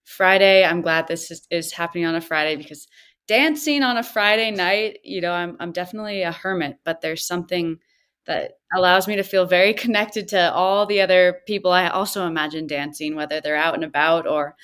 Friday, 0.06 0.65
I'm 0.65 0.82
glad 0.82 1.08
this 1.08 1.32
is, 1.32 1.47
is 1.52 1.73
happening 1.73 2.06
on 2.06 2.15
a 2.15 2.21
Friday 2.21 2.56
because 2.56 2.88
dancing 3.30 3.84
on 3.84 3.96
a 3.96 4.02
Friday 4.04 4.50
night, 4.50 5.00
you 5.04 5.22
know, 5.22 5.32
I'm 5.32 5.56
I'm 5.60 5.72
definitely 5.72 6.24
a 6.24 6.32
hermit, 6.32 6.80
but 6.84 7.02
there's 7.02 7.28
something 7.28 7.78
that 8.26 8.54
allows 8.76 9.08
me 9.08 9.15
to 9.18 9.24
feel 9.24 9.46
very 9.46 9.74
connected 9.86 10.28
to 10.30 10.52
all 10.52 10.88
the 10.88 11.00
other 11.02 11.42
people 11.46 11.72
I 11.72 11.89
also 11.89 12.26
imagine 12.26 12.65
dancing, 12.65 13.15
whether 13.15 13.39
they're 13.39 13.56
out 13.56 13.76
and 13.76 13.84
about 13.84 14.26
or, 14.28 14.56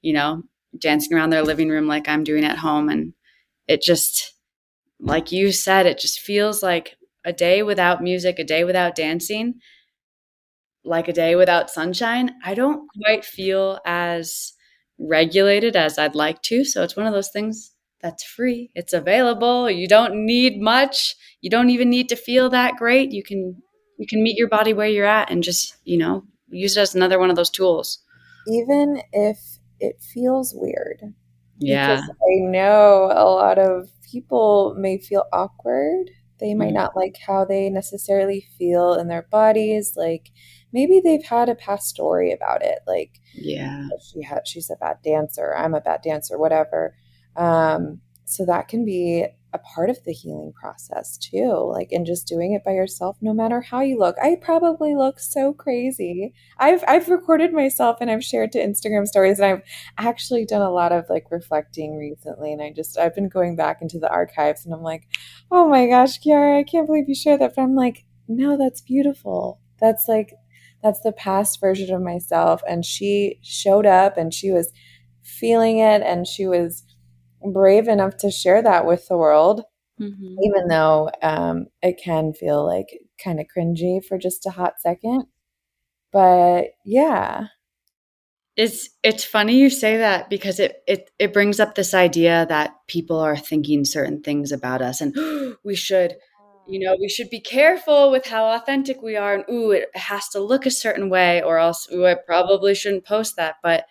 you 0.00 0.14
know, 0.14 0.42
dancing 0.78 1.14
around 1.16 1.30
their 1.30 1.42
living 1.44 1.68
room 1.68 1.86
like 1.86 2.08
I'm 2.08 2.24
doing 2.24 2.44
at 2.44 2.56
home. 2.58 2.88
And 2.88 3.12
it 3.68 3.82
just, 3.82 4.32
like 5.00 5.32
you 5.32 5.52
said, 5.52 5.86
it 5.86 5.98
just 5.98 6.20
feels 6.20 6.62
like 6.62 6.96
a 7.26 7.32
day 7.34 7.62
without 7.62 8.02
music, 8.02 8.38
a 8.38 8.44
day 8.44 8.64
without 8.64 8.94
dancing, 8.94 9.56
like 10.84 11.08
a 11.08 11.12
day 11.12 11.36
without 11.36 11.70
sunshine. 11.70 12.32
I 12.44 12.54
don't 12.54 12.88
quite 13.02 13.24
feel 13.24 13.80
as 13.84 14.54
regulated 14.98 15.76
as 15.76 15.98
I'd 15.98 16.14
like 16.14 16.40
to. 16.44 16.64
So 16.64 16.82
it's 16.82 16.96
one 16.96 17.06
of 17.06 17.12
those 17.12 17.30
things 17.30 17.73
that's 18.04 18.22
free. 18.22 18.70
It's 18.74 18.92
available. 18.92 19.70
You 19.70 19.88
don't 19.88 20.26
need 20.26 20.60
much. 20.60 21.16
You 21.40 21.48
don't 21.48 21.70
even 21.70 21.88
need 21.88 22.10
to 22.10 22.16
feel 22.16 22.50
that 22.50 22.76
great. 22.76 23.12
You 23.12 23.24
can 23.24 23.56
you 23.98 24.06
can 24.06 24.22
meet 24.22 24.36
your 24.36 24.48
body 24.48 24.74
where 24.74 24.86
you're 24.86 25.06
at 25.06 25.30
and 25.30 25.42
just, 25.42 25.76
you 25.84 25.96
know, 25.96 26.22
use 26.50 26.76
it 26.76 26.82
as 26.82 26.94
another 26.94 27.18
one 27.18 27.30
of 27.30 27.36
those 27.36 27.48
tools. 27.48 28.02
Even 28.46 29.00
if 29.12 29.38
it 29.80 29.96
feels 30.12 30.52
weird. 30.54 31.00
Yeah. 31.58 31.96
Because 31.96 32.10
I 32.10 32.44
know 32.44 33.10
a 33.10 33.24
lot 33.24 33.58
of 33.58 33.88
people 34.12 34.76
may 34.78 34.98
feel 34.98 35.24
awkward. 35.32 36.10
They 36.40 36.52
might 36.52 36.72
mm 36.72 36.74
not 36.74 36.96
like 36.96 37.16
how 37.26 37.46
they 37.46 37.70
necessarily 37.70 38.46
feel 38.58 38.94
in 38.94 39.08
their 39.08 39.26
bodies. 39.30 39.94
Like 39.96 40.30
maybe 40.74 41.00
they've 41.02 41.24
had 41.24 41.48
a 41.48 41.54
past 41.54 41.88
story 41.88 42.32
about 42.32 42.62
it. 42.62 42.80
Like, 42.86 43.12
yeah, 43.34 43.86
she 44.12 44.22
had, 44.22 44.46
she's 44.46 44.68
a 44.68 44.76
bad 44.76 44.98
dancer. 45.02 45.54
I'm 45.56 45.72
a 45.72 45.80
bad 45.80 46.02
dancer, 46.02 46.36
whatever. 46.36 46.94
Um, 47.36 48.00
so 48.26 48.44
that 48.46 48.68
can 48.68 48.84
be 48.84 49.26
a 49.52 49.58
part 49.58 49.88
of 49.88 50.02
the 50.04 50.12
healing 50.12 50.52
process 50.60 51.16
too 51.16 51.70
like 51.72 51.92
and 51.92 52.04
just 52.04 52.26
doing 52.26 52.54
it 52.54 52.64
by 52.64 52.72
yourself 52.72 53.16
no 53.20 53.32
matter 53.32 53.60
how 53.60 53.80
you 53.80 53.96
look. 53.96 54.16
I 54.20 54.36
probably 54.40 54.96
look 54.96 55.20
so 55.20 55.52
crazy. 55.52 56.34
I've 56.58 56.82
i've 56.88 57.08
recorded 57.08 57.52
myself 57.52 57.98
and 58.00 58.10
i've 58.10 58.24
shared 58.24 58.50
to 58.52 58.58
instagram 58.58 59.06
stories 59.06 59.38
and 59.38 59.46
i've 59.46 59.62
actually 59.96 60.44
done 60.44 60.62
a 60.62 60.70
lot 60.72 60.90
of 60.90 61.04
like 61.08 61.26
reflecting 61.30 61.96
recently 61.96 62.52
and 62.52 62.60
i 62.60 62.72
just 62.72 62.98
i've 62.98 63.14
been 63.14 63.28
going 63.28 63.54
back 63.54 63.80
into 63.80 64.00
the 64.00 64.10
archives 64.10 64.64
and 64.64 64.74
i'm 64.74 64.82
like 64.82 65.06
oh 65.52 65.68
my 65.68 65.86
gosh 65.86 66.18
kiara 66.18 66.58
i 66.58 66.64
can't 66.64 66.86
believe 66.86 67.08
you 67.08 67.14
shared 67.14 67.40
that. 67.40 67.54
But 67.54 67.62
i'm 67.62 67.76
like 67.76 68.04
no 68.28 68.56
that's 68.56 68.80
beautiful. 68.80 69.60
That's 69.80 70.08
like 70.08 70.34
that's 70.82 71.00
the 71.00 71.12
past 71.12 71.60
version 71.60 71.94
of 71.94 72.02
myself. 72.02 72.62
And 72.68 72.84
she 72.84 73.38
showed 73.42 73.86
up 73.86 74.16
and 74.16 74.32
she 74.34 74.50
was 74.50 74.70
feeling 75.22 75.78
it 75.78 76.02
and 76.02 76.26
she 76.26 76.46
was 76.46 76.83
brave 77.52 77.88
enough 77.88 78.16
to 78.18 78.30
share 78.30 78.62
that 78.62 78.86
with 78.86 79.08
the 79.08 79.18
world 79.18 79.64
mm-hmm. 80.00 80.36
even 80.42 80.68
though 80.68 81.10
um, 81.22 81.66
it 81.82 82.00
can 82.02 82.32
feel 82.32 82.64
like 82.66 82.86
kind 83.22 83.40
of 83.40 83.46
cringy 83.56 84.04
for 84.04 84.18
just 84.18 84.46
a 84.46 84.50
hot 84.50 84.80
second. 84.80 85.24
But 86.12 86.68
yeah. 86.84 87.48
It's 88.56 88.90
it's 89.02 89.24
funny 89.24 89.56
you 89.58 89.68
say 89.68 89.96
that 89.96 90.30
because 90.30 90.60
it 90.60 90.76
it 90.86 91.10
it 91.18 91.32
brings 91.32 91.58
up 91.58 91.74
this 91.74 91.92
idea 91.92 92.46
that 92.48 92.74
people 92.86 93.18
are 93.18 93.36
thinking 93.36 93.84
certain 93.84 94.22
things 94.22 94.52
about 94.52 94.80
us 94.80 95.00
and 95.00 95.12
we 95.64 95.74
should 95.74 96.14
you 96.68 96.78
know 96.78 96.94
we 97.00 97.08
should 97.08 97.28
be 97.30 97.40
careful 97.40 98.12
with 98.12 98.26
how 98.26 98.44
authentic 98.44 99.02
we 99.02 99.16
are 99.16 99.34
and 99.34 99.44
ooh 99.50 99.72
it 99.72 99.88
has 99.96 100.28
to 100.28 100.38
look 100.38 100.66
a 100.66 100.70
certain 100.70 101.10
way 101.10 101.42
or 101.42 101.58
else 101.58 101.88
ooh 101.92 102.06
I 102.06 102.14
probably 102.14 102.76
shouldn't 102.76 103.04
post 103.04 103.34
that. 103.34 103.56
But 103.60 103.86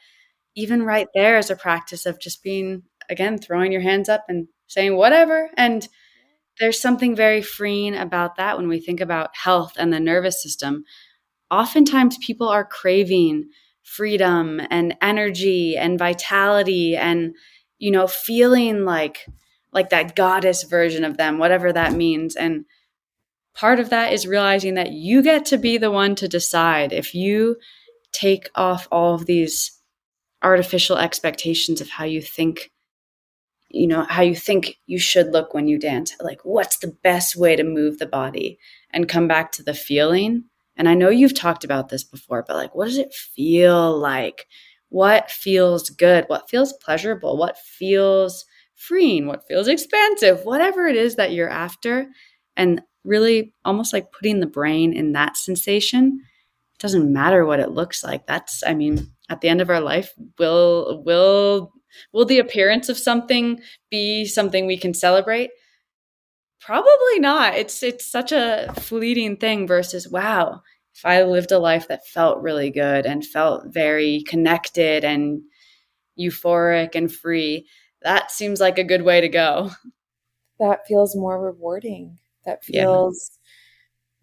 even 0.56 0.84
right 0.84 1.08
there 1.14 1.38
is 1.38 1.50
a 1.50 1.58
practice 1.58 2.06
of 2.06 2.22
just 2.22 2.42
being 2.42 2.84
again 3.10 3.38
throwing 3.38 3.72
your 3.72 3.82
hands 3.82 4.10
up 4.10 4.26
and 4.28 4.48
saying 4.68 4.96
whatever. 4.96 5.50
And 5.58 5.88
there's 6.60 6.80
something 6.80 7.16
very 7.16 7.42
freeing 7.42 7.96
about 7.96 8.36
that 8.38 8.58
when 8.58 8.68
we 8.68 8.80
think 8.80 9.02
about 9.02 9.36
health 9.36 9.74
and 9.78 9.92
the 9.92 10.00
nervous 10.00 10.42
system. 10.42 10.84
Oftentimes 11.50 12.18
people 12.20 12.48
are 12.48 12.66
craving 12.66 13.50
freedom 13.84 14.62
and 14.70 14.96
energy 15.02 15.76
and 15.78 16.00
vitality 16.00 16.96
and 16.96 17.36
you 17.80 17.92
know 17.92 18.08
feeling 18.08 18.86
like 18.86 19.26
like 19.74 19.90
that 19.90 20.16
goddess 20.16 20.64
version 20.64 21.04
of 21.04 21.18
them 21.18 21.38
whatever 21.38 21.72
that 21.74 21.94
means. 21.94 22.36
And 22.36 22.66
part 23.56 23.80
of 23.80 23.90
that 23.90 24.14
is 24.14 24.28
realizing 24.28 24.76
that 24.76 24.92
you 24.92 25.22
get 25.22 25.46
to 25.46 25.58
be 25.58 25.78
the 25.78 25.92
one 25.92 26.16
to 26.16 26.28
decide 26.28 26.94
if 26.94 27.14
you 27.14 27.58
take 28.14 28.50
off 28.56 28.88
all 28.92 29.16
of 29.16 29.26
these 29.26 29.80
artificial 30.44 30.98
expectations 30.98 31.82
of 31.82 31.90
how 31.90 32.06
you 32.06 32.22
think 32.22 32.72
you 33.74 33.88
know 33.88 34.06
how 34.08 34.22
you 34.22 34.36
think 34.36 34.80
you 34.86 35.00
should 35.00 35.34
look 35.34 35.54
when 35.54 35.68
you 35.68 35.78
dance 35.78 36.16
like 36.22 36.40
what's 36.44 36.78
the 36.78 36.96
best 37.04 37.36
way 37.36 37.56
to 37.56 37.64
move 37.64 37.98
the 37.98 38.06
body 38.06 38.58
and 38.92 39.10
come 39.10 39.28
back 39.28 39.52
to 39.52 39.64
the 39.64 39.74
feeling 39.74 40.44
and 40.76 40.90
I 40.90 40.96
know 40.96 41.10
you've 41.10 41.36
talked 41.36 41.64
about 41.64 41.90
this 41.90 42.04
before, 42.04 42.44
but 42.48 42.56
like, 42.56 42.76
what 42.76 42.86
does 42.86 42.98
it 42.98 43.14
feel 43.14 43.98
like? 43.98 44.48
What 44.90 45.30
feels 45.30 45.90
good? 45.90 46.26
What 46.28 46.50
feels 46.50 46.74
pleasurable? 46.74 47.38
What 47.38 47.58
feels 47.58 48.46
freeing? 48.76 49.28
What 49.28 49.48
feels 49.48 49.68
expansive? 49.68 50.46
Whatever 50.46 50.88
it 50.88 50.96
is 50.96 51.16
that 51.16 51.32
you're 51.32 51.50
after. 51.50 52.08
And 52.56 52.82
really 53.04 53.54
almost 53.66 53.94
like 53.94 54.12
putting 54.12 54.40
the 54.40 54.48
brain 54.48 54.94
in 54.94 55.12
that 55.12 55.38
sensation. 55.38 56.22
It 56.74 56.80
doesn't 56.80 57.12
matter 57.12 57.46
what 57.46 57.60
it 57.60 57.72
looks 57.72 58.04
like. 58.04 58.26
That's, 58.26 58.64
I 58.66 58.74
mean, 58.74 59.12
at 59.30 59.42
the 59.42 59.50
end 59.50 59.62
of 59.62 59.70
our 59.70 59.82
life, 59.82 60.14
will, 60.40 61.04
will, 61.06 61.72
will 62.12 62.26
the 62.26 62.40
appearance 62.40 62.90
of 62.90 62.98
something 62.98 63.62
be 63.90 64.26
something 64.26 64.66
we 64.66 64.78
can 64.78 64.94
celebrate? 64.94 65.52
Probably 66.62 67.20
not. 67.20 67.56
It's 67.56 67.84
it's 67.84 68.10
such 68.10 68.32
a 68.32 68.74
fleeting 68.80 69.38
thing 69.38 69.68
versus 69.68 70.08
wow, 70.08 70.62
if 70.96 71.06
I 71.06 71.24
lived 71.24 71.52
a 71.52 71.60
life 71.60 71.88
that 71.90 72.08
felt 72.08 72.42
really 72.42 72.70
good 72.70 73.06
and 73.06 73.26
felt 73.26 73.66
very 73.68 74.24
connected 74.28 75.04
and 75.04 75.42
euphoric 76.18 76.96
and 76.96 77.14
free, 77.14 77.68
that 78.02 78.32
seems 78.32 78.62
like 78.62 78.78
a 78.78 78.84
good 78.84 79.02
way 79.02 79.22
to 79.22 79.30
go. 79.30 79.72
That 80.60 80.88
feels 80.88 81.16
more 81.16 81.42
rewarding. 81.42 82.20
That 82.46 82.64
feels 82.64 83.40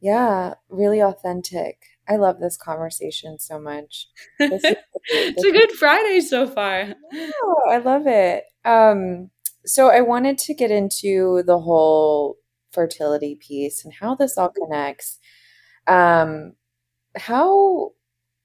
yeah, 0.01 0.49
yeah 0.51 0.55
really 0.71 1.01
authentic. 1.01 1.83
I 2.11 2.17
love 2.17 2.41
this 2.41 2.57
conversation 2.57 3.39
so 3.39 3.61
much. 3.61 4.09
This 4.39 4.65
is, 4.65 4.77
it's 5.05 5.45
a 5.45 5.53
good 5.53 5.71
Friday 5.73 6.21
so 6.21 6.49
far. 6.49 6.95
Oh, 7.15 7.63
I 7.71 7.79
love 7.79 8.07
it. 8.07 8.45
Um, 8.65 9.31
so 9.65 9.91
I 9.91 10.01
wanted 10.01 10.37
to 10.39 10.55
get 10.55 10.73
into 10.73 11.45
the 11.47 11.61
whole 11.61 12.37
fertility 12.73 13.37
piece 13.37 13.85
and 13.85 13.95
how 13.95 14.17
this 14.17 14.37
all 14.37 14.51
connects. 14.51 15.21
Um, 15.87 16.55
how 17.17 17.93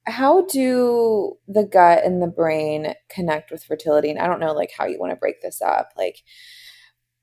how 0.07 0.45
do 0.45 1.37
the 1.47 1.63
gut 1.63 2.03
and 2.05 2.21
the 2.21 2.27
brain 2.27 2.93
connect 3.09 3.49
with 3.49 3.63
fertility? 3.63 4.11
And 4.11 4.19
I 4.19 4.27
don't 4.27 4.39
know 4.39 4.53
like 4.53 4.71
how 4.77 4.85
you 4.85 4.99
want 4.99 5.11
to 5.11 5.15
break 5.17 5.41
this 5.41 5.61
up. 5.61 5.89
Like 5.97 6.17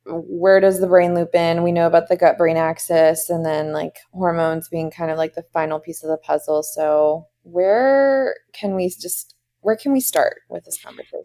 where 0.06 0.60
does 0.60 0.80
the 0.80 0.86
brain 0.86 1.14
loop 1.14 1.34
in? 1.34 1.62
We 1.62 1.72
know 1.72 1.86
about 1.86 2.08
the 2.08 2.16
gut 2.16 2.36
brain 2.36 2.56
axis 2.56 3.30
and 3.30 3.44
then 3.44 3.72
like 3.72 3.98
hormones 4.12 4.68
being 4.68 4.90
kind 4.90 5.10
of 5.10 5.18
like 5.18 5.34
the 5.34 5.44
final 5.52 5.78
piece 5.78 6.02
of 6.02 6.10
the 6.10 6.16
puzzle. 6.16 6.62
So 6.62 7.28
where 7.42 8.36
can 8.52 8.74
we 8.74 8.88
just 8.88 9.34
where 9.60 9.76
can 9.76 9.92
we 9.92 10.00
start 10.00 10.42
with 10.48 10.64
this 10.64 10.82
conversation? 10.82 11.24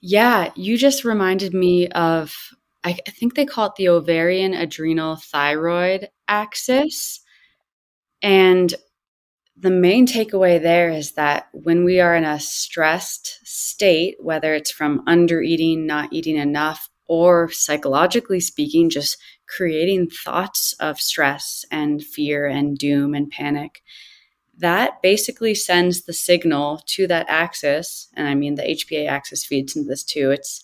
Yeah, 0.00 0.50
you 0.54 0.76
just 0.76 1.04
reminded 1.04 1.54
me 1.54 1.88
of, 1.88 2.34
I, 2.84 2.92
think 2.92 3.34
they 3.34 3.46
call 3.46 3.66
it 3.66 3.74
the 3.76 3.88
ovarian 3.88 4.54
adrenal 4.54 5.16
thyroid 5.16 6.08
axis. 6.28 7.20
And 8.22 8.72
the 9.56 9.70
main 9.70 10.06
takeaway 10.06 10.62
there 10.62 10.90
is 10.90 11.12
that 11.12 11.48
when 11.52 11.84
we 11.84 11.98
are 12.00 12.14
in 12.14 12.24
a 12.24 12.38
stressed 12.38 13.40
state, 13.44 14.16
whether 14.20 14.54
it's 14.54 14.70
from 14.70 15.02
under 15.08 15.42
eating, 15.42 15.86
not 15.86 16.12
eating 16.12 16.36
enough, 16.36 16.88
or 17.08 17.50
psychologically 17.50 18.38
speaking, 18.38 18.90
just 18.90 19.16
creating 19.48 20.10
thoughts 20.10 20.74
of 20.78 21.00
stress 21.00 21.64
and 21.70 22.04
fear 22.04 22.46
and 22.46 22.78
doom 22.78 23.14
and 23.14 23.30
panic, 23.30 23.82
that 24.58 25.00
basically 25.02 25.54
sends 25.54 26.02
the 26.02 26.12
signal 26.12 26.82
to 26.86 27.06
that 27.06 27.26
axis. 27.28 28.08
And 28.14 28.28
I 28.28 28.34
mean, 28.34 28.56
the 28.56 28.62
HPA 28.62 29.08
axis 29.08 29.44
feeds 29.44 29.74
into 29.74 29.88
this 29.88 30.04
too. 30.04 30.30
It's 30.30 30.62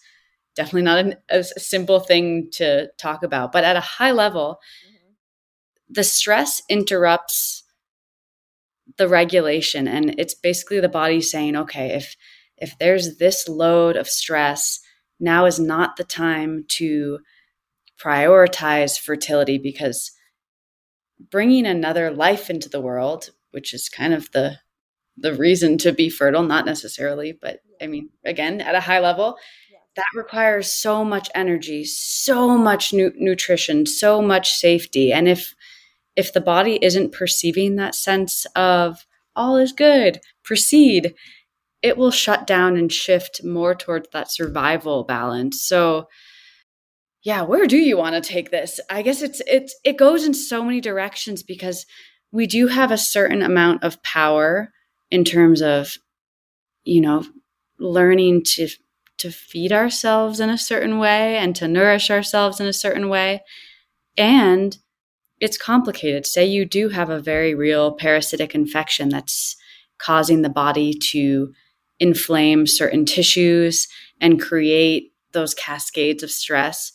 definitely 0.54 0.82
not 0.82 0.98
an, 0.98 1.16
a 1.30 1.42
simple 1.42 2.00
thing 2.00 2.48
to 2.52 2.88
talk 2.98 3.22
about, 3.22 3.52
but 3.52 3.64
at 3.64 3.76
a 3.76 3.80
high 3.80 4.12
level, 4.12 4.60
mm-hmm. 4.86 5.12
the 5.88 6.04
stress 6.04 6.62
interrupts 6.68 7.62
the 8.98 9.08
regulation. 9.08 9.88
And 9.88 10.14
it's 10.18 10.34
basically 10.34 10.80
the 10.80 10.88
body 10.88 11.20
saying, 11.20 11.56
okay, 11.56 11.94
if, 11.94 12.16
if 12.56 12.76
there's 12.78 13.16
this 13.16 13.48
load 13.48 13.96
of 13.96 14.08
stress, 14.08 14.80
now 15.20 15.46
is 15.46 15.58
not 15.58 15.96
the 15.96 16.04
time 16.04 16.64
to 16.68 17.18
prioritize 18.02 18.98
fertility 18.98 19.58
because 19.58 20.12
bringing 21.30 21.66
another 21.66 22.10
life 22.10 22.50
into 22.50 22.68
the 22.68 22.80
world 22.80 23.30
which 23.54 23.72
is 23.72 23.88
kind 23.88 24.12
of 24.12 24.30
the 24.32 24.58
the 25.16 25.32
reason 25.32 25.78
to 25.78 25.92
be 25.92 26.10
fertile, 26.10 26.42
not 26.42 26.66
necessarily, 26.66 27.32
but 27.40 27.60
I 27.80 27.86
mean, 27.86 28.10
again, 28.24 28.60
at 28.60 28.74
a 28.74 28.80
high 28.80 28.98
level, 28.98 29.36
that 29.94 30.04
requires 30.16 30.72
so 30.72 31.04
much 31.04 31.30
energy, 31.36 31.84
so 31.84 32.58
much 32.58 32.92
nu- 32.92 33.12
nutrition, 33.16 33.86
so 33.86 34.20
much 34.20 34.52
safety. 34.52 35.12
And 35.12 35.28
if 35.28 35.54
if 36.16 36.32
the 36.32 36.40
body 36.40 36.78
isn't 36.82 37.12
perceiving 37.12 37.76
that 37.76 37.94
sense 37.94 38.44
of 38.56 39.06
all 39.36 39.56
is 39.56 39.72
good, 39.72 40.20
proceed, 40.42 41.14
it 41.84 41.98
will 41.98 42.10
shut 42.10 42.46
down 42.46 42.78
and 42.78 42.90
shift 42.90 43.44
more 43.44 43.74
towards 43.74 44.08
that 44.14 44.32
survival 44.32 45.04
balance. 45.04 45.62
So 45.62 46.08
yeah, 47.22 47.42
where 47.42 47.66
do 47.66 47.76
you 47.76 47.98
want 47.98 48.14
to 48.14 48.26
take 48.26 48.50
this? 48.50 48.80
I 48.88 49.02
guess 49.02 49.20
it's 49.20 49.42
it's 49.46 49.78
it 49.84 49.98
goes 49.98 50.24
in 50.24 50.32
so 50.32 50.64
many 50.64 50.80
directions 50.80 51.42
because 51.42 51.84
we 52.32 52.46
do 52.46 52.68
have 52.68 52.90
a 52.90 52.96
certain 52.96 53.42
amount 53.42 53.84
of 53.84 54.02
power 54.02 54.72
in 55.10 55.24
terms 55.24 55.60
of 55.60 55.98
you 56.84 57.02
know 57.02 57.22
learning 57.78 58.44
to 58.54 58.68
to 59.18 59.30
feed 59.30 59.70
ourselves 59.70 60.40
in 60.40 60.48
a 60.48 60.58
certain 60.58 60.98
way 60.98 61.36
and 61.36 61.54
to 61.56 61.68
nourish 61.68 62.10
ourselves 62.10 62.60
in 62.60 62.66
a 62.66 62.72
certain 62.72 63.10
way 63.10 63.42
and 64.16 64.78
it's 65.40 65.56
complicated 65.58 66.26
say 66.26 66.44
you 66.44 66.64
do 66.64 66.88
have 66.88 67.10
a 67.10 67.20
very 67.20 67.54
real 67.54 67.92
parasitic 67.92 68.54
infection 68.54 69.08
that's 69.08 69.56
causing 69.98 70.42
the 70.42 70.48
body 70.50 70.92
to 70.92 71.52
inflame 72.00 72.66
certain 72.66 73.04
tissues 73.04 73.88
and 74.20 74.40
create 74.40 75.12
those 75.32 75.54
cascades 75.54 76.22
of 76.22 76.30
stress 76.30 76.92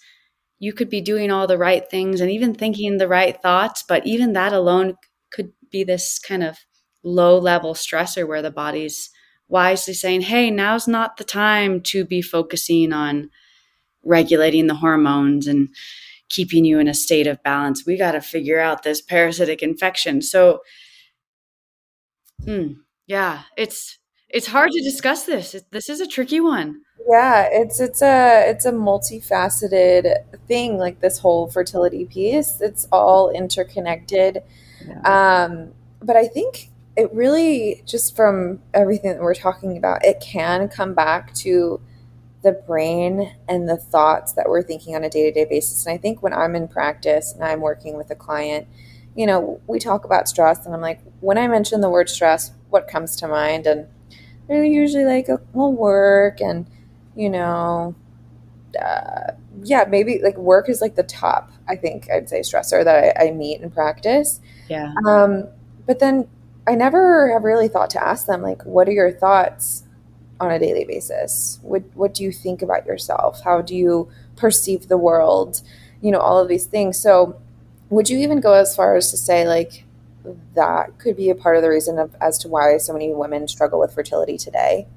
you 0.62 0.74
could 0.74 0.90
be 0.90 1.00
doing 1.00 1.32
all 1.32 1.48
the 1.48 1.58
right 1.58 1.90
things 1.90 2.20
and 2.20 2.30
even 2.30 2.54
thinking 2.54 2.98
the 2.98 3.08
right 3.08 3.42
thoughts 3.42 3.84
but 3.88 4.06
even 4.06 4.34
that 4.34 4.54
alone 4.54 4.96
could 5.32 5.52
be 5.72 5.84
this 5.84 6.20
kind 6.20 6.44
of 6.44 6.58
low 7.04 7.38
level 7.38 7.74
stressor 7.74 8.28
where 8.28 8.42
the 8.42 8.52
body's 8.52 9.10
wisely 9.50 9.94
saying, 9.94 10.22
hey, 10.22 10.52
now's 10.52 10.88
not 10.88 11.18
the 11.18 11.24
time 11.24 11.82
to 11.82 12.06
be 12.06 12.22
focusing 12.22 12.94
on 12.94 13.30
regulating 14.04 14.68
the 14.68 14.76
hormones 14.76 15.48
and 15.48 15.70
keeping 16.30 16.64
you 16.64 16.80
in 16.80 16.88
a 16.88 16.94
state 16.94 17.28
of 17.28 17.42
balance. 17.44 17.86
We 17.86 17.98
got 17.98 18.12
to 18.12 18.22
figure 18.22 18.60
out 18.60 18.84
this 18.84 19.02
parasitic 19.02 19.64
infection. 19.64 20.22
So, 20.22 20.60
hmm, 22.46 22.74
yeah, 23.08 23.42
it's 23.58 23.98
it's 24.30 24.48
hard 24.48 24.72
to 24.72 24.82
discuss 24.84 25.26
this. 25.26 25.56
It, 25.56 25.66
this 25.72 25.90
is 25.90 26.00
a 26.02 26.08
tricky 26.08 26.40
one. 26.40 26.82
Yeah, 27.10 27.48
it's 27.52 27.80
it's 27.80 28.02
a 28.02 28.50
it's 28.50 28.66
a 28.66 28.72
multifaceted 28.72 30.24
thing. 30.48 30.78
Like 30.78 31.00
this 31.00 31.18
whole 31.20 31.48
fertility 31.48 32.06
piece, 32.06 32.62
it's 32.62 32.88
all 32.92 33.30
interconnected 33.30 34.44
yeah. 34.88 35.46
Um, 35.46 35.74
but 36.02 36.16
I 36.16 36.28
think 36.28 36.70
it 36.96 37.14
really, 37.14 37.84
just 37.86 38.16
from 38.16 38.60
everything 38.74 39.12
that 39.12 39.22
we're 39.22 39.36
talking 39.36 39.78
about, 39.78 40.04
it 40.04 40.20
can 40.22 40.68
come 40.68 40.94
back 40.94 41.34
to 41.36 41.82
the 42.42 42.54
brain 42.54 43.36
and 43.48 43.68
the 43.68 43.78
thoughts 43.78 44.34
that 44.34 44.48
we're 44.48 44.64
thinking 44.64 44.96
on 44.96 45.04
a 45.04 45.10
day-to-day 45.10 45.44
basis 45.44 45.86
and 45.86 45.94
i 45.94 45.98
think 45.98 46.24
when 46.24 46.32
i'm 46.32 46.56
in 46.56 46.70
practice 46.70 47.34
and 47.34 47.44
i'm 47.44 47.60
working 47.60 47.98
with 47.98 48.10
a 48.12 48.16
client 48.16 48.66
you 49.14 49.26
know 49.26 49.60
we 49.68 49.78
talk 49.78 50.06
about 50.06 50.26
stress 50.26 50.66
and 50.66 50.74
i'm 50.74 50.80
like 50.80 51.02
when 51.20 51.38
i 51.38 51.46
mention 51.50 51.82
the 51.82 51.90
word 51.90 52.10
stress 52.10 52.54
what 52.70 52.88
comes 52.88 53.18
to 53.18 53.28
mind 53.28 53.68
and 53.68 53.86
they're 54.50 54.66
usually 54.66 55.06
like 55.06 55.28
well 55.54 55.72
work 55.72 56.42
and 56.42 56.66
you 57.16 57.30
know 57.30 57.96
uh, 58.82 59.32
yeah 59.64 59.86
maybe 59.88 60.20
like 60.22 60.38
work 60.38 60.68
is 60.68 60.82
like 60.82 60.96
the 60.96 61.04
top 61.04 61.52
i 61.70 61.76
think 61.76 62.10
i'd 62.12 62.28
say 62.28 62.42
stressor 62.42 62.84
that 62.84 63.18
I, 63.18 63.28
I 63.28 63.32
meet 63.32 63.62
in 63.62 63.72
practice 63.72 64.42
yeah 64.68 64.94
um 65.08 65.48
but 65.86 66.00
then 66.00 66.28
i 66.68 66.76
never 66.76 67.32
have 67.32 67.44
really 67.44 67.70
thought 67.70 67.90
to 67.92 68.04
ask 68.04 68.26
them 68.28 68.42
like 68.42 68.62
what 68.64 68.90
are 68.90 68.94
your 68.94 69.12
thoughts 69.12 69.84
on 70.40 70.52
a 70.52 70.60
daily 70.60 70.86
basis? 70.86 71.60
What 71.62 71.84
what 71.94 72.14
do 72.14 72.24
you 72.24 72.32
think 72.32 72.62
about 72.62 72.86
yourself? 72.86 73.42
How 73.44 73.62
do 73.62 73.76
you 73.76 74.10
perceive 74.36 74.88
the 74.88 74.98
world? 74.98 75.62
You 76.02 76.12
know, 76.12 76.20
all 76.20 76.40
of 76.40 76.48
these 76.48 76.66
things. 76.66 76.98
So, 77.00 77.40
would 77.90 78.10
you 78.10 78.18
even 78.20 78.40
go 78.40 78.54
as 78.54 78.76
far 78.76 78.96
as 78.96 79.12
to 79.12 79.18
say 79.18 79.48
like 79.48 79.84
that 80.56 80.98
could 80.98 81.16
be 81.16 81.30
a 81.30 81.36
part 81.36 81.56
of 81.56 81.62
the 81.62 81.70
reason 81.70 81.98
of 81.98 82.16
as 82.22 82.38
to 82.40 82.48
why 82.48 82.78
so 82.78 82.94
many 82.94 83.14
women 83.14 83.48
struggle 83.48 83.80
with 83.80 83.94
fertility 83.94 84.38
today? 84.38 84.88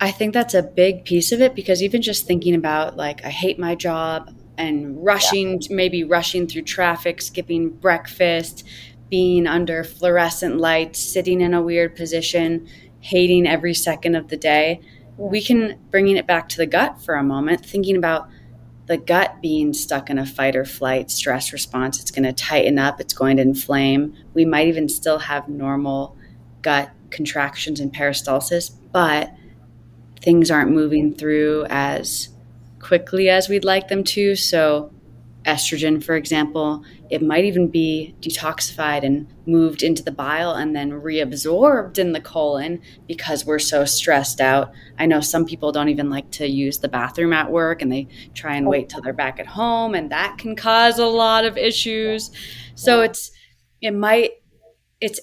I 0.00 0.10
think 0.10 0.34
that's 0.34 0.54
a 0.54 0.62
big 0.62 1.04
piece 1.04 1.30
of 1.32 1.40
it 1.40 1.54
because 1.54 1.82
even 1.82 2.02
just 2.02 2.26
thinking 2.26 2.54
about 2.54 2.96
like 2.96 3.24
I 3.24 3.30
hate 3.30 3.58
my 3.58 3.74
job 3.74 4.34
and 4.58 5.04
rushing 5.04 5.60
yeah. 5.60 5.68
maybe 5.76 6.04
rushing 6.04 6.46
through 6.46 6.62
traffic, 6.62 7.22
skipping 7.22 7.70
breakfast, 7.70 8.64
being 9.08 9.46
under 9.46 9.84
fluorescent 9.84 10.58
lights, 10.58 10.98
sitting 10.98 11.40
in 11.40 11.54
a 11.54 11.62
weird 11.62 11.94
position, 11.94 12.66
hating 13.00 13.46
every 13.46 13.74
second 13.74 14.14
of 14.14 14.28
the 14.28 14.36
day, 14.36 14.80
we 15.16 15.42
can 15.42 15.78
bringing 15.90 16.16
it 16.16 16.26
back 16.26 16.48
to 16.48 16.56
the 16.56 16.66
gut 16.66 17.00
for 17.02 17.14
a 17.14 17.22
moment, 17.22 17.64
thinking 17.64 17.96
about 17.96 18.28
the 18.86 18.96
gut 18.96 19.40
being 19.40 19.72
stuck 19.72 20.10
in 20.10 20.18
a 20.18 20.26
fight 20.26 20.56
or 20.56 20.64
flight 20.64 21.10
stress 21.10 21.52
response. 21.52 22.00
It's 22.00 22.10
going 22.10 22.24
to 22.24 22.32
tighten 22.32 22.78
up, 22.78 23.00
it's 23.00 23.14
going 23.14 23.36
to 23.36 23.42
inflame. 23.42 24.14
We 24.34 24.44
might 24.44 24.68
even 24.68 24.88
still 24.88 25.18
have 25.18 25.48
normal 25.48 26.16
gut 26.62 26.90
contractions 27.10 27.80
and 27.80 27.92
peristalsis, 27.92 28.72
but 28.92 29.32
things 30.20 30.50
aren't 30.50 30.70
moving 30.70 31.14
through 31.14 31.66
as 31.68 32.28
quickly 32.80 33.28
as 33.28 33.48
we'd 33.48 33.64
like 33.64 33.88
them 33.88 34.04
to. 34.04 34.34
So 34.34 34.92
estrogen, 35.44 36.02
for 36.02 36.14
example, 36.14 36.84
it 37.10 37.22
might 37.22 37.44
even 37.44 37.68
be 37.68 38.14
detoxified 38.20 39.04
and 39.04 39.26
moved 39.46 39.82
into 39.82 40.02
the 40.02 40.12
bile 40.12 40.52
and 40.52 40.74
then 40.74 40.90
reabsorbed 40.90 41.98
in 41.98 42.12
the 42.12 42.20
colon 42.20 42.80
because 43.06 43.44
we're 43.44 43.58
so 43.58 43.84
stressed 43.84 44.40
out. 44.40 44.72
I 44.98 45.06
know 45.06 45.20
some 45.20 45.44
people 45.44 45.72
don't 45.72 45.88
even 45.88 46.10
like 46.10 46.30
to 46.32 46.46
use 46.46 46.78
the 46.78 46.88
bathroom 46.88 47.32
at 47.32 47.50
work 47.50 47.82
and 47.82 47.90
they 47.90 48.08
try 48.34 48.56
and 48.56 48.68
wait 48.68 48.88
till 48.88 49.02
they're 49.02 49.12
back 49.12 49.40
at 49.40 49.46
home, 49.46 49.94
and 49.94 50.10
that 50.10 50.38
can 50.38 50.54
cause 50.54 50.98
a 50.98 51.06
lot 51.06 51.44
of 51.44 51.58
issues. 51.58 52.30
So 52.74 53.02
it's, 53.02 53.30
it 53.80 53.92
might, 53.92 54.30
it's, 55.00 55.20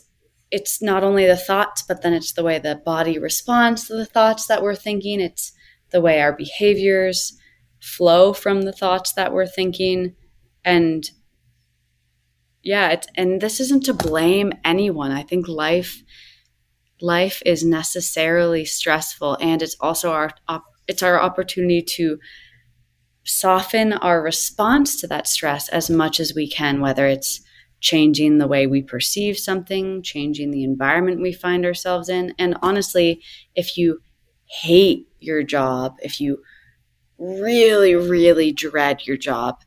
it's 0.52 0.82
not 0.82 1.04
only 1.04 1.26
the 1.26 1.38
thoughts, 1.38 1.82
but 1.82 2.02
then 2.02 2.14
it's 2.14 2.34
the 2.34 2.44
way 2.44 2.60
the 2.60 2.76
body 2.76 3.18
responds 3.18 3.88
to 3.88 3.96
the 3.96 4.06
thoughts 4.06 4.48
that 4.48 4.62
we're 4.62 4.76
thinking. 4.76 5.22
It's 5.22 5.54
the 5.92 6.02
way 6.02 6.22
our 6.22 6.34
behaviors 6.34 7.39
flow 7.80 8.34
from 8.34 8.64
the 8.64 8.74
thoughts 8.74 9.14
that 9.14 9.34
we're 9.34 9.48
thinking. 9.48 10.16
And 10.66 11.10
yeah 12.64 13.00
and 13.16 13.42
this 13.42 13.60
isn't 13.60 13.86
to 13.86 13.94
blame 13.94 14.52
anyone. 14.64 15.12
I 15.12 15.24
think 15.24 15.48
life 15.48 16.04
life 17.02 17.42
is 17.46 17.64
necessarily 17.64 18.66
stressful 18.66 19.38
and 19.40 19.62
it's 19.62 19.76
also 19.80 20.12
our 20.12 20.32
it's 20.88 21.04
our 21.04 21.20
opportunity 21.22 21.82
to 21.82 22.20
soften 23.24 23.94
our 23.94 24.22
response 24.22 25.00
to 25.00 25.08
that 25.08 25.28
stress 25.28 25.70
as 25.70 25.90
much 25.90 26.20
as 26.20 26.34
we 26.36 26.50
can 26.50 26.82
whether 26.82 27.08
it's 27.08 27.42
changing 27.80 28.38
the 28.38 28.48
way 28.48 28.68
we 28.68 28.82
perceive 28.82 29.38
something 29.38 30.02
changing 30.04 30.52
the 30.52 30.64
environment 30.64 31.22
we 31.22 31.32
find 31.32 31.66
ourselves 31.66 32.10
in. 32.10 32.34
And 32.38 32.58
honestly 32.62 33.22
if 33.56 33.78
you 33.78 34.02
hate 34.46 35.08
your 35.20 35.44
job 35.44 35.96
if 36.02 36.20
you 36.20 36.42
really, 37.20 37.96
really 37.96 38.52
dread 38.52 39.06
your 39.06 39.18
job, 39.18 39.62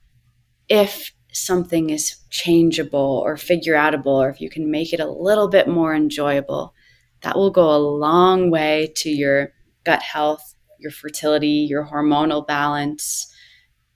if 0.69 1.13
something 1.33 1.91
is 1.91 2.17
changeable 2.31 3.23
or 3.25 3.37
figure 3.37 3.75
outable, 3.75 4.25
or 4.25 4.31
if 4.31 4.41
you 4.41 4.51
can 4.51 4.71
make 4.71 4.93
it 4.93 5.01
a 5.01 5.11
little 5.11 5.49
bit 5.49 5.69
more 5.69 5.95
enjoyable, 5.95 6.75
that 7.23 7.37
will 7.37 7.51
go 7.51 7.75
a 7.75 7.79
long 7.79 8.51
way 8.51 8.93
to 8.97 9.11
your 9.11 9.53
gut 9.85 10.03
health, 10.03 10.55
your 10.79 10.91
fertility, 10.91 11.67
your 11.69 11.87
hormonal 11.87 12.47
balance. 12.47 13.33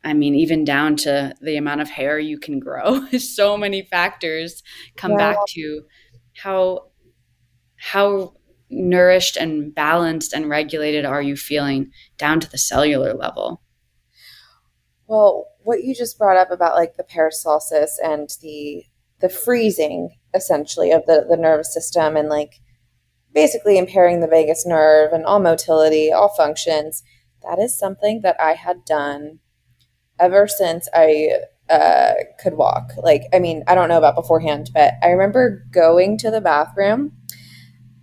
I 0.05 0.13
mean, 0.13 0.35
even 0.35 0.65
down 0.65 0.97
to 0.97 1.35
the 1.41 1.57
amount 1.57 1.81
of 1.81 1.91
hair 1.91 2.19
you 2.19 2.39
can 2.39 2.61
grow. 2.61 3.07
so 3.19 3.57
many 3.57 3.83
factors 3.83 4.63
come 4.97 5.13
yeah. 5.13 5.17
back 5.17 5.37
to 5.49 5.83
how 6.37 6.91
how 7.79 8.36
nourished 8.71 9.37
and 9.37 9.75
balanced 9.75 10.33
and 10.33 10.49
regulated 10.49 11.05
are 11.05 11.23
you 11.23 11.37
feeling 11.37 11.91
down 12.19 12.41
to 12.41 12.51
the 12.51 12.59
cellular 12.59 13.15
level? 13.15 13.63
Well, 15.07 15.47
what 15.63 15.85
you 15.85 15.95
just 15.95 16.19
brought 16.19 16.37
up 16.37 16.51
about 16.51 16.75
like 16.75 16.97
the 16.97 17.05
peristalsis 17.05 17.91
and 18.03 18.29
the 18.43 18.85
the 19.21 19.29
freezing 19.29 20.11
essentially 20.35 20.91
of 20.91 21.07
the, 21.07 21.25
the 21.29 21.37
nervous 21.37 21.73
system 21.73 22.17
and 22.17 22.29
like 22.29 22.61
basically 23.33 23.79
impairing 23.79 24.21
the 24.21 24.27
vagus 24.27 24.67
nerve 24.67 25.13
and 25.13 25.25
all 25.25 25.41
motility, 25.41 26.13
all 26.13 26.29
functions, 26.29 27.03
that 27.43 27.59
is 27.59 27.79
something 27.79 28.21
that 28.23 28.37
I 28.41 28.55
had 28.55 28.85
done 28.85 29.41
ever 30.19 30.47
since 30.47 30.89
I 30.93 31.31
uh, 31.69 32.15
could 32.39 32.55
walk. 32.55 32.93
Like, 32.99 33.23
I 33.33 33.39
mean, 33.39 33.65
I 33.67 33.75
don't 33.75 33.89
know 33.89 33.99
about 33.99 34.15
beforehand, 34.15 34.71
but 34.73 34.95
I 35.03 35.09
remember 35.09 35.65
going 35.71 36.19
to 36.19 36.31
the 36.31 36.41
bathroom 36.41 37.13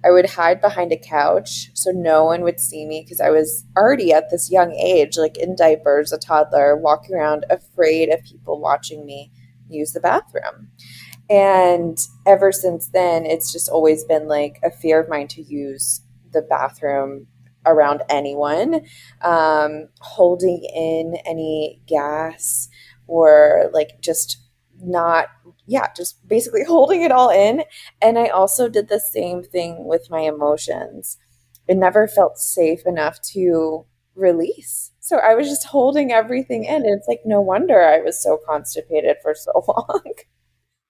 I 0.06 0.12
would 0.12 0.30
hide 0.30 0.62
behind 0.62 0.92
a 0.92 0.98
couch 0.98 1.72
so 1.74 1.92
no 1.92 2.26
one 2.26 2.42
would 2.42 2.60
see 2.60 2.86
me 2.86 3.02
because 3.02 3.22
I 3.22 3.30
was 3.30 3.66
already 3.78 4.12
at 4.12 4.30
this 4.30 4.52
young 4.52 4.74
age, 4.74 5.18
like 5.18 5.38
in 5.38 5.56
diapers, 5.56 6.12
a 6.12 6.18
toddler, 6.18 6.76
walking 6.76 7.16
around 7.16 7.46
afraid 7.50 8.10
of 8.10 8.24
people 8.24 8.60
watching 8.60 9.06
me 9.06 9.32
use 9.70 9.94
the 9.94 10.02
bathroom. 10.02 10.70
And 11.30 11.98
ever 12.26 12.52
since 12.52 12.90
then, 12.90 13.26
it's 13.26 13.52
just 13.52 13.70
always 13.70 14.04
been 14.04 14.28
like 14.28 14.60
a 14.64 14.72
fear 14.72 15.00
of 15.02 15.10
mine 15.10 15.28
to 15.30 15.42
use 15.42 16.02
the 16.32 16.42
bathroom 16.42 17.28
around 17.66 18.02
anyone, 18.10 18.82
um, 19.22 19.88
holding 20.02 20.64
in 20.76 21.16
any 21.26 21.82
gas 21.88 22.68
or 23.08 23.70
like 23.74 24.02
just 24.02 24.42
not 24.82 25.28
yeah, 25.66 25.88
just 25.96 26.28
basically 26.28 26.64
holding 26.68 27.02
it 27.02 27.12
all 27.12 27.30
in. 27.30 27.64
And 28.02 28.18
I 28.18 28.28
also 28.28 28.70
did 28.70 28.90
the 28.90 29.00
same 29.00 29.44
thing 29.44 29.86
with 29.86 30.10
my 30.10 30.22
emotions. 30.22 31.18
It 31.68 31.78
never 31.78 32.08
felt 32.08 32.38
safe 32.38 32.86
enough 32.86 33.22
to 33.34 33.86
release. 34.16 34.92
So 35.00 35.18
I 35.18 35.36
was 35.36 35.48
just 35.48 35.66
holding 35.66 36.12
everything 36.12 36.66
in. 36.66 36.76
And 36.76 36.98
it's 36.98 37.08
like, 37.08 37.22
no 37.26 37.42
wonder 37.42 37.82
I 37.82 38.00
was 38.00 38.22
so 38.22 38.40
constipated 38.48 39.18
for 39.22 39.34
so 39.36 39.52
long. 39.68 40.14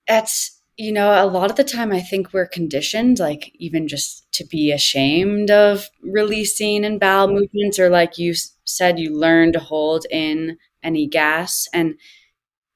That's, 0.08 0.62
you 0.78 0.92
know, 0.92 1.12
a 1.12 1.28
lot 1.28 1.50
of 1.50 1.56
the 1.56 1.64
time 1.64 1.92
I 1.92 2.02
think 2.02 2.34
we're 2.34 2.48
conditioned, 2.48 3.20
like 3.20 3.52
even 3.56 3.88
just 3.88 4.32
to 4.34 4.46
be 4.46 4.72
ashamed 4.72 5.52
of 5.52 5.88
releasing 6.02 6.84
and 6.84 7.00
bowel 7.00 7.28
mm-hmm. 7.28 7.38
movements, 7.38 7.80
or 7.80 7.90
like 7.90 8.18
you 8.18 8.34
said, 8.66 9.00
you 9.00 9.16
learn 9.16 9.54
to 9.54 9.60
hold 9.60 10.06
in 10.10 10.58
any 10.84 11.08
gas. 11.08 11.68
And 11.74 11.96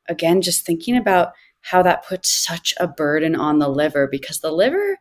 again, 0.08 0.42
just 0.42 0.66
thinking 0.66 0.96
about 0.96 1.34
how 1.70 1.84
that 1.84 2.06
puts 2.08 2.46
such 2.46 2.74
a 2.80 2.88
burden 2.88 3.36
on 3.36 3.60
the 3.60 3.68
liver 3.68 4.08
because 4.10 4.40
the 4.40 4.52
liver 4.52 4.98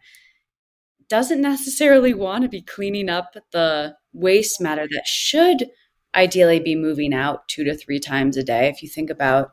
doesn't 1.08 1.40
necessarily 1.40 2.12
want 2.12 2.42
to 2.42 2.48
be 2.48 2.60
cleaning 2.60 3.08
up 3.08 3.36
the 3.52 3.94
waste 4.12 4.60
matter 4.60 4.88
that 4.90 5.06
should 5.06 5.68
ideally 6.16 6.58
be 6.58 6.74
moving 6.74 7.14
out 7.14 7.46
two 7.46 7.62
to 7.62 7.76
three 7.76 8.00
times 8.00 8.36
a 8.36 8.42
day. 8.42 8.66
If 8.66 8.82
you 8.82 8.88
think 8.88 9.10
about 9.10 9.50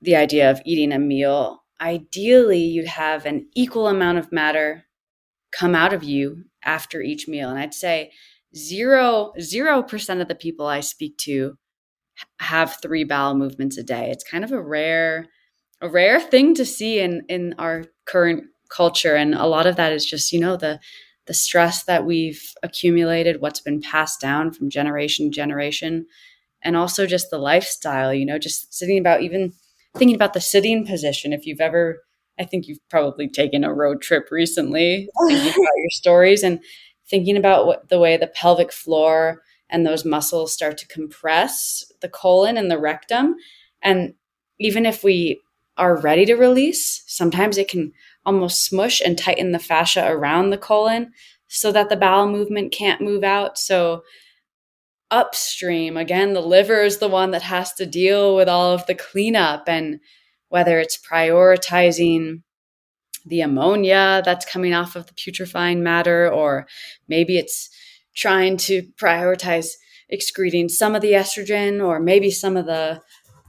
the 0.00 0.14
idea 0.14 0.48
of 0.48 0.62
eating 0.64 0.92
a 0.92 0.98
meal, 0.98 1.64
ideally 1.80 2.60
you'd 2.60 2.86
have 2.86 3.26
an 3.26 3.48
equal 3.56 3.88
amount 3.88 4.18
of 4.18 4.30
matter 4.30 4.84
come 5.50 5.74
out 5.74 5.92
of 5.92 6.04
you 6.04 6.44
after 6.62 7.00
each 7.00 7.26
meal. 7.26 7.50
And 7.50 7.58
I'd 7.58 7.74
say 7.74 8.12
zero 8.54 9.32
zero 9.40 9.82
percent 9.82 10.20
of 10.20 10.28
the 10.28 10.36
people 10.36 10.66
I 10.66 10.80
speak 10.80 11.16
to 11.22 11.56
have 12.38 12.78
three 12.80 13.02
bowel 13.02 13.34
movements 13.34 13.76
a 13.76 13.82
day. 13.82 14.10
It's 14.10 14.22
kind 14.22 14.44
of 14.44 14.52
a 14.52 14.62
rare 14.62 15.26
a 15.80 15.88
rare 15.88 16.20
thing 16.20 16.54
to 16.54 16.64
see 16.64 17.00
in 17.00 17.22
in 17.28 17.54
our 17.58 17.84
current 18.06 18.44
culture 18.68 19.14
and 19.14 19.34
a 19.34 19.46
lot 19.46 19.66
of 19.66 19.76
that 19.76 19.92
is 19.92 20.06
just 20.06 20.32
you 20.32 20.40
know 20.40 20.56
the 20.56 20.78
the 21.26 21.34
stress 21.34 21.84
that 21.84 22.04
we've 22.04 22.54
accumulated 22.62 23.40
what's 23.40 23.60
been 23.60 23.80
passed 23.80 24.20
down 24.20 24.52
from 24.52 24.70
generation 24.70 25.26
to 25.26 25.34
generation 25.34 26.06
and 26.62 26.76
also 26.76 27.06
just 27.06 27.30
the 27.30 27.38
lifestyle 27.38 28.12
you 28.12 28.24
know 28.24 28.38
just 28.38 28.72
sitting 28.72 28.98
about 28.98 29.22
even 29.22 29.52
thinking 29.96 30.14
about 30.14 30.34
the 30.34 30.40
sitting 30.40 30.86
position 30.86 31.32
if 31.32 31.46
you've 31.46 31.60
ever 31.60 32.02
i 32.38 32.44
think 32.44 32.68
you've 32.68 32.88
probably 32.88 33.28
taken 33.28 33.64
a 33.64 33.74
road 33.74 34.00
trip 34.00 34.28
recently 34.30 35.08
thinking 35.28 35.48
about 35.48 35.76
your 35.76 35.90
stories 35.90 36.42
and 36.42 36.60
thinking 37.08 37.36
about 37.36 37.66
what 37.66 37.88
the 37.88 37.98
way 37.98 38.16
the 38.16 38.28
pelvic 38.28 38.72
floor 38.72 39.42
and 39.70 39.86
those 39.86 40.04
muscles 40.04 40.52
start 40.52 40.76
to 40.78 40.86
compress 40.88 41.84
the 42.00 42.08
colon 42.08 42.56
and 42.56 42.70
the 42.70 42.78
rectum. 42.78 43.36
And 43.82 44.14
even 44.58 44.84
if 44.84 45.02
we 45.02 45.40
are 45.76 46.00
ready 46.00 46.26
to 46.26 46.34
release, 46.34 47.02
sometimes 47.06 47.56
it 47.56 47.68
can 47.68 47.92
almost 48.24 48.64
smush 48.64 49.00
and 49.00 49.16
tighten 49.16 49.52
the 49.52 49.58
fascia 49.58 50.06
around 50.06 50.50
the 50.50 50.58
colon 50.58 51.12
so 51.48 51.72
that 51.72 51.88
the 51.88 51.96
bowel 51.96 52.28
movement 52.28 52.72
can't 52.72 53.00
move 53.00 53.24
out. 53.24 53.58
So, 53.58 54.02
upstream, 55.10 55.96
again, 55.96 56.34
the 56.34 56.40
liver 56.40 56.82
is 56.82 56.98
the 56.98 57.08
one 57.08 57.32
that 57.32 57.42
has 57.42 57.72
to 57.74 57.86
deal 57.86 58.36
with 58.36 58.48
all 58.48 58.72
of 58.72 58.86
the 58.86 58.94
cleanup 58.94 59.64
and 59.66 60.00
whether 60.48 60.78
it's 60.78 60.98
prioritizing 60.98 62.42
the 63.26 63.40
ammonia 63.40 64.22
that's 64.24 64.44
coming 64.44 64.74
off 64.74 64.96
of 64.96 65.06
the 65.06 65.14
putrefying 65.14 65.82
matter, 65.82 66.30
or 66.30 66.66
maybe 67.08 67.38
it's 67.38 67.68
trying 68.14 68.56
to 68.56 68.82
prioritize 69.00 69.72
excreting 70.08 70.68
some 70.68 70.94
of 70.94 71.02
the 71.02 71.12
estrogen 71.12 71.84
or 71.84 72.00
maybe 72.00 72.30
some 72.30 72.56
of 72.56 72.66
the 72.66 73.00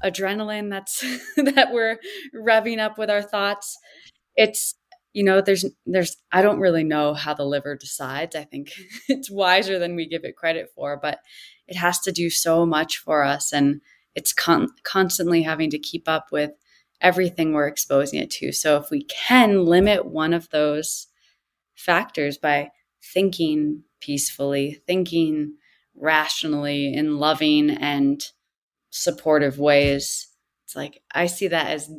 adrenaline 0.04 0.70
that's 0.70 1.02
that 1.38 1.70
we're 1.72 1.98
revving 2.36 2.80
up 2.80 2.98
with 2.98 3.10
our 3.10 3.22
thoughts. 3.22 3.78
It's 4.36 4.76
you 5.14 5.24
know 5.24 5.42
there's 5.42 5.66
there's 5.86 6.16
i 6.32 6.42
don't 6.42 6.62
really 6.62 6.86
know 6.86 7.14
how 7.14 7.34
the 7.34 7.46
liver 7.46 7.76
decides. 7.76 8.36
I 8.36 8.44
think 8.44 8.72
it's 9.10 9.30
wiser 9.30 9.80
than 9.80 9.96
we 9.96 10.08
give 10.08 10.24
it 10.24 10.38
credit 10.38 10.70
for 10.74 10.98
but 10.98 11.20
it 11.68 11.76
has 11.76 12.00
to 12.02 12.12
do 12.12 12.30
so 12.30 12.66
much 12.66 12.98
for 12.98 13.24
us 13.24 13.52
and 13.52 13.82
it's 14.16 14.34
con- 14.34 14.70
constantly 14.84 15.42
having 15.44 15.70
to 15.70 15.80
keep 15.80 16.08
up 16.08 16.28
with 16.32 16.52
everything 17.00 17.54
we're 17.54 17.68
exposing 17.68 18.20
it 18.20 18.30
to. 18.30 18.52
So 18.52 18.78
if 18.78 18.92
we 18.92 19.04
can 19.06 19.66
limit 19.66 20.06
one 20.06 20.34
of 20.34 20.50
those 20.50 21.08
factors 21.76 22.38
by 22.38 22.70
thinking 23.02 23.84
peacefully 24.00 24.82
thinking 24.86 25.54
rationally 25.96 26.94
in 26.94 27.18
loving 27.18 27.70
and 27.70 28.24
supportive 28.92 29.58
ways 29.58 30.28
it's 30.64 30.76
like 30.76 31.02
i 31.14 31.26
see 31.26 31.48
that 31.48 31.68
as 31.68 31.90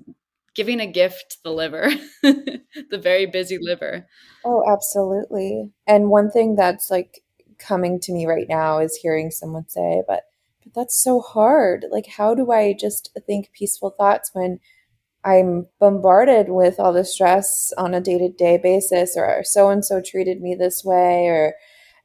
giving 0.55 0.80
a 0.80 0.86
gift 0.86 1.30
to 1.30 1.38
the 1.45 1.51
liver, 1.51 1.90
the 2.22 2.99
very 2.99 3.26
busy 3.26 3.59
liver. 3.61 4.07
Oh, 4.45 4.62
absolutely. 4.70 5.72
And 5.86 6.11
one 6.11 6.30
thing 6.30 6.57
that's 6.57 6.90
like 6.90 7.22
coming 7.59 8.01
to 8.01 8.12
me 8.12 8.26
right 8.26 8.47
now 8.49 8.78
is 8.78 8.97
hearing 8.97 9.30
someone 9.30 9.68
say, 9.68 10.03
but 10.07 10.24
but 10.64 10.74
that's 10.74 11.03
so 11.03 11.20
hard. 11.20 11.86
Like 11.90 12.07
how 12.07 12.34
do 12.34 12.53
I 12.53 12.74
just 12.78 13.16
think 13.26 13.51
peaceful 13.53 13.90
thoughts 13.90 14.30
when 14.32 14.61
I'm 15.24 15.68
bombarded 15.80 16.49
with 16.49 16.78
all 16.78 16.93
the 16.93 17.05
stress 17.05 17.72
on 17.78 17.95
a 17.95 18.01
day-to-day 18.01 18.59
basis 18.62 19.14
or 19.16 19.43
so 19.45 19.70
and 19.70 19.84
so 19.84 20.01
treated 20.05 20.40
me 20.40 20.55
this 20.55 20.84
way 20.84 21.26
or 21.26 21.55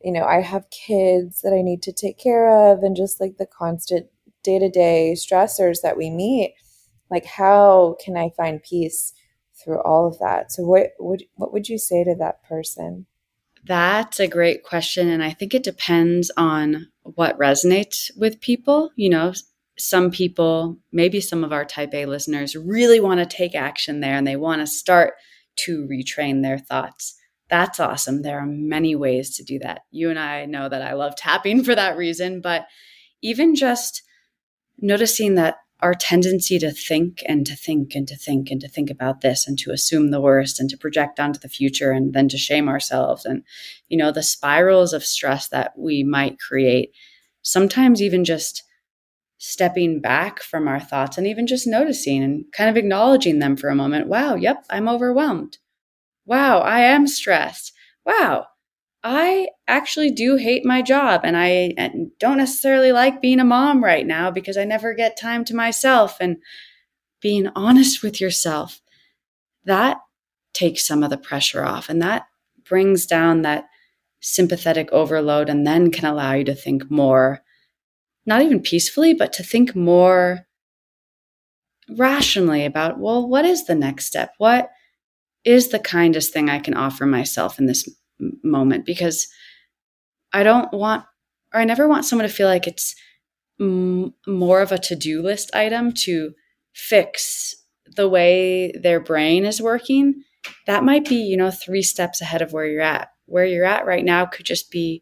you 0.04 0.12
know, 0.12 0.26
I 0.26 0.42
have 0.42 0.70
kids 0.70 1.42
that 1.42 1.54
I 1.54 1.64
need 1.64 1.82
to 1.84 1.92
take 1.92 2.20
care 2.20 2.72
of 2.72 2.84
and 2.84 2.96
just 2.96 3.20
like 3.20 3.38
the 3.38 3.48
constant 3.48 4.08
day-to-day 4.50 5.16
stressors 5.16 5.78
that 5.84 5.98
we 5.98 6.10
meet 6.10 6.56
like 7.10 7.26
how 7.26 7.95
can 8.04 8.18
i 8.18 8.30
find 8.38 8.64
peace 8.64 9.14
through 9.58 9.82
all 9.82 10.08
of 10.08 10.20
that? 10.20 10.52
So 10.52 10.64
what 10.64 10.91
would 11.00 11.24
what 11.36 11.52
would 11.52 11.68
you 11.68 11.78
say 11.78 12.04
to 12.04 12.16
that 12.20 12.43
person? 12.43 13.06
That's 13.66 14.20
a 14.20 14.28
great 14.28 14.64
question 14.64 15.10
and 15.10 15.24
i 15.24 15.32
think 15.32 15.54
it 15.54 15.64
depends 15.64 16.32
on 16.38 16.88
what 17.04 17.38
resonates 17.38 18.12
with 18.18 18.41
people. 18.41 18.91
You 18.95 19.10
know 19.10 19.34
some 19.80 20.10
people 20.10 20.78
maybe 20.91 21.22
some 21.22 21.43
of 21.43 21.54
our 21.54 21.66
type 21.66 21.93
a 21.93 22.06
listeners 22.06 22.56
really 22.56 23.00
want 23.00 23.20
to 23.20 23.38
take 23.38 23.54
action 23.54 24.00
there 24.00 24.16
and 24.16 24.26
they 24.26 24.36
want 24.36 24.60
to 24.62 24.68
start 24.68 25.14
to 25.56 25.88
retrain 25.88 26.41
their 26.41 26.58
thoughts. 26.58 27.16
That's 27.50 27.80
awesome. 27.80 28.22
There 28.22 28.39
are 28.39 28.45
many 28.45 28.95
ways 28.95 29.36
to 29.38 29.43
do 29.43 29.60
that. 29.60 29.82
You 29.91 30.10
and 30.10 30.20
i 30.20 30.45
know 30.45 30.70
that 30.70 30.82
i 30.82 30.93
love 30.93 31.16
tapping 31.16 31.64
for 31.68 31.76
that 31.76 31.98
reason 31.98 32.41
but 32.41 32.66
even 33.22 33.56
just 33.56 34.04
noticing 34.80 35.36
that 35.36 35.58
our 35.80 35.94
tendency 35.94 36.58
to 36.58 36.72
think 36.72 37.22
and 37.28 37.46
to 37.46 37.56
think 37.56 37.94
and 37.94 38.08
to 38.08 38.16
think 38.16 38.50
and 38.50 38.60
to 38.62 38.68
think 38.68 38.90
about 38.90 39.22
this 39.22 39.48
and 39.48 39.60
to 39.60 39.72
assume 39.72 40.10
the 40.10 40.22
worst 40.22 40.60
and 40.60 40.70
to 40.70 40.78
project 40.78 41.20
onto 41.20 41.40
the 41.40 41.50
future 41.50 41.92
and 41.92 42.14
then 42.14 42.28
to 42.28 42.38
shame 42.38 42.68
ourselves 42.68 43.26
and 43.26 43.44
you 43.88 43.98
know 43.98 44.12
the 44.12 44.24
spirals 44.24 44.94
of 44.94 45.04
stress 45.06 45.48
that 45.50 45.74
we 45.78 46.04
might 46.04 46.40
create 46.40 46.92
sometimes 47.44 48.02
even 48.02 48.26
just 48.26 48.64
stepping 49.38 50.02
back 50.02 50.42
from 50.42 50.68
our 50.68 50.80
thoughts 50.80 51.18
and 51.18 51.28
even 51.28 51.46
just 51.46 51.68
noticing 51.68 52.24
and 52.24 52.46
kind 52.52 52.70
of 52.72 52.78
acknowledging 52.78 53.38
them 53.38 53.56
for 53.56 53.70
a 53.70 53.76
moment. 53.76 54.08
Wow 54.08 54.36
yep 54.36 54.66
i'm 54.70 54.90
overwhelmed. 54.90 55.58
Wow 56.26 56.60
i 56.60 56.80
am 56.80 57.08
stressed. 57.08 57.72
Wow 58.06 58.48
I 59.04 59.50
actually 59.68 60.12
do 60.12 60.36
hate 60.36 60.66
my 60.66 60.82
job 60.82 61.22
and 61.24 61.38
I 61.38 61.74
don't 62.20 62.38
necessarily 62.38 62.91
like 62.91 63.22
being 63.22 63.39
a 63.39 63.45
mom 63.45 63.84
right 63.84 64.06
now 64.06 64.32
because 64.32 64.58
I 64.58 64.64
never 64.64 64.93
get 64.93 65.20
time 65.20 65.45
to 65.45 65.56
myself. 65.56 66.18
And 66.20 66.38
being 67.22 67.48
honest 67.56 68.04
with 68.04 68.20
yourself, 68.20 68.82
that 69.66 69.98
takes 70.54 70.86
some 70.86 71.04
of 71.04 71.10
the 71.10 71.18
pressure 71.18 71.64
off 71.64 71.89
and 71.89 72.02
that 72.02 72.28
brings 72.68 73.06
down 73.06 73.43
that 73.43 73.66
sympathetic 74.20 74.91
overload 74.91 75.50
and 75.50 75.66
then 75.66 75.91
can 75.91 76.06
allow 76.06 76.34
you 76.34 76.43
to 76.43 76.56
think 76.56 76.89
more, 76.89 77.41
not 78.26 78.41
even 78.41 78.62
peacefully, 78.62 79.14
but 79.14 79.32
to 79.34 79.43
think 79.43 79.76
more 79.76 80.48
rationally 81.95 82.66
about, 82.66 83.00
well, 83.00 83.28
what 83.28 83.45
is 83.45 83.66
the 83.66 83.76
next 83.76 84.06
step? 84.06 84.34
What 84.38 84.70
is 85.45 85.70
the 85.70 85.80
kindest 85.80 86.34
thing 86.34 86.50
I 86.50 86.60
can 86.60 86.74
offer 86.74 87.06
myself 87.06 87.60
in 87.60 87.68
this 87.68 87.88
moment 88.43 88.86
because 88.86 89.28
I 90.34 90.43
don't 90.43 90.72
want, 90.74 91.05
or 91.53 91.59
I 91.59 91.65
never 91.65 91.88
want 91.88 92.05
someone 92.05 92.28
to 92.28 92.34
feel 92.34 92.47
like 92.47 92.68
it's 92.68 92.95
m- 93.59 94.13
more 94.26 94.61
of 94.61 94.72
a 94.72 94.78
to 94.80 94.95
do 94.95 95.22
list 95.22 95.53
item 95.55 95.93
to 96.05 96.34
fix 96.74 97.55
the 97.95 98.09
way 98.09 98.72
their 98.72 98.99
brain 98.99 99.45
is 99.45 99.61
working. 99.61 100.24
That 100.65 100.84
might 100.84 101.07
be, 101.07 101.15
you 101.15 101.38
know, 101.38 101.51
three 101.51 101.82
steps 101.82 102.22
ahead 102.22 102.41
of 102.41 102.53
where 102.53 102.65
you're 102.65 102.82
at. 102.82 103.09
Where 103.26 103.45
you're 103.45 103.65
at 103.65 103.86
right 103.86 104.05
now 104.05 104.26
could 104.26 104.45
just 104.45 104.72
be 104.72 105.01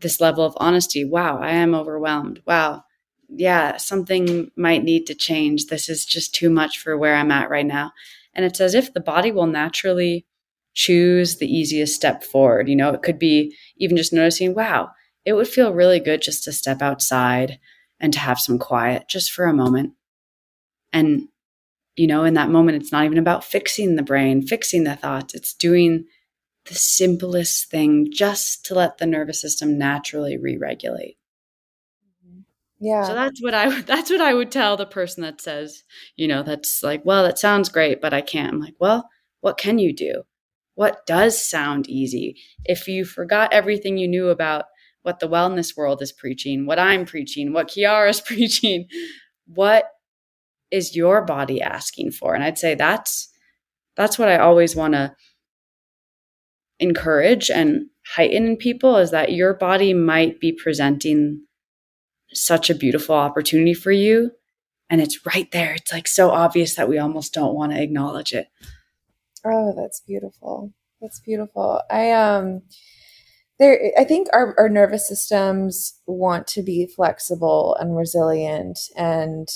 this 0.00 0.20
level 0.20 0.44
of 0.44 0.54
honesty. 0.58 1.04
Wow, 1.04 1.38
I 1.40 1.50
am 1.52 1.74
overwhelmed. 1.74 2.42
Wow, 2.46 2.84
yeah, 3.28 3.76
something 3.76 4.50
might 4.56 4.84
need 4.84 5.06
to 5.06 5.14
change. 5.14 5.66
This 5.66 5.88
is 5.88 6.04
just 6.04 6.34
too 6.34 6.50
much 6.50 6.78
for 6.78 6.96
where 6.96 7.16
I'm 7.16 7.30
at 7.30 7.50
right 7.50 7.66
now. 7.66 7.92
And 8.34 8.44
it's 8.44 8.60
as 8.60 8.74
if 8.74 8.92
the 8.92 9.00
body 9.00 9.30
will 9.30 9.46
naturally 9.46 10.26
choose 10.74 11.36
the 11.36 11.46
easiest 11.46 11.94
step 11.94 12.22
forward. 12.22 12.68
You 12.68 12.76
know, 12.76 12.92
it 12.92 13.02
could 13.02 13.18
be 13.18 13.56
even 13.78 13.96
just 13.96 14.12
noticing, 14.12 14.54
wow, 14.54 14.90
it 15.24 15.32
would 15.32 15.48
feel 15.48 15.72
really 15.72 16.00
good 16.00 16.20
just 16.20 16.44
to 16.44 16.52
step 16.52 16.82
outside 16.82 17.58
and 18.00 18.12
to 18.12 18.18
have 18.18 18.38
some 18.38 18.58
quiet 18.58 19.08
just 19.08 19.32
for 19.32 19.46
a 19.46 19.54
moment. 19.54 19.94
And, 20.92 21.28
you 21.96 22.06
know, 22.06 22.24
in 22.24 22.34
that 22.34 22.50
moment, 22.50 22.82
it's 22.82 22.92
not 22.92 23.04
even 23.04 23.18
about 23.18 23.44
fixing 23.44 23.96
the 23.96 24.02
brain, 24.02 24.46
fixing 24.46 24.84
the 24.84 24.96
thoughts. 24.96 25.34
It's 25.34 25.54
doing 25.54 26.04
the 26.66 26.74
simplest 26.74 27.70
thing 27.70 28.08
just 28.12 28.64
to 28.66 28.74
let 28.74 28.98
the 28.98 29.06
nervous 29.06 29.40
system 29.40 29.78
naturally 29.78 30.36
re-regulate. 30.36 31.16
Mm-hmm. 32.26 32.40
Yeah. 32.80 33.04
So 33.04 33.14
that's 33.14 33.42
what 33.42 33.54
I 33.54 33.80
that's 33.82 34.10
what 34.10 34.20
I 34.20 34.34
would 34.34 34.50
tell 34.50 34.76
the 34.76 34.86
person 34.86 35.22
that 35.22 35.40
says, 35.40 35.84
you 36.16 36.26
know, 36.26 36.42
that's 36.42 36.82
like, 36.82 37.04
well, 37.04 37.22
that 37.24 37.38
sounds 37.38 37.68
great, 37.68 38.00
but 38.00 38.14
I 38.14 38.22
can't. 38.22 38.54
I'm 38.54 38.60
like, 38.60 38.76
well, 38.78 39.08
what 39.40 39.58
can 39.58 39.78
you 39.78 39.94
do? 39.94 40.24
What 40.74 41.06
does 41.06 41.48
sound 41.48 41.88
easy. 41.88 42.36
If 42.64 42.88
you 42.88 43.04
forgot 43.04 43.52
everything 43.52 43.96
you 43.96 44.08
knew 44.08 44.28
about 44.28 44.64
what 45.02 45.20
the 45.20 45.28
wellness 45.28 45.76
world 45.76 46.02
is 46.02 46.12
preaching, 46.12 46.66
what 46.66 46.78
I'm 46.78 47.04
preaching, 47.04 47.52
what 47.52 47.68
Kiara 47.68 48.10
is 48.10 48.20
preaching, 48.26 48.88
what 49.46 49.84
is 50.70 50.96
your 50.96 51.24
body 51.24 51.60
asking 51.62 52.12
for? 52.12 52.34
And 52.34 52.42
I'd 52.42 52.58
say 52.58 52.74
that's 52.74 53.28
that's 53.96 54.18
what 54.18 54.28
I 54.28 54.38
always 54.38 54.74
want 54.74 54.94
to 54.94 55.14
encourage 56.80 57.48
and 57.50 57.86
heighten 58.16 58.46
in 58.46 58.56
people 58.56 58.96
is 58.96 59.12
that 59.12 59.32
your 59.32 59.54
body 59.54 59.94
might 59.94 60.40
be 60.40 60.52
presenting 60.52 61.44
such 62.32 62.68
a 62.68 62.74
beautiful 62.74 63.14
opportunity 63.14 63.72
for 63.72 63.92
you 63.92 64.32
and 64.90 65.00
it's 65.00 65.24
right 65.24 65.50
there. 65.52 65.74
It's 65.74 65.92
like 65.92 66.08
so 66.08 66.30
obvious 66.30 66.74
that 66.74 66.88
we 66.88 66.98
almost 66.98 67.32
don't 67.32 67.54
want 67.54 67.72
to 67.72 67.82
acknowledge 67.82 68.32
it. 68.32 68.48
Oh, 69.44 69.72
that's 69.76 70.00
beautiful. 70.00 70.72
That's 71.00 71.20
beautiful. 71.20 71.80
I 71.90 72.12
um 72.12 72.62
there 73.58 73.92
I 73.98 74.04
think 74.04 74.28
our, 74.32 74.54
our 74.58 74.68
nervous 74.68 75.08
systems 75.08 76.00
want 76.06 76.46
to 76.48 76.62
be 76.62 76.86
flexible 76.86 77.76
and 77.80 77.96
resilient 77.96 78.78
and 78.96 79.48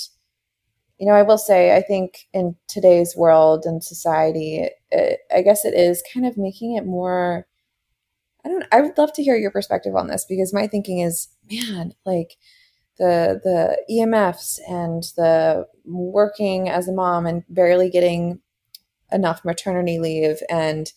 you 0.97 1.07
know, 1.07 1.13
I 1.13 1.23
will 1.23 1.37
say 1.37 1.75
I 1.75 1.81
think 1.81 2.27
in 2.33 2.55
today's 2.67 3.15
world 3.15 3.63
and 3.65 3.83
society, 3.83 4.67
it, 4.91 5.19
I 5.33 5.41
guess 5.41 5.63
it 5.63 5.73
is 5.73 6.03
kind 6.13 6.25
of 6.25 6.37
making 6.37 6.75
it 6.75 6.85
more 6.85 7.47
I 8.45 8.49
don't 8.49 8.65
I 8.71 8.81
would 8.81 8.97
love 8.97 9.13
to 9.13 9.23
hear 9.23 9.35
your 9.35 9.51
perspective 9.51 9.95
on 9.95 10.07
this 10.07 10.25
because 10.27 10.53
my 10.53 10.67
thinking 10.67 10.99
is, 10.99 11.27
man, 11.51 11.93
like 12.05 12.35
the 12.99 13.41
the 13.43 13.77
EMFs 13.89 14.59
and 14.69 15.03
the 15.17 15.67
working 15.85 16.69
as 16.69 16.87
a 16.87 16.93
mom 16.93 17.25
and 17.25 17.43
barely 17.49 17.89
getting 17.89 18.41
enough 19.11 19.43
maternity 19.43 19.99
leave 19.99 20.37
and 20.49 20.91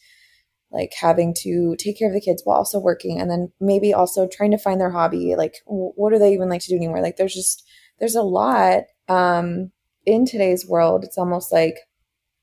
like 0.70 0.92
having 0.98 1.34
to 1.34 1.76
take 1.78 1.98
care 1.98 2.08
of 2.08 2.14
the 2.14 2.20
kids 2.20 2.42
while 2.44 2.56
also 2.56 2.78
working 2.78 3.20
and 3.20 3.30
then 3.30 3.52
maybe 3.60 3.92
also 3.92 4.26
trying 4.26 4.50
to 4.50 4.58
find 4.58 4.80
their 4.80 4.90
hobby 4.90 5.34
like 5.36 5.56
what 5.66 6.12
do 6.12 6.18
they 6.18 6.32
even 6.32 6.48
like 6.48 6.62
to 6.62 6.68
do 6.68 6.76
anymore? 6.76 7.02
Like 7.02 7.16
there's 7.16 7.34
just 7.34 7.64
there's 7.98 8.14
a 8.14 8.22
lot 8.22 8.84
um 9.08 9.70
in 10.06 10.24
today's 10.24 10.66
world 10.66 11.04
it's 11.04 11.18
almost 11.18 11.52
like 11.52 11.76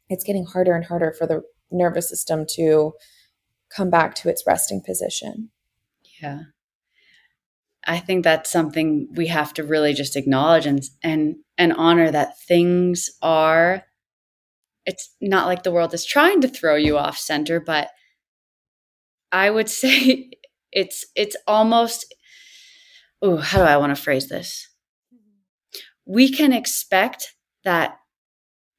it's 0.09 0.23
getting 0.23 0.45
harder 0.45 0.75
and 0.75 0.85
harder 0.85 1.13
for 1.17 1.27
the 1.27 1.41
nervous 1.71 2.09
system 2.09 2.45
to 2.55 2.93
come 3.75 3.89
back 3.89 4.15
to 4.15 4.29
its 4.29 4.43
resting 4.47 4.81
position. 4.83 5.49
Yeah. 6.21 6.39
I 7.85 7.99
think 7.99 8.23
that's 8.23 8.51
something 8.51 9.07
we 9.13 9.27
have 9.27 9.53
to 9.55 9.63
really 9.63 9.93
just 9.93 10.15
acknowledge 10.15 10.65
and 10.65 10.83
and 11.01 11.35
and 11.57 11.73
honor 11.73 12.11
that 12.11 12.39
things 12.41 13.09
are 13.21 13.83
it's 14.85 15.13
not 15.21 15.47
like 15.47 15.63
the 15.63 15.71
world 15.71 15.93
is 15.93 16.05
trying 16.05 16.41
to 16.41 16.47
throw 16.47 16.75
you 16.75 16.97
off 16.97 17.17
center 17.17 17.59
but 17.59 17.89
I 19.31 19.49
would 19.49 19.69
say 19.81 20.31
it's 20.71 21.05
it's 21.15 21.35
almost 21.47 22.13
oh, 23.21 23.37
how 23.37 23.59
do 23.59 23.63
I 23.63 23.77
want 23.77 23.95
to 23.95 24.01
phrase 24.01 24.29
this? 24.29 24.67
We 26.05 26.31
can 26.31 26.53
expect 26.53 27.35
that 27.63 27.97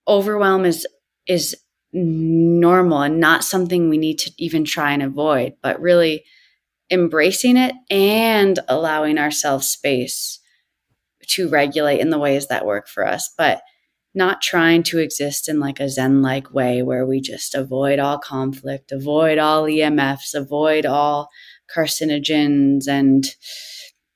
overwhelm 0.08 0.64
is 0.64 0.86
is 1.26 1.56
normal 1.92 3.02
and 3.02 3.20
not 3.20 3.44
something 3.44 3.88
we 3.88 3.98
need 3.98 4.18
to 4.20 4.30
even 4.38 4.64
try 4.64 4.92
and 4.92 5.02
avoid, 5.02 5.54
but 5.62 5.80
really 5.80 6.24
embracing 6.90 7.56
it 7.56 7.74
and 7.90 8.58
allowing 8.68 9.18
ourselves 9.18 9.68
space 9.68 10.40
to 11.28 11.48
regulate 11.48 12.00
in 12.00 12.10
the 12.10 12.18
ways 12.18 12.48
that 12.48 12.66
work 12.66 12.88
for 12.88 13.06
us. 13.06 13.32
But 13.36 13.62
not 14.14 14.42
trying 14.42 14.82
to 14.82 14.98
exist 14.98 15.48
in 15.48 15.60
like 15.60 15.78
a 15.80 15.88
Zen 15.88 16.22
like 16.22 16.52
way 16.52 16.82
where 16.82 17.06
we 17.06 17.20
just 17.20 17.54
avoid 17.54 17.98
all 17.98 18.18
conflict, 18.18 18.92
avoid 18.92 19.38
all 19.38 19.64
EMFs, 19.64 20.34
avoid 20.34 20.84
all 20.84 21.28
carcinogens 21.74 22.88
and 22.88 23.24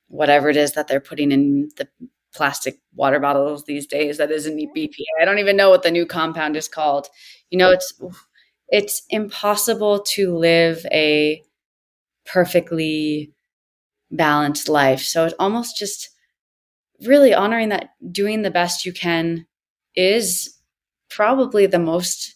whatever 0.07 0.49
it 0.49 0.57
is 0.57 0.73
that 0.73 0.87
they're 0.87 0.99
putting 0.99 1.31
in 1.31 1.69
the 1.77 1.87
plastic 2.33 2.79
water 2.93 3.19
bottles 3.19 3.63
these 3.63 3.87
days 3.87 4.17
that 4.17 4.31
isn't 4.31 4.57
BPA. 4.75 5.21
I 5.21 5.25
don't 5.25 5.39
even 5.39 5.55
know 5.55 5.69
what 5.69 5.83
the 5.83 5.91
new 5.91 6.05
compound 6.05 6.57
is 6.57 6.67
called. 6.67 7.07
You 7.49 7.57
know, 7.57 7.71
it's 7.71 7.93
it's 8.67 9.03
impossible 9.09 9.99
to 9.99 10.35
live 10.35 10.85
a 10.91 11.41
perfectly 12.25 13.31
balanced 14.11 14.67
life. 14.67 15.01
So 15.01 15.25
it's 15.25 15.35
almost 15.39 15.77
just 15.77 16.09
really 17.01 17.33
honoring 17.33 17.69
that 17.69 17.89
doing 18.11 18.41
the 18.41 18.51
best 18.51 18.85
you 18.85 18.93
can 18.93 19.45
is 19.95 20.57
probably 21.09 21.65
the 21.65 21.79
most 21.79 22.35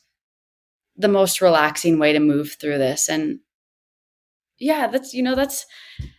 the 0.96 1.08
most 1.08 1.42
relaxing 1.42 1.98
way 1.98 2.12
to 2.12 2.20
move 2.20 2.58
through 2.60 2.78
this. 2.78 3.08
And 3.10 3.40
yeah 4.60 4.88
that's 4.88 5.14
you 5.14 5.24
know 5.24 5.36
that's 5.36 5.66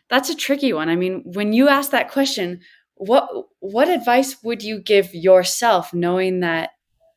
that's 0.09 0.31
a 0.31 0.35
tricky 0.35 0.73
one. 0.73 0.89
I 0.89 0.97
mean 0.97 1.23
when 1.25 1.53
you 1.53 1.69
ask 1.69 1.91
that 1.91 2.11
question 2.11 2.61
what 2.95 3.29
what 3.61 3.89
advice 3.89 4.43
would 4.43 4.63
you 4.63 4.81
give 4.81 5.15
yourself 5.15 5.95
knowing 5.95 6.41
that 6.41 6.71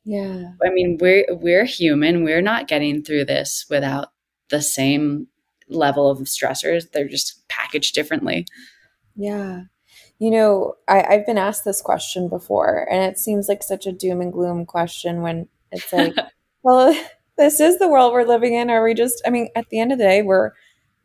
yeah. 0.04 0.52
I 0.62 0.70
mean 0.70 0.98
we're 1.00 1.26
we're 1.30 1.64
human. 1.64 2.24
We're 2.24 2.42
not 2.42 2.68
getting 2.68 3.02
through 3.02 3.24
this 3.24 3.64
without 3.70 4.08
the 4.50 4.60
same 4.60 5.28
level 5.68 6.10
of 6.10 6.18
stressors. 6.20 6.90
They're 6.90 7.08
just 7.08 7.48
packaged 7.48 7.94
differently. 7.94 8.46
Yeah 9.16 9.62
you 10.18 10.30
know, 10.30 10.74
I, 10.88 11.02
I've 11.02 11.26
been 11.26 11.38
asked 11.38 11.64
this 11.64 11.80
question 11.80 12.28
before, 12.28 12.86
and 12.90 13.02
it 13.02 13.18
seems 13.18 13.48
like 13.48 13.62
such 13.62 13.86
a 13.86 13.92
doom 13.92 14.20
and 14.20 14.32
gloom 14.32 14.64
question 14.64 15.22
when 15.22 15.48
it's 15.72 15.92
like, 15.92 16.14
well, 16.62 16.96
this 17.38 17.60
is 17.60 17.78
the 17.78 17.88
world 17.88 18.12
we're 18.12 18.24
living 18.24 18.54
in. 18.54 18.70
Are 18.70 18.82
we 18.82 18.94
just? 18.94 19.22
I 19.26 19.30
mean, 19.30 19.48
at 19.56 19.68
the 19.70 19.80
end 19.80 19.92
of 19.92 19.98
the 19.98 20.04
day, 20.04 20.22
we're 20.22 20.52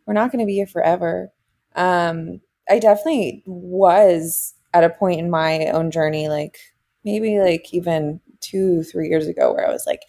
we're 0.05 0.13
not 0.13 0.31
going 0.31 0.39
to 0.39 0.45
be 0.45 0.55
here 0.55 0.67
forever. 0.67 1.31
Um, 1.75 2.41
I 2.69 2.79
definitely 2.79 3.43
was 3.45 4.53
at 4.73 4.83
a 4.83 4.89
point 4.89 5.19
in 5.19 5.29
my 5.29 5.67
own 5.67 5.91
journey, 5.91 6.29
like 6.29 6.57
maybe 7.03 7.39
like 7.39 7.73
even 7.73 8.19
two, 8.41 8.83
three 8.83 9.09
years 9.09 9.27
ago, 9.27 9.53
where 9.53 9.67
I 9.67 9.71
was 9.71 9.85
like, 9.87 10.01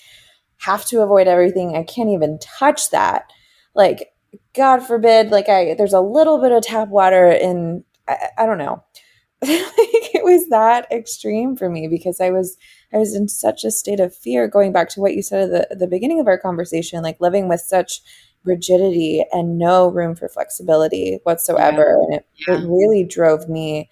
have 0.58 0.84
to 0.86 1.00
avoid 1.00 1.26
everything. 1.26 1.76
I 1.76 1.82
can't 1.82 2.10
even 2.10 2.38
touch 2.38 2.90
that. 2.90 3.24
Like, 3.74 4.12
God 4.54 4.80
forbid, 4.80 5.30
like 5.30 5.48
I 5.48 5.74
there's 5.74 5.92
a 5.92 6.00
little 6.00 6.40
bit 6.40 6.52
of 6.52 6.62
tap 6.62 6.88
water 6.88 7.30
in 7.30 7.84
I, 8.10 8.42
I 8.42 8.46
don't 8.46 8.58
know. 8.58 8.82
it 9.42 10.22
was 10.22 10.48
that 10.50 10.90
extreme 10.92 11.56
for 11.56 11.70
me 11.70 11.88
because 11.88 12.20
I 12.20 12.30
was 12.30 12.58
I 12.92 12.98
was 12.98 13.14
in 13.14 13.26
such 13.26 13.64
a 13.64 13.70
state 13.70 13.98
of 13.98 14.14
fear 14.14 14.46
going 14.46 14.70
back 14.70 14.90
to 14.90 15.00
what 15.00 15.14
you 15.14 15.22
said 15.22 15.50
at 15.50 15.70
the, 15.70 15.76
the 15.76 15.86
beginning 15.86 16.20
of 16.20 16.26
our 16.26 16.38
conversation 16.38 17.02
like 17.02 17.18
living 17.20 17.48
with 17.48 17.60
such 17.62 18.02
rigidity 18.44 19.24
and 19.32 19.58
no 19.58 19.88
room 19.88 20.14
for 20.14 20.28
flexibility 20.28 21.20
whatsoever 21.22 21.96
yeah. 21.98 22.04
and 22.04 22.14
it, 22.14 22.26
yeah. 22.46 22.54
it 22.54 22.68
really 22.68 23.02
drove 23.02 23.48
me 23.48 23.88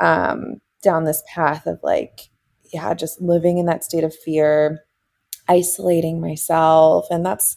um, 0.00 0.60
down 0.82 1.04
this 1.04 1.22
path 1.32 1.66
of 1.66 1.80
like 1.82 2.28
yeah 2.70 2.92
just 2.92 3.22
living 3.22 3.56
in 3.56 3.64
that 3.64 3.84
state 3.84 4.04
of 4.04 4.14
fear 4.14 4.84
isolating 5.48 6.20
myself 6.20 7.06
and 7.10 7.24
that's 7.24 7.56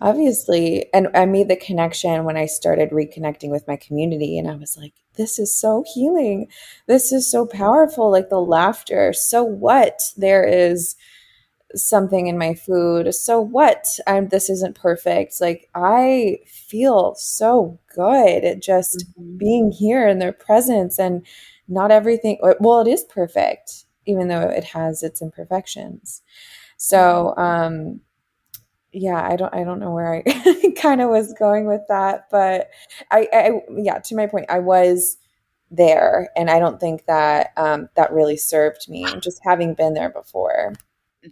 obviously 0.00 0.86
and 0.92 1.08
i 1.14 1.24
made 1.26 1.48
the 1.48 1.56
connection 1.56 2.24
when 2.24 2.36
i 2.36 2.46
started 2.46 2.90
reconnecting 2.90 3.50
with 3.50 3.66
my 3.66 3.76
community 3.76 4.38
and 4.38 4.50
i 4.50 4.54
was 4.54 4.76
like 4.76 4.92
this 5.18 5.38
is 5.38 5.54
so 5.54 5.84
healing. 5.92 6.46
This 6.86 7.12
is 7.12 7.30
so 7.30 7.44
powerful. 7.44 8.10
Like 8.10 8.30
the 8.30 8.40
laughter. 8.40 9.12
So 9.12 9.44
what? 9.44 10.00
There 10.16 10.44
is 10.44 10.96
something 11.74 12.28
in 12.28 12.38
my 12.38 12.54
food. 12.54 13.14
So 13.14 13.38
what? 13.38 13.98
I'm 14.06 14.28
this 14.28 14.48
isn't 14.48 14.74
perfect. 14.74 15.38
Like 15.38 15.68
i 15.74 16.38
feel 16.46 17.14
so 17.16 17.78
good 17.94 18.44
at 18.44 18.62
just 18.62 19.04
mm-hmm. 19.18 19.36
being 19.36 19.70
here 19.70 20.08
in 20.08 20.18
their 20.18 20.32
presence 20.32 20.98
and 20.98 21.26
not 21.70 21.90
everything 21.90 22.38
well 22.60 22.80
it 22.80 22.88
is 22.88 23.04
perfect 23.04 23.84
even 24.06 24.28
though 24.28 24.48
it 24.48 24.64
has 24.64 25.02
its 25.02 25.20
imperfections. 25.20 26.22
So 26.78 27.34
um 27.36 28.00
yeah, 28.92 29.26
I 29.26 29.36
don't 29.36 29.54
I 29.54 29.64
don't 29.64 29.80
know 29.80 29.92
where 29.92 30.14
I 30.14 30.72
kind 30.76 31.00
of 31.00 31.10
was 31.10 31.34
going 31.34 31.66
with 31.66 31.82
that, 31.88 32.26
but 32.30 32.70
I, 33.10 33.28
I 33.32 33.50
yeah, 33.76 33.98
to 33.98 34.16
my 34.16 34.26
point, 34.26 34.46
I 34.48 34.58
was 34.60 35.18
there 35.70 36.30
and 36.34 36.48
I 36.48 36.58
don't 36.58 36.80
think 36.80 37.04
that 37.06 37.52
um 37.58 37.88
that 37.94 38.12
really 38.12 38.38
served 38.38 38.88
me 38.88 39.04
just 39.20 39.40
having 39.44 39.74
been 39.74 39.94
there 39.94 40.10
before. 40.10 40.72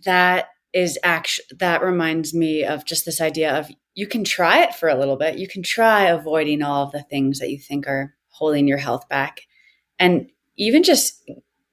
That 0.05 0.49
is 0.73 0.99
actually 1.03 1.47
that 1.59 1.83
reminds 1.83 2.35
me 2.35 2.65
of 2.65 2.85
just 2.85 3.07
this 3.07 3.21
idea 3.21 3.59
of 3.59 3.71
you 3.95 4.07
can 4.07 4.25
try 4.25 4.63
it 4.63 4.75
for 4.75 4.89
a 4.89 4.99
little 4.99 5.17
bit. 5.17 5.39
You 5.39 5.49
can 5.49 5.63
try 5.63 6.05
avoiding 6.05 6.63
all 6.63 6.85
of 6.85 6.93
the 6.93 7.03
things 7.03 7.39
that 7.39 7.51
you 7.51 7.59
think 7.59 7.87
are 7.87 8.15
holding 8.29 8.69
your 8.69 8.79
health 8.79 9.09
back. 9.09 9.43
And 9.99 10.31
even 10.59 10.83
just 10.83 11.23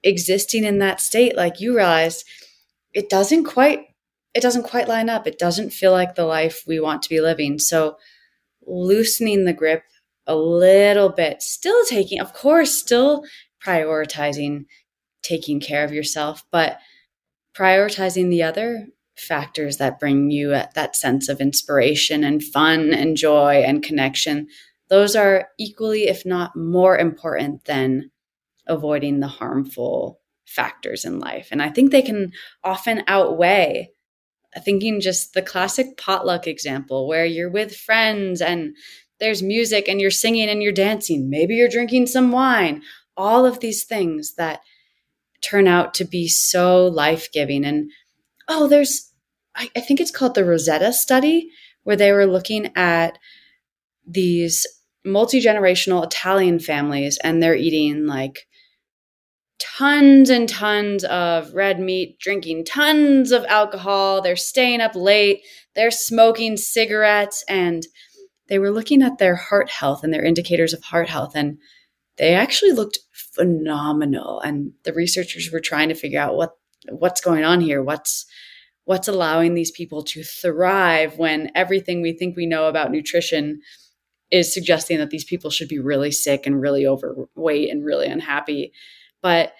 existing 0.02 0.64
in 0.64 0.78
that 0.78 1.00
state 1.00 1.36
like 1.36 1.60
you 1.60 1.76
realize 1.76 2.24
it 2.92 3.10
doesn't 3.10 3.44
quite 3.44 3.80
it 4.34 4.42
doesn't 4.42 4.64
quite 4.64 4.88
line 4.88 5.08
up. 5.08 5.26
It 5.26 5.38
doesn't 5.38 5.70
feel 5.70 5.92
like 5.92 6.14
the 6.14 6.24
life 6.24 6.64
we 6.66 6.80
want 6.80 7.02
to 7.02 7.08
be 7.08 7.20
living. 7.20 7.58
So, 7.58 7.96
loosening 8.66 9.44
the 9.44 9.52
grip 9.52 9.84
a 10.26 10.34
little 10.34 11.10
bit, 11.10 11.42
still 11.42 11.84
taking, 11.84 12.20
of 12.20 12.32
course, 12.32 12.74
still 12.74 13.24
prioritizing 13.64 14.64
taking 15.22 15.60
care 15.60 15.84
of 15.84 15.92
yourself, 15.92 16.44
but 16.50 16.78
prioritizing 17.56 18.28
the 18.28 18.42
other 18.42 18.86
factors 19.16 19.76
that 19.76 20.00
bring 20.00 20.30
you 20.30 20.50
that 20.50 20.96
sense 20.96 21.28
of 21.28 21.40
inspiration 21.40 22.24
and 22.24 22.42
fun 22.42 22.92
and 22.92 23.16
joy 23.16 23.62
and 23.64 23.82
connection. 23.82 24.48
Those 24.88 25.14
are 25.14 25.48
equally, 25.58 26.08
if 26.08 26.26
not 26.26 26.56
more 26.56 26.98
important 26.98 27.64
than 27.64 28.10
avoiding 28.66 29.20
the 29.20 29.28
harmful 29.28 30.20
factors 30.46 31.04
in 31.04 31.18
life. 31.18 31.48
And 31.50 31.62
I 31.62 31.70
think 31.70 31.90
they 31.90 32.02
can 32.02 32.32
often 32.62 33.02
outweigh 33.06 33.93
thinking 34.60 35.00
just 35.00 35.34
the 35.34 35.42
classic 35.42 35.96
potluck 35.96 36.46
example 36.46 37.08
where 37.08 37.24
you're 37.24 37.50
with 37.50 37.76
friends 37.76 38.40
and 38.40 38.76
there's 39.20 39.42
music 39.42 39.88
and 39.88 40.00
you're 40.00 40.10
singing 40.10 40.48
and 40.48 40.62
you're 40.62 40.72
dancing. 40.72 41.30
Maybe 41.30 41.54
you're 41.54 41.68
drinking 41.68 42.06
some 42.06 42.32
wine. 42.32 42.82
All 43.16 43.46
of 43.46 43.60
these 43.60 43.84
things 43.84 44.34
that 44.34 44.60
turn 45.40 45.68
out 45.68 45.94
to 45.94 46.04
be 46.04 46.28
so 46.28 46.86
life 46.86 47.30
giving. 47.32 47.64
And 47.64 47.90
oh, 48.48 48.66
there's, 48.66 49.12
I, 49.54 49.70
I 49.76 49.80
think 49.80 50.00
it's 50.00 50.10
called 50.10 50.34
the 50.34 50.42
Roseto 50.42 50.92
study, 50.92 51.50
where 51.84 51.96
they 51.96 52.12
were 52.12 52.26
looking 52.26 52.72
at 52.76 53.18
these 54.06 54.66
multi 55.04 55.40
generational 55.40 56.04
Italian 56.04 56.58
families 56.58 57.18
and 57.22 57.42
they're 57.42 57.54
eating 57.54 58.06
like 58.06 58.46
tons 59.58 60.30
and 60.30 60.48
tons 60.48 61.04
of 61.04 61.54
red 61.54 61.80
meat, 61.80 62.18
drinking 62.18 62.64
tons 62.64 63.32
of 63.32 63.44
alcohol. 63.46 64.20
They're 64.20 64.36
staying 64.36 64.80
up 64.80 64.94
late. 64.94 65.42
They're 65.74 65.90
smoking 65.90 66.56
cigarettes. 66.56 67.44
And 67.48 67.86
they 68.48 68.58
were 68.58 68.70
looking 68.70 69.02
at 69.02 69.18
their 69.18 69.36
heart 69.36 69.70
health 69.70 70.04
and 70.04 70.12
their 70.12 70.24
indicators 70.24 70.72
of 70.72 70.84
heart 70.84 71.08
health. 71.08 71.32
And 71.34 71.58
they 72.18 72.34
actually 72.34 72.72
looked 72.72 72.98
phenomenal. 73.12 74.40
And 74.40 74.72
the 74.84 74.92
researchers 74.92 75.50
were 75.52 75.60
trying 75.60 75.88
to 75.88 75.94
figure 75.94 76.20
out 76.20 76.36
what 76.36 76.52
what's 76.90 77.20
going 77.20 77.44
on 77.44 77.60
here. 77.60 77.82
What's 77.82 78.26
what's 78.84 79.08
allowing 79.08 79.54
these 79.54 79.70
people 79.70 80.02
to 80.02 80.22
thrive 80.22 81.18
when 81.18 81.50
everything 81.54 82.02
we 82.02 82.12
think 82.12 82.36
we 82.36 82.46
know 82.46 82.66
about 82.66 82.90
nutrition 82.90 83.60
is 84.30 84.52
suggesting 84.52 84.98
that 84.98 85.10
these 85.10 85.24
people 85.24 85.50
should 85.50 85.68
be 85.68 85.78
really 85.78 86.10
sick 86.10 86.46
and 86.46 86.60
really 86.60 86.86
overweight 86.86 87.70
and 87.70 87.84
really 87.84 88.06
unhappy. 88.06 88.72
But 89.24 89.54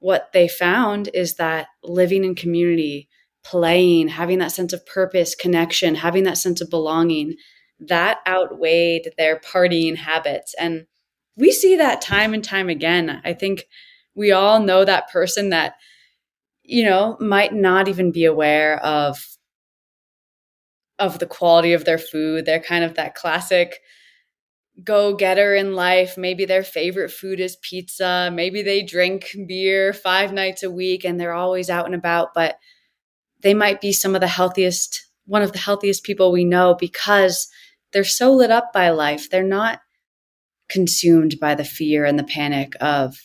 what 0.00 0.32
they 0.32 0.48
found 0.48 1.08
is 1.14 1.36
that 1.36 1.68
living 1.84 2.24
in 2.24 2.34
community, 2.34 3.08
playing, 3.44 4.08
having 4.08 4.40
that 4.40 4.50
sense 4.50 4.72
of 4.72 4.84
purpose, 4.84 5.36
connection, 5.36 5.94
having 5.94 6.24
that 6.24 6.38
sense 6.38 6.60
of 6.60 6.70
belonging, 6.70 7.36
that 7.78 8.18
outweighed 8.26 9.12
their 9.16 9.38
partying 9.38 9.94
habits. 9.94 10.56
And 10.58 10.86
we 11.36 11.52
see 11.52 11.76
that 11.76 12.02
time 12.02 12.34
and 12.34 12.42
time 12.42 12.68
again. 12.68 13.22
I 13.24 13.32
think 13.32 13.66
we 14.16 14.32
all 14.32 14.58
know 14.58 14.84
that 14.84 15.08
person 15.08 15.50
that, 15.50 15.74
you 16.64 16.84
know, 16.84 17.16
might 17.20 17.54
not 17.54 17.86
even 17.86 18.10
be 18.10 18.24
aware 18.24 18.84
of 18.84 19.24
of 20.98 21.20
the 21.20 21.26
quality 21.26 21.74
of 21.74 21.84
their 21.84 21.98
food. 21.98 22.44
They're 22.44 22.58
kind 22.58 22.82
of 22.82 22.94
that 22.94 23.14
classic 23.14 23.82
go 24.82 25.14
getter 25.14 25.54
in 25.54 25.74
life. 25.74 26.16
Maybe 26.18 26.44
their 26.44 26.62
favorite 26.62 27.10
food 27.10 27.40
is 27.40 27.56
pizza. 27.62 28.30
Maybe 28.32 28.62
they 28.62 28.82
drink 28.82 29.34
beer 29.46 29.92
five 29.92 30.32
nights 30.32 30.62
a 30.62 30.70
week 30.70 31.04
and 31.04 31.18
they're 31.18 31.32
always 31.32 31.70
out 31.70 31.86
and 31.86 31.94
about, 31.94 32.34
but 32.34 32.58
they 33.42 33.54
might 33.54 33.80
be 33.80 33.92
some 33.92 34.14
of 34.14 34.20
the 34.20 34.26
healthiest, 34.26 35.06
one 35.24 35.42
of 35.42 35.52
the 35.52 35.58
healthiest 35.58 36.04
people 36.04 36.30
we 36.32 36.44
know 36.44 36.74
because 36.74 37.48
they're 37.92 38.04
so 38.04 38.32
lit 38.32 38.50
up 38.50 38.72
by 38.72 38.90
life. 38.90 39.30
They're 39.30 39.42
not 39.42 39.80
consumed 40.68 41.38
by 41.40 41.54
the 41.54 41.64
fear 41.64 42.04
and 42.04 42.18
the 42.18 42.24
panic 42.24 42.74
of 42.80 43.16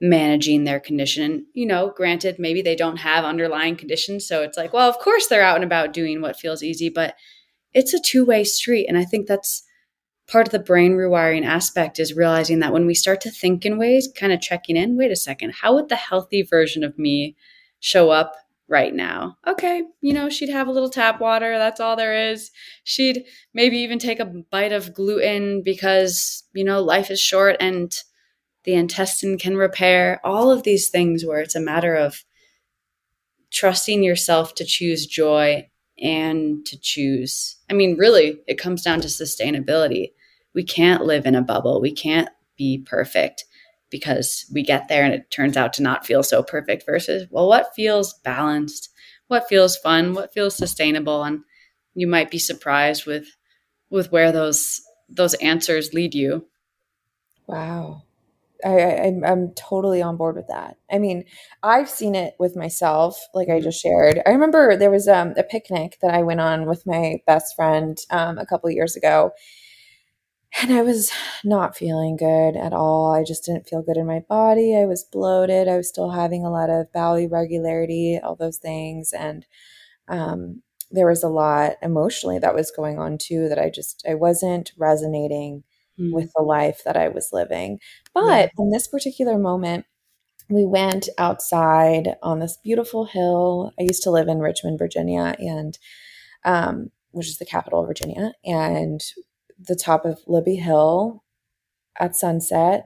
managing 0.00 0.64
their 0.64 0.80
condition. 0.80 1.46
You 1.54 1.66
know, 1.66 1.92
granted, 1.96 2.36
maybe 2.38 2.60
they 2.60 2.74
don't 2.74 2.96
have 2.98 3.24
underlying 3.24 3.76
conditions. 3.76 4.26
So 4.26 4.42
it's 4.42 4.58
like, 4.58 4.72
well, 4.72 4.88
of 4.88 4.98
course 4.98 5.28
they're 5.28 5.42
out 5.42 5.54
and 5.54 5.64
about 5.64 5.92
doing 5.92 6.20
what 6.20 6.36
feels 6.36 6.62
easy, 6.62 6.88
but 6.88 7.14
it's 7.72 7.94
a 7.94 8.00
two 8.00 8.24
way 8.24 8.44
street. 8.44 8.86
And 8.88 8.98
I 8.98 9.04
think 9.04 9.26
that's 9.26 9.62
part 10.32 10.48
of 10.48 10.52
the 10.52 10.58
brain 10.58 10.92
rewiring 10.92 11.44
aspect 11.44 12.00
is 12.00 12.16
realizing 12.16 12.60
that 12.60 12.72
when 12.72 12.86
we 12.86 12.94
start 12.94 13.20
to 13.20 13.30
think 13.30 13.66
in 13.66 13.78
ways, 13.78 14.08
kind 14.16 14.32
of 14.32 14.40
checking 14.40 14.76
in, 14.76 14.96
wait 14.96 15.12
a 15.12 15.16
second, 15.16 15.52
how 15.52 15.74
would 15.74 15.90
the 15.90 15.96
healthy 15.96 16.42
version 16.42 16.82
of 16.82 16.98
me 16.98 17.36
show 17.80 18.10
up 18.10 18.36
right 18.68 18.94
now. 18.94 19.36
Okay, 19.46 19.82
you 20.00 20.14
know, 20.14 20.30
she'd 20.30 20.48
have 20.48 20.66
a 20.66 20.72
little 20.72 20.88
tap 20.88 21.20
water. 21.20 21.58
That's 21.58 21.78
all 21.78 21.94
there 21.94 22.30
is. 22.30 22.50
She'd 22.84 23.24
maybe 23.52 23.76
even 23.78 23.98
take 23.98 24.18
a 24.18 24.24
bite 24.24 24.72
of 24.72 24.94
gluten 24.94 25.62
because, 25.62 26.44
you 26.54 26.64
know, 26.64 26.80
life 26.80 27.10
is 27.10 27.20
short 27.20 27.56
and 27.60 27.94
the 28.64 28.72
intestine 28.72 29.36
can 29.36 29.58
repair. 29.58 30.20
All 30.24 30.50
of 30.50 30.62
these 30.62 30.88
things 30.88 31.24
where 31.26 31.40
it's 31.40 31.54
a 31.54 31.60
matter 31.60 31.94
of 31.94 32.24
trusting 33.52 34.02
yourself 34.02 34.54
to 34.54 34.64
choose 34.64 35.06
joy 35.06 35.68
and 36.00 36.64
to 36.64 36.80
choose. 36.80 37.56
I 37.68 37.74
mean, 37.74 37.98
really, 37.98 38.40
it 38.46 38.58
comes 38.58 38.82
down 38.82 39.02
to 39.02 39.08
sustainability. 39.08 40.12
We 40.54 40.64
can't 40.64 41.04
live 41.04 41.26
in 41.26 41.34
a 41.34 41.42
bubble, 41.42 41.80
we 41.80 41.92
can't 41.92 42.28
be 42.56 42.78
perfect 42.78 43.44
because 43.90 44.46
we 44.52 44.62
get 44.62 44.88
there 44.88 45.04
and 45.04 45.14
it 45.14 45.30
turns 45.30 45.56
out 45.56 45.72
to 45.74 45.82
not 45.82 46.06
feel 46.06 46.22
so 46.22 46.42
perfect 46.42 46.84
versus 46.86 47.26
well 47.30 47.48
what 47.48 47.74
feels 47.76 48.14
balanced? 48.24 48.88
What 49.28 49.48
feels 49.48 49.76
fun? 49.76 50.14
What 50.14 50.32
feels 50.32 50.56
sustainable? 50.56 51.22
And 51.22 51.40
you 51.94 52.06
might 52.06 52.30
be 52.30 52.38
surprised 52.38 53.06
with 53.06 53.26
with 53.90 54.10
where 54.10 54.32
those 54.32 54.80
those 55.08 55.34
answers 55.34 55.92
lead 55.92 56.14
you. 56.14 56.46
Wow. 57.46 58.02
I, 58.64 58.80
I 58.80 59.12
i'm 59.26 59.52
totally 59.54 60.00
on 60.00 60.16
board 60.16 60.36
with 60.36 60.46
that. 60.48 60.76
I 60.90 60.98
mean 60.98 61.24
i've 61.62 61.90
seen 61.90 62.14
it 62.14 62.34
with 62.38 62.56
myself 62.56 63.18
like 63.34 63.48
i 63.48 63.60
just 63.60 63.80
shared. 63.80 64.20
I 64.24 64.30
remember 64.30 64.76
there 64.76 64.90
was 64.90 65.08
um, 65.08 65.34
a 65.36 65.42
picnic 65.42 65.98
that 66.00 66.14
i 66.14 66.22
went 66.22 66.40
on 66.40 66.66
with 66.66 66.86
my 66.86 67.18
best 67.26 67.54
friend 67.56 67.98
um, 68.10 68.38
a 68.38 68.46
couple 68.46 68.70
years 68.70 68.96
ago 68.96 69.32
and 70.60 70.72
I 70.72 70.82
was 70.82 71.10
not 71.44 71.76
feeling 71.76 72.16
good 72.16 72.56
at 72.56 72.72
all. 72.72 73.12
I 73.12 73.24
just 73.24 73.44
didn't 73.44 73.68
feel 73.68 73.82
good 73.82 73.96
in 73.96 74.06
my 74.06 74.20
body. 74.28 74.76
I 74.76 74.84
was 74.84 75.04
bloated. 75.04 75.68
I 75.68 75.76
was 75.76 75.88
still 75.88 76.10
having 76.10 76.44
a 76.44 76.50
lot 76.50 76.70
of 76.70 76.92
bowel 76.92 77.16
irregularity, 77.16 78.20
all 78.22 78.36
those 78.36 78.58
things. 78.58 79.12
And 79.12 79.46
um, 80.08 80.62
there 80.90 81.06
was 81.06 81.22
a 81.22 81.28
lot 81.28 81.76
emotionally 81.82 82.38
that 82.38 82.54
was 82.54 82.70
going 82.70 82.98
on 82.98 83.18
too 83.18 83.48
that 83.48 83.58
I 83.58 83.70
just, 83.70 84.04
I 84.08 84.14
wasn't 84.14 84.72
resonating 84.76 85.64
mm. 85.98 86.12
with 86.12 86.30
the 86.36 86.42
life 86.42 86.82
that 86.84 86.96
I 86.96 87.08
was 87.08 87.30
living. 87.32 87.78
But 88.12 88.22
yeah. 88.26 88.48
in 88.58 88.70
this 88.70 88.88
particular 88.88 89.38
moment, 89.38 89.86
we 90.50 90.66
went 90.66 91.08
outside 91.16 92.16
on 92.22 92.40
this 92.40 92.58
beautiful 92.62 93.06
hill. 93.06 93.72
I 93.78 93.84
used 93.84 94.02
to 94.02 94.10
live 94.10 94.28
in 94.28 94.40
Richmond, 94.40 94.78
Virginia, 94.78 95.34
and 95.38 95.78
um, 96.44 96.90
which 97.12 97.28
is 97.28 97.38
the 97.38 97.46
capital 97.46 97.80
of 97.80 97.86
Virginia. 97.86 98.32
And 98.44 99.00
the 99.66 99.76
top 99.76 100.04
of 100.04 100.20
Libby 100.26 100.56
Hill 100.56 101.22
at 101.98 102.16
sunset, 102.16 102.84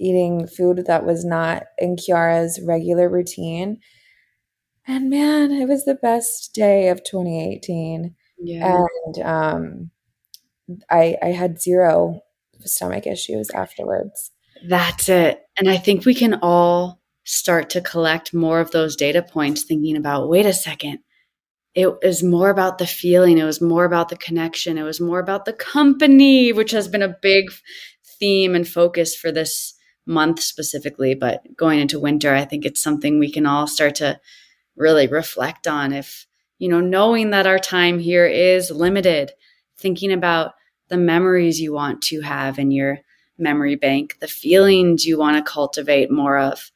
eating 0.00 0.46
food 0.46 0.84
that 0.86 1.04
was 1.04 1.24
not 1.24 1.64
in 1.78 1.96
Kiara's 1.96 2.60
regular 2.64 3.08
routine. 3.08 3.78
And 4.86 5.10
man, 5.10 5.52
it 5.52 5.68
was 5.68 5.84
the 5.84 5.94
best 5.94 6.54
day 6.54 6.88
of 6.88 7.04
2018. 7.04 8.14
Yeah. 8.38 8.84
And 9.06 9.24
um, 9.24 9.90
I 10.90 11.16
I 11.22 11.26
had 11.28 11.60
zero 11.60 12.20
stomach 12.64 13.06
issues 13.06 13.50
afterwards. 13.50 14.30
That's 14.66 15.08
it. 15.08 15.42
And 15.58 15.68
I 15.68 15.76
think 15.76 16.04
we 16.04 16.14
can 16.14 16.34
all 16.42 17.00
start 17.24 17.70
to 17.70 17.80
collect 17.80 18.32
more 18.32 18.60
of 18.60 18.70
those 18.70 18.96
data 18.96 19.22
points 19.22 19.62
thinking 19.62 19.96
about 19.96 20.28
wait 20.28 20.46
a 20.46 20.52
second 20.52 21.00
it 21.78 22.02
was 22.02 22.24
more 22.24 22.50
about 22.50 22.78
the 22.78 22.88
feeling. 22.88 23.38
It 23.38 23.44
was 23.44 23.60
more 23.60 23.84
about 23.84 24.08
the 24.08 24.16
connection. 24.16 24.78
It 24.78 24.82
was 24.82 25.00
more 25.00 25.20
about 25.20 25.44
the 25.44 25.52
company, 25.52 26.52
which 26.52 26.72
has 26.72 26.88
been 26.88 27.02
a 27.02 27.16
big 27.22 27.52
theme 28.18 28.56
and 28.56 28.66
focus 28.66 29.14
for 29.14 29.30
this 29.30 29.74
month 30.04 30.40
specifically. 30.40 31.14
But 31.14 31.56
going 31.56 31.78
into 31.78 32.00
winter, 32.00 32.34
I 32.34 32.44
think 32.44 32.64
it's 32.64 32.82
something 32.82 33.20
we 33.20 33.30
can 33.30 33.46
all 33.46 33.68
start 33.68 33.94
to 33.96 34.18
really 34.74 35.06
reflect 35.06 35.68
on. 35.68 35.92
If, 35.92 36.26
you 36.58 36.68
know, 36.68 36.80
knowing 36.80 37.30
that 37.30 37.46
our 37.46 37.60
time 37.60 38.00
here 38.00 38.26
is 38.26 38.72
limited, 38.72 39.30
thinking 39.76 40.10
about 40.10 40.54
the 40.88 40.96
memories 40.96 41.60
you 41.60 41.72
want 41.72 42.02
to 42.02 42.22
have 42.22 42.58
in 42.58 42.72
your 42.72 42.98
memory 43.38 43.76
bank, 43.76 44.16
the 44.18 44.26
feelings 44.26 45.06
you 45.06 45.16
want 45.16 45.36
to 45.36 45.48
cultivate 45.48 46.10
more 46.10 46.38
of, 46.38 46.72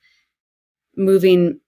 moving 0.97 1.59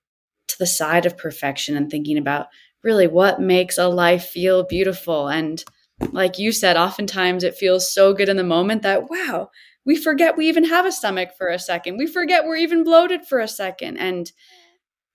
to 0.47 0.57
the 0.57 0.69
side 0.69 1.05
of 1.05 1.19
perfection 1.19 1.77
and 1.77 1.91
thinking 1.91 2.17
about 2.17 2.47
really 2.85 3.07
what 3.07 3.41
makes 3.41 3.79
a 3.79 3.89
life 3.89 4.27
feel 4.27 4.63
beautiful. 4.63 5.29
And 5.29 5.65
like 6.13 6.39
you 6.39 6.53
said, 6.53 6.77
oftentimes 6.77 7.43
it 7.43 7.57
feels 7.57 7.93
so 7.93 8.13
good 8.13 8.29
in 8.29 8.37
the 8.37 8.45
moment 8.45 8.83
that, 8.83 9.11
wow, 9.11 9.51
we 9.85 9.97
forget 9.97 10.37
we 10.37 10.49
even 10.49 10.65
have 10.65 10.87
a 10.87 10.93
stomach 10.93 11.31
for 11.37 11.49
a 11.49 11.59
second. 11.59 11.97
We 11.97 12.07
forget 12.07 12.45
we're 12.45 12.57
even 12.57 12.85
bloated 12.85 13.25
for 13.27 13.41
a 13.41 13.49
second. 13.49 13.97
And 13.97 14.31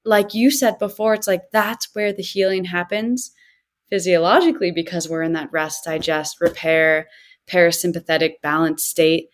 like 0.03 0.34
you 0.34 0.51
said 0.51 0.80
before, 0.80 1.13
it's 1.13 1.28
like 1.28 1.51
that's 1.51 1.89
where 1.93 2.11
the 2.11 2.24
healing 2.24 2.65
happens 2.65 3.32
physiologically 3.89 4.72
because 4.72 5.09
we're 5.09 5.24
in 5.24 5.34
that 5.34 5.51
rest, 5.51 5.86
digest, 5.86 6.38
repair, 6.41 7.07
parasympathetic 7.47 8.36
balance 8.41 8.84
state. 8.84 9.30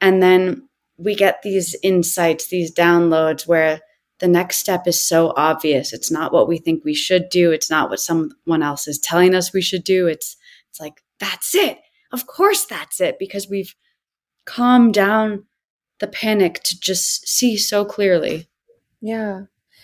And 0.00 0.22
then 0.22 0.68
we 0.96 1.14
get 1.14 1.42
these 1.42 1.76
insights, 1.82 2.48
these 2.48 2.72
downloads 2.72 3.46
where 3.46 3.80
the 4.18 4.28
next 4.28 4.58
step 4.58 4.86
is 4.86 5.00
so 5.00 5.32
obvious. 5.36 5.92
It's 5.92 6.10
not 6.10 6.32
what 6.32 6.48
we 6.48 6.58
think 6.58 6.84
we 6.84 6.94
should 6.94 7.28
do. 7.28 7.50
It's 7.50 7.70
not 7.70 7.90
what 7.90 8.00
someone 8.00 8.62
else 8.62 8.88
is 8.88 8.98
telling 8.98 9.34
us 9.34 9.52
we 9.52 9.62
should 9.62 9.84
do. 9.84 10.06
It's 10.06 10.36
it's 10.70 10.80
like 10.80 11.02
that's 11.20 11.54
it. 11.54 11.78
Of 12.12 12.26
course 12.26 12.64
that's 12.64 13.00
it 13.00 13.18
because 13.18 13.48
we've 13.48 13.74
calmed 14.44 14.94
down 14.94 15.44
the 15.98 16.06
panic 16.06 16.62
to 16.64 16.78
just 16.78 17.28
see 17.28 17.56
so 17.56 17.84
clearly. 17.84 18.48
Yeah. 19.00 19.42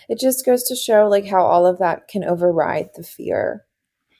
It 0.08 0.18
just 0.18 0.44
goes 0.44 0.64
to 0.64 0.76
show 0.76 1.08
like 1.08 1.26
how 1.26 1.44
all 1.44 1.66
of 1.66 1.78
that 1.78 2.08
can 2.08 2.24
override 2.24 2.90
the 2.94 3.02
fear. 3.02 3.64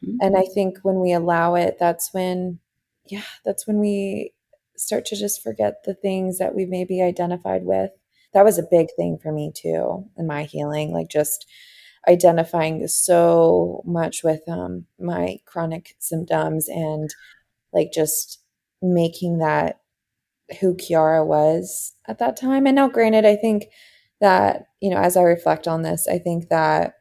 Mm-hmm. 0.05 0.17
And 0.21 0.37
I 0.37 0.45
think 0.53 0.79
when 0.83 1.01
we 1.01 1.13
allow 1.13 1.55
it, 1.55 1.77
that's 1.79 2.13
when 2.13 2.59
yeah, 3.07 3.25
that's 3.45 3.67
when 3.67 3.79
we 3.79 4.33
start 4.77 5.05
to 5.07 5.17
just 5.17 5.43
forget 5.43 5.85
the 5.85 5.95
things 5.95 6.39
that 6.39 6.55
we 6.55 6.67
maybe 6.67 7.03
identified 7.03 7.65
with 7.65 7.91
that 8.33 8.45
was 8.45 8.59
a 8.59 8.67
big 8.71 8.89
thing 8.97 9.19
for 9.19 9.33
me 9.33 9.53
too 9.55 10.05
in 10.17 10.27
my 10.27 10.45
healing 10.45 10.93
like 10.93 11.09
just 11.09 11.47
identifying 12.09 12.87
so 12.89 13.83
much 13.87 14.25
with 14.25 14.41
um, 14.49 14.87
my 14.99 15.39
chronic 15.47 15.95
symptoms 15.99 16.69
and 16.69 17.15
like 17.73 17.93
just 17.93 18.41
making 18.81 19.39
that 19.39 19.81
who 20.61 20.75
Kiara 20.75 21.25
was 21.25 21.95
at 22.07 22.19
that 22.19 22.37
time. 22.37 22.67
And 22.67 22.77
now, 22.77 22.89
granted, 22.89 23.25
I 23.25 23.37
think 23.37 23.67
that, 24.21 24.67
you 24.81 24.91
know, 24.91 24.99
as 24.99 25.17
I 25.17 25.23
reflect 25.23 25.69
on 25.69 25.83
this, 25.83 26.07
I 26.09 26.19
think 26.19 26.49
that 26.49 26.95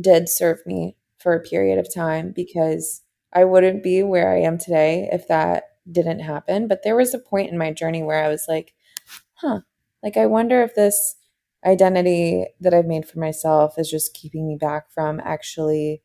did 0.00 0.28
serve 0.28 0.58
me 0.66 0.96
for 1.18 1.34
a 1.34 1.42
period 1.42 1.78
of 1.78 1.92
time 1.92 2.32
because 2.34 3.02
I 3.32 3.44
wouldn't 3.44 3.82
be 3.82 4.02
where 4.02 4.32
I 4.32 4.40
am 4.40 4.58
today 4.58 5.08
if 5.12 5.28
that 5.28 5.64
didn't 5.90 6.20
happen. 6.20 6.68
But 6.68 6.82
there 6.82 6.96
was 6.96 7.14
a 7.14 7.18
point 7.18 7.50
in 7.50 7.58
my 7.58 7.72
journey 7.72 8.02
where 8.02 8.22
I 8.22 8.28
was 8.28 8.46
like, 8.48 8.74
huh, 9.34 9.60
like, 10.02 10.16
I 10.16 10.26
wonder 10.26 10.62
if 10.62 10.74
this 10.74 11.16
identity 11.64 12.46
that 12.60 12.74
I've 12.74 12.86
made 12.86 13.08
for 13.08 13.18
myself 13.18 13.78
is 13.78 13.90
just 13.90 14.14
keeping 14.14 14.46
me 14.46 14.56
back 14.56 14.90
from 14.92 15.20
actually 15.24 16.02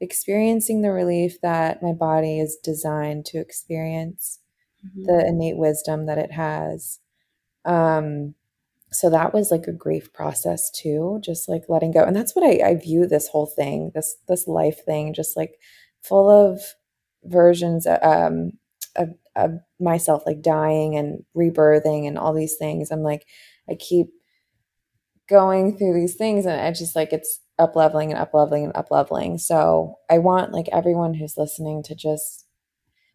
experiencing 0.00 0.82
the 0.82 0.92
relief 0.92 1.40
that 1.42 1.82
my 1.82 1.92
body 1.92 2.38
is 2.40 2.56
designed 2.62 3.26
to 3.26 3.38
experience, 3.38 4.38
mm-hmm. 4.84 5.04
the 5.04 5.26
innate 5.26 5.56
wisdom 5.56 6.06
that 6.06 6.18
it 6.18 6.32
has. 6.32 7.00
Um, 7.64 8.34
so 8.90 9.10
that 9.10 9.34
was 9.34 9.50
like 9.50 9.66
a 9.66 9.72
grief 9.72 10.12
process 10.12 10.70
too, 10.70 11.20
just 11.22 11.48
like 11.48 11.64
letting 11.68 11.92
go. 11.92 12.02
And 12.04 12.16
that's 12.16 12.34
what 12.34 12.44
I, 12.44 12.70
I 12.70 12.74
view 12.76 13.06
this 13.06 13.28
whole 13.28 13.46
thing, 13.46 13.90
this 13.94 14.16
this 14.28 14.48
life 14.48 14.84
thing, 14.84 15.12
just 15.12 15.36
like 15.36 15.58
full 16.00 16.30
of 16.30 16.60
versions 17.24 17.86
um, 17.86 18.52
of, 18.98 19.08
of 19.36 19.52
myself 19.80 20.24
like 20.26 20.42
dying 20.42 20.96
and 20.96 21.24
rebirthing 21.36 22.06
and 22.06 22.18
all 22.18 22.34
these 22.34 22.56
things. 22.58 22.90
I'm 22.90 23.02
like, 23.02 23.26
I 23.70 23.74
keep 23.74 24.08
going 25.28 25.76
through 25.76 25.94
these 25.94 26.16
things 26.16 26.46
and 26.46 26.60
I 26.60 26.70
just 26.72 26.96
like 26.96 27.12
it's 27.12 27.40
up 27.58 27.76
leveling 27.76 28.10
and 28.10 28.20
up 28.20 28.34
leveling 28.34 28.64
and 28.64 28.76
up 28.76 28.90
leveling. 28.90 29.38
So 29.38 29.94
I 30.10 30.18
want 30.18 30.52
like 30.52 30.68
everyone 30.72 31.14
who's 31.14 31.36
listening 31.36 31.82
to 31.84 31.94
just 31.94 32.46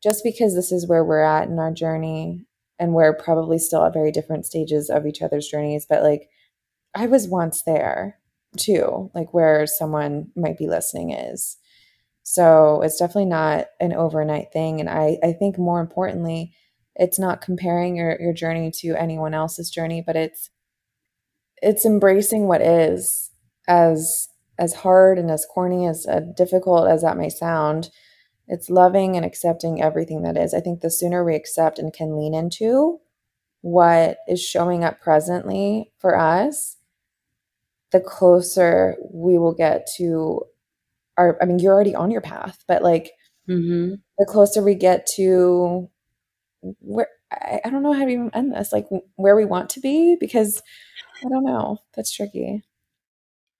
just 0.02 0.24
because 0.24 0.54
this 0.54 0.72
is 0.72 0.88
where 0.88 1.04
we're 1.04 1.22
at 1.22 1.48
in 1.48 1.58
our 1.60 1.72
journey 1.72 2.46
and 2.78 2.94
we're 2.94 3.14
probably 3.14 3.58
still 3.58 3.86
at 3.86 3.94
very 3.94 4.12
different 4.12 4.46
stages 4.46 4.90
of 4.90 5.06
each 5.06 5.22
other's 5.22 5.48
journeys, 5.48 5.86
but 5.88 6.04
like 6.04 6.30
I 6.94 7.08
was 7.08 7.28
once 7.28 7.64
there 7.64 8.20
too, 8.58 9.10
like 9.16 9.34
where 9.34 9.66
someone 9.66 10.32
might 10.36 10.58
be 10.58 10.68
listening 10.68 11.12
is. 11.12 11.58
So 12.24 12.82
it's 12.82 12.98
definitely 12.98 13.26
not 13.26 13.68
an 13.80 13.94
overnight 13.94 14.52
thing. 14.52 14.80
And 14.80 14.90
I, 14.90 15.18
I 15.24 15.34
think 15.34 15.58
more 15.58 15.82
importantly, 15.82 16.54
it's 16.96 17.20
not 17.20 17.42
comparing 17.42 17.96
your, 17.96 18.20
your 18.20 18.34
journey 18.34 18.72
to 18.80 18.96
anyone 18.96 19.34
else's 19.34 19.70
journey, 19.70 20.04
but 20.06 20.16
it's 20.16 20.50
it's 21.64 21.86
embracing 21.86 22.48
what 22.48 22.62
is 22.62 23.32
as 23.68 24.28
as 24.60 24.74
hard 24.74 25.18
and 25.18 25.32
as 25.32 25.48
corny 25.50 25.88
as 25.88 26.06
uh, 26.06 26.20
difficult 26.36 26.88
as 26.88 27.02
that 27.02 27.18
may 27.18 27.30
sound 27.30 27.90
it's 28.48 28.70
loving 28.70 29.16
and 29.16 29.26
accepting 29.26 29.82
everything 29.82 30.24
that 30.24 30.38
is 30.38 30.54
i 30.54 30.60
think 30.60 30.82
the 30.82 30.92
sooner 30.92 31.24
we 31.24 31.36
accept 31.36 31.80
and 31.80 31.94
can 31.94 32.18
lean 32.18 32.34
into 32.34 33.00
what 33.62 34.18
is 34.28 34.42
showing 34.44 34.84
up 34.84 35.00
presently 35.00 35.92
for 36.00 36.20
us 36.20 36.76
the 37.92 38.02
closer 38.02 38.98
we 39.12 39.38
will 39.38 39.54
get 39.54 39.88
to 39.96 40.42
our 41.18 41.38
i 41.42 41.46
mean 41.46 41.60
you're 41.60 41.74
already 41.74 41.96
on 41.96 42.12
your 42.12 42.22
path 42.22 42.64
but 42.68 42.84
like 42.84 43.12
mm-hmm. 43.50 43.96
the 44.18 44.26
closer 44.26 44.64
we 44.64 44.76
get 44.76 45.08
to 45.16 45.90
where 46.80 47.08
I, 47.32 47.62
I 47.66 47.70
don't 47.70 47.84
know 47.84 47.94
how 47.94 48.06
to 48.06 48.12
even 48.12 48.32
end 48.34 48.54
this 48.54 48.72
like 48.72 48.88
where 49.16 49.36
we 49.36 49.46
want 49.46 49.70
to 49.72 49.80
be 49.80 50.18
because 50.20 50.62
i 51.24 51.30
don't 51.30 51.46
know 51.46 51.80
that's 51.96 52.12
tricky 52.12 52.64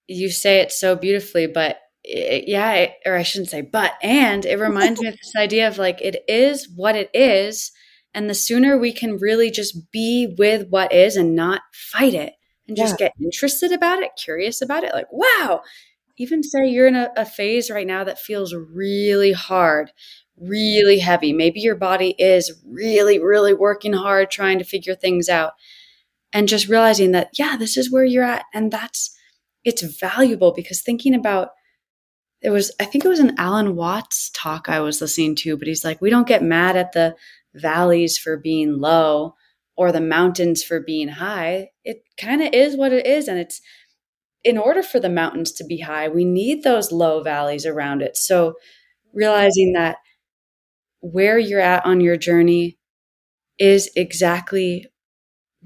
you 0.08 0.30
say 0.30 0.60
it 0.60 0.72
so 0.72 0.96
beautifully, 0.96 1.48
but 1.48 1.78
it, 2.04 2.48
yeah, 2.48 2.74
it, 2.74 2.94
or 3.06 3.16
I 3.16 3.24
shouldn't 3.24 3.50
say 3.50 3.62
but, 3.62 3.94
and 4.02 4.46
it 4.46 4.60
reminds 4.60 5.02
me 5.02 5.08
of 5.08 5.16
this 5.16 5.34
idea 5.38 5.68
of 5.68 5.78
like, 5.78 6.02
it 6.02 6.24
is 6.28 6.68
what 6.76 6.96
it 6.96 7.10
is. 7.14 7.72
And 8.14 8.30
the 8.30 8.36
sooner 8.36 8.78
we 8.78 8.92
can 8.92 9.18
really 9.18 9.50
just 9.50 9.92
be 9.92 10.36
with 10.38 10.68
what 10.70 10.92
is 10.92 11.16
and 11.16 11.36
not 11.36 11.62
fight 11.74 12.14
it 12.14 12.34
and 12.68 12.78
just 12.78 13.00
yeah. 13.00 13.08
get 13.08 13.14
interested 13.20 13.72
about 13.72 14.04
it, 14.04 14.12
curious 14.22 14.62
about 14.62 14.84
it, 14.84 14.94
like, 14.94 15.12
wow, 15.12 15.62
even 16.18 16.44
say 16.44 16.68
you're 16.68 16.88
in 16.88 16.96
a, 16.96 17.10
a 17.18 17.26
phase 17.26 17.70
right 17.70 17.88
now 17.88 18.04
that 18.04 18.20
feels 18.20 18.54
really 18.54 19.32
hard, 19.32 19.92
really 20.38 21.00
heavy. 21.00 21.34
Maybe 21.34 21.60
your 21.60 21.76
body 21.76 22.16
is 22.18 22.52
really, 22.66 23.20
really 23.20 23.54
working 23.54 23.94
hard 23.94 24.30
trying 24.30 24.60
to 24.60 24.66
figure 24.66 24.96
things 24.96 25.30
out. 25.30 25.54
And 26.36 26.48
just 26.48 26.68
realizing 26.68 27.12
that, 27.12 27.30
yeah, 27.38 27.58
this 27.58 27.78
is 27.78 27.92
where 27.92 28.04
you're 28.04 28.24
at. 28.24 28.46
And 28.54 28.72
that's 28.72 29.16
it's 29.64 29.82
valuable 29.82 30.52
because 30.52 30.82
thinking 30.82 31.14
about 31.16 31.50
it 32.42 32.50
was 32.50 32.72
I 32.80 32.86
think 32.86 33.06
it 33.06 33.10
was 33.10 33.20
an 33.20 33.36
Alan 33.38 33.76
Watts 33.76 34.30
talk 34.34 34.68
I 34.68 34.82
was 34.82 35.00
listening 35.00 35.36
to, 35.38 35.58
but 35.58 35.68
he's 35.68 35.86
like, 35.86 36.02
we 36.02 36.10
don't 36.10 36.28
get 36.28 36.44
mad 36.44 36.76
at 36.76 36.92
the 36.92 37.16
valleys 37.54 38.18
for 38.18 38.36
being 38.36 38.80
low 38.80 39.36
or 39.76 39.92
the 39.92 40.02
mountains 40.02 40.62
for 40.62 40.80
being 40.80 41.08
high. 41.08 41.70
It 41.84 42.04
kind 42.18 42.42
of 42.42 42.54
is 42.54 42.76
what 42.76 42.92
it 42.92 43.06
is. 43.06 43.28
And 43.28 43.40
it's 43.40 43.62
in 44.44 44.58
order 44.58 44.84
for 44.84 45.00
the 45.00 45.10
mountains 45.10 45.52
to 45.54 45.64
be 45.66 45.80
high, 45.80 46.08
we 46.10 46.26
need 46.26 46.64
those 46.64 46.92
low 46.92 47.24
valleys 47.24 47.66
around 47.66 48.02
it. 48.02 48.18
So 48.18 48.56
realizing 49.14 49.74
that 49.74 49.98
where 51.02 51.38
you're 51.38 51.60
at 51.60 51.86
on 51.86 52.02
your 52.02 52.18
journey 52.18 52.78
is 53.60 53.92
exactly 53.96 54.88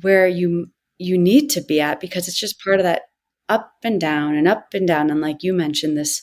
where 0.02 0.28
you 0.28 0.70
you 1.00 1.18
need 1.18 1.50
to 1.52 1.62
be 1.62 1.82
at 1.82 2.00
because 2.00 2.28
it's 2.28 2.40
just 2.40 2.64
part 2.64 2.80
of 2.80 2.84
that 2.84 3.04
up 3.50 3.74
and 3.84 4.02
down 4.02 4.36
and 4.36 4.48
up 4.48 4.74
and 4.74 4.88
down. 4.88 5.10
And 5.12 5.22
like 5.22 5.44
you 5.44 5.54
mentioned, 5.54 5.98
this 5.98 6.22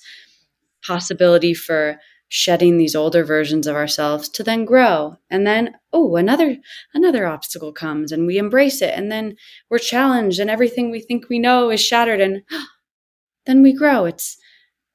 possibility 0.86 1.54
for 1.54 1.98
shedding 2.36 2.78
these 2.78 2.96
older 2.96 3.24
versions 3.24 3.64
of 3.64 3.76
ourselves 3.76 4.28
to 4.28 4.42
then 4.42 4.64
grow. 4.64 5.16
And 5.30 5.46
then 5.46 5.76
oh 5.92 6.16
another 6.16 6.56
another 6.92 7.28
obstacle 7.28 7.72
comes 7.72 8.10
and 8.10 8.26
we 8.26 8.38
embrace 8.38 8.82
it. 8.82 8.92
And 8.92 9.10
then 9.10 9.36
we're 9.70 9.78
challenged 9.78 10.40
and 10.40 10.50
everything 10.50 10.90
we 10.90 11.00
think 11.00 11.28
we 11.28 11.38
know 11.38 11.70
is 11.70 11.80
shattered 11.80 12.20
and 12.20 12.42
then 13.46 13.62
we 13.62 13.72
grow. 13.72 14.04
It's 14.04 14.36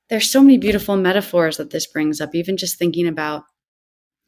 there's 0.09 0.29
so 0.29 0.41
many 0.41 0.57
beautiful 0.57 0.97
metaphors 0.97 1.55
that 1.55 1.69
this 1.69 1.87
brings 1.87 2.19
up 2.19 2.35
even 2.35 2.57
just 2.57 2.77
thinking 2.77 3.07
about 3.07 3.43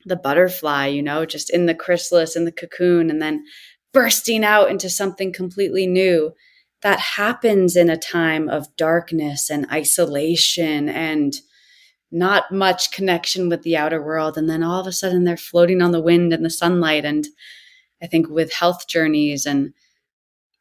the 0.05 0.16
butterfly 0.16 0.88
you 0.88 1.03
know 1.03 1.26
just 1.26 1.49
in 1.49 1.66
the 1.66 1.76
chrysalis 1.76 2.38
in 2.38 2.45
the 2.45 2.51
cocoon 2.51 3.09
and 3.09 3.22
then 3.22 3.43
bursting 3.91 4.45
out 4.45 4.72
into 4.72 4.89
something 4.89 5.34
completely 5.34 5.86
new. 5.86 6.32
That 6.82 6.99
happens 6.99 7.76
in 7.76 7.89
a 7.89 7.97
time 7.97 8.47
of 8.47 8.74
darkness 8.78 9.49
and 9.49 9.70
isolation 9.70 10.88
and 10.88 11.34
not 12.12 12.51
much 12.51 12.91
connection 12.91 13.47
with 13.49 13.64
the 13.64 13.78
outer 13.78 14.03
world. 14.03 14.38
And 14.38 14.49
then 14.49 14.64
all 14.64 14.82
of 14.82 14.88
a 14.88 14.91
sudden 14.91 15.24
they're 15.24 15.38
floating 15.38 15.82
on 15.82 15.91
the 15.91 16.01
wind 16.01 16.34
and 16.34 16.43
the 16.43 16.49
sunlight. 16.49 17.05
And 17.05 17.26
I 18.01 18.07
think 18.07 18.30
with 18.30 18.53
health 18.53 18.88
journeys 18.88 19.45
and 19.45 19.74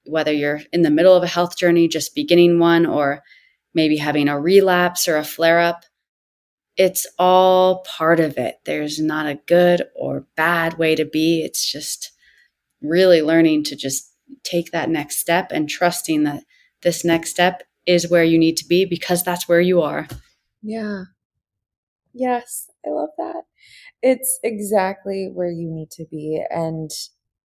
whether 0.05 0.32
you're 0.32 0.61
in 0.72 0.82
the 0.82 0.90
middle 0.90 1.14
of 1.14 1.22
a 1.22 1.28
health 1.28 1.57
journey, 1.57 1.88
just 1.88 2.14
beginning 2.14 2.59
one, 2.59 2.86
or 2.86 3.22
maybe 3.74 3.96
having 3.96 4.28
a 4.28 4.40
relapse 4.40 5.09
or 5.09 5.16
a 5.16 5.24
flare 5.24 5.61
up, 5.61 5.84
it's 6.76 7.07
all 7.18 7.84
part 7.84 8.20
of 8.20 8.38
it. 8.38 8.57
There's 8.64 8.98
not 8.98 9.26
a 9.26 9.40
good 9.46 9.82
or 9.94 10.26
bad 10.36 10.78
way 10.78 10.94
to 10.94 11.05
be. 11.05 11.42
It's 11.42 11.70
just 11.70 12.12
really 12.80 13.22
learning 13.22 13.64
to 13.64 13.76
just 13.76 14.11
take 14.44 14.70
that 14.70 14.88
next 14.88 15.18
step 15.18 15.51
and 15.51 15.68
trusting 15.68 16.22
that 16.24 16.44
this 16.82 17.05
next 17.05 17.30
step 17.30 17.62
is 17.86 18.09
where 18.09 18.24
you 18.24 18.38
need 18.38 18.57
to 18.57 18.66
be 18.66 18.84
because 18.84 19.22
that's 19.22 19.48
where 19.48 19.61
you 19.61 19.82
are. 19.82 20.07
Yeah. 20.62 21.05
Yes, 22.12 22.70
I 22.86 22.90
love 22.90 23.11
that. 23.18 23.44
It's 24.02 24.38
exactly 24.44 25.30
where 25.32 25.50
you 25.50 25.70
need 25.70 25.90
to 25.92 26.06
be. 26.11 26.44
And 26.50 26.90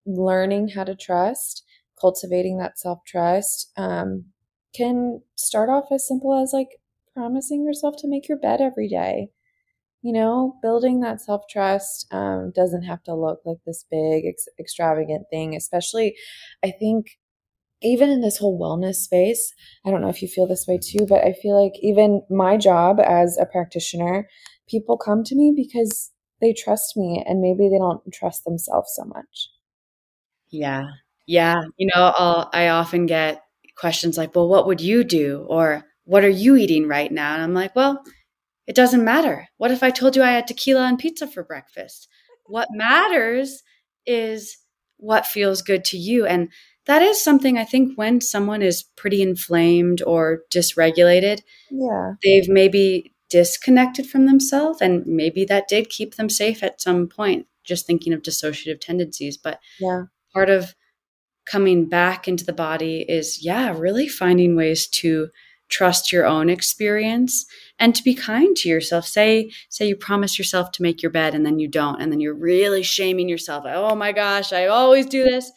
learning 0.06 0.70
how 0.70 0.84
to 0.86 0.96
trust, 0.96 1.64
cultivating 2.00 2.58
that 2.60 2.80
self 2.80 3.00
trust, 3.06 3.72
um, 3.78 4.28
can 4.76 5.22
start 5.36 5.70
off 5.70 5.86
as 5.92 6.08
simple 6.08 6.34
as 6.42 6.54
like 6.54 6.82
promising 7.14 7.64
yourself 7.66 7.96
to 8.00 8.10
make 8.10 8.28
your 8.30 8.40
bed 8.40 8.62
every 8.62 8.88
day 8.90 9.30
you 10.02 10.14
know, 10.14 10.56
building 10.62 11.00
that 11.02 11.22
self 11.22 11.44
trust 11.50 12.08
um, 12.14 12.52
doesn't 12.56 12.84
have 12.84 13.04
to 13.04 13.16
look 13.16 13.40
like 13.46 13.58
this 13.66 13.86
big, 13.90 14.26
ex- 14.26 14.48
extravagant 14.60 15.26
thing, 15.32 15.56
especially, 15.56 16.16
I 16.64 16.72
think, 16.72 17.18
even 17.82 18.10
in 18.10 18.22
this 18.22 18.38
whole 18.38 18.60
wellness 18.60 18.96
space. 18.96 19.54
I 19.86 19.92
don't 19.92 20.02
know 20.02 20.10
if 20.10 20.22
you 20.22 20.28
feel 20.28 20.48
this 20.48 20.66
way 20.68 20.80
too, 20.84 21.06
but 21.08 21.24
I 21.24 21.34
feel 21.34 21.62
like 21.62 21.74
even 21.82 22.24
my 22.30 22.58
job 22.58 23.00
as 23.00 23.38
a 23.40 23.46
practitioner, 23.46 24.28
people 24.68 24.98
come 24.98 25.24
to 25.24 25.36
me 25.36 25.54
because 25.56 26.12
they 26.42 26.54
trust 26.54 26.98
me 26.98 27.24
and 27.26 27.42
maybe 27.42 27.70
they 27.70 27.78
don't 27.78 28.02
trust 28.14 28.44
themselves 28.44 28.94
so 28.96 29.06
much. 29.06 29.50
Yeah. 30.50 30.88
Yeah. 31.28 31.64
You 31.78 31.88
know, 31.88 32.14
I'll, 32.18 32.50
I 32.54 32.70
often 32.70 33.06
get 33.06 33.42
questions 33.78 34.18
like, 34.18 34.36
well, 34.36 34.48
what 34.48 34.68
would 34.68 34.82
you 34.82 35.04
do? 35.04 35.46
Or 35.50 35.84
what 36.06 36.24
are 36.24 36.30
you 36.30 36.56
eating 36.56 36.88
right 36.88 37.12
now? 37.12 37.34
And 37.34 37.44
I'm 37.44 37.54
like, 37.54 37.76
well, 37.76 38.04
it 38.68 38.76
doesn't 38.76 39.04
matter. 39.04 39.48
What 39.58 39.72
if 39.72 39.84
I 39.84 39.92
told 39.92 40.16
you 40.16 40.24
I 40.24 40.32
had 40.32 40.48
tequila 40.48 40.88
and 40.88 41.00
pizza 41.00 41.28
for 41.28 41.44
breakfast? 41.44 42.08
What 42.46 42.70
matters 42.72 43.64
is 44.06 44.58
what 44.98 45.26
feels 45.26 45.62
good 45.62 45.84
to 45.86 45.98
you. 45.98 46.26
And 46.26 46.50
that 46.86 47.02
is 47.02 47.24
something 47.24 47.58
I 47.58 47.66
think 47.66 47.98
when 47.98 48.22
someone 48.22 48.62
is 48.62 48.84
pretty 48.96 49.22
inflamed 49.22 50.02
or 50.04 50.42
dysregulated, 50.54 51.42
yeah. 51.72 52.14
they've 52.24 52.48
maybe 52.48 53.15
disconnected 53.30 54.08
from 54.08 54.26
themselves 54.26 54.82
and 54.82 55.06
maybe 55.06 55.46
that 55.46 55.68
did 55.68 55.90
keep 55.90 56.16
them 56.16 56.30
safe 56.30 56.62
at 56.64 56.80
some 56.80 57.08
point 57.08 57.48
just 57.66 57.86
thinking 57.86 58.14
of 58.14 58.22
dissociative 58.22 58.80
tendencies. 58.80 59.38
But 59.38 59.60
yeah. 59.80 60.04
part 60.34 60.50
of 60.50 60.76
coming 61.46 61.90
back 61.90 62.28
into 62.28 62.46
the 62.46 62.54
body 62.54 63.06
is 63.08 63.44
yeah 63.44 63.76
really 63.78 64.08
finding 64.08 64.56
ways 64.56 64.88
to 64.88 65.30
trust 65.68 66.12
your 66.12 66.26
own 66.26 66.50
experience 66.50 67.46
and 67.80 67.96
to 67.96 68.04
be 68.04 68.14
kind 68.14 68.56
to 68.58 68.70
yourself. 68.70 69.06
Say 69.06 69.52
say 69.70 69.88
you 69.88 69.96
promise 69.96 70.38
yourself 70.38 70.72
to 70.74 70.84
make 70.84 71.02
your 71.02 71.12
bed 71.12 71.36
and 71.36 71.46
then 71.46 71.60
you 71.60 71.68
don't 71.68 72.02
and 72.02 72.12
then 72.12 72.20
you're 72.20 72.36
really 72.36 72.84
shaming 72.84 73.28
yourself. 73.28 73.66
Oh 73.68 73.96
my 73.96 74.12
gosh 74.12 74.54
i 74.54 74.68
always 74.68 75.06
do 75.06 75.24
this. 75.24 75.52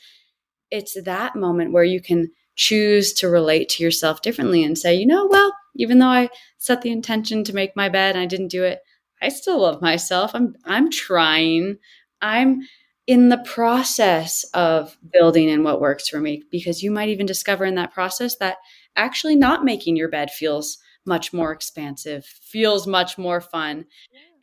It's 0.71 1.01
that 1.03 1.37
moment 1.37 1.73
where 1.73 1.85
you 1.85 2.01
can 2.01 2.31
choose 2.57 3.13
to 3.15 3.29
relate 3.29 3.69
to 3.69 3.83
yourself 3.83 4.21
differently 4.21 4.65
and 4.65 4.77
say, 4.77 4.95
you 4.95 5.07
know, 5.07 5.27
well, 5.31 5.55
even 5.79 5.99
though 5.99 6.09
I 6.09 6.29
set 6.59 6.83
the 6.83 6.91
intention 6.91 7.45
to 7.45 7.55
make 7.55 7.75
my 7.75 7.89
bed 7.89 8.15
and 8.15 8.23
I 8.23 8.27
didn't 8.27 8.49
do 8.49 8.65
it, 8.65 8.81
I 9.23 9.31
still 9.31 9.63
love 9.63 9.81
myself. 9.81 10.33
I'm 10.35 10.55
I'm 10.65 10.91
trying. 10.91 11.79
I'm 12.21 12.61
in 13.07 13.31
the 13.31 13.39
process 13.39 14.45
of 14.53 14.99
building 15.11 15.49
in 15.49 15.65
what 15.65 15.81
works 15.81 16.09
for 16.09 16.21
me 16.21 16.43
because 16.51 16.83
you 16.83 16.91
might 16.91 17.09
even 17.09 17.25
discover 17.25 17.65
in 17.65 17.75
that 17.77 17.95
process 17.95 18.37
that 18.37 18.59
actually 18.97 19.35
not 19.35 19.65
making 19.65 19.97
your 19.97 20.11
bed 20.11 20.31
feels 20.31 20.77
much 21.07 21.33
more 21.33 21.51
expansive, 21.53 22.25
feels 22.25 22.87
much 22.87 23.17
more 23.17 23.41
fun. 23.41 23.87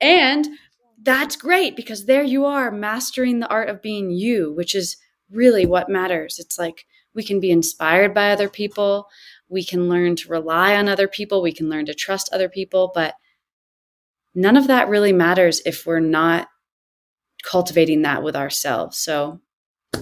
And 0.01 0.47
that's 1.01 1.35
great 1.35 1.75
because 1.75 2.05
there 2.05 2.23
you 2.23 2.45
are 2.45 2.71
mastering 2.71 3.39
the 3.39 3.49
art 3.49 3.69
of 3.69 3.83
being 3.83 4.09
you, 4.09 4.51
which 4.53 4.73
is 4.73 4.97
really 5.29 5.65
what 5.65 5.89
matters. 5.89 6.39
It's 6.39 6.57
like 6.57 6.85
we 7.13 7.23
can 7.23 7.39
be 7.39 7.51
inspired 7.51 8.13
by 8.13 8.31
other 8.31 8.49
people, 8.49 9.07
we 9.49 9.63
can 9.63 9.89
learn 9.89 10.15
to 10.17 10.29
rely 10.29 10.75
on 10.75 10.87
other 10.87 11.07
people, 11.07 11.41
we 11.41 11.53
can 11.53 11.69
learn 11.69 11.85
to 11.85 11.93
trust 11.93 12.29
other 12.31 12.49
people, 12.49 12.91
but 12.93 13.15
none 14.33 14.57
of 14.57 14.67
that 14.67 14.89
really 14.89 15.13
matters 15.13 15.61
if 15.65 15.85
we're 15.85 15.99
not 15.99 16.47
cultivating 17.43 18.01
that 18.01 18.23
with 18.23 18.35
ourselves. 18.35 18.97
So 18.97 19.39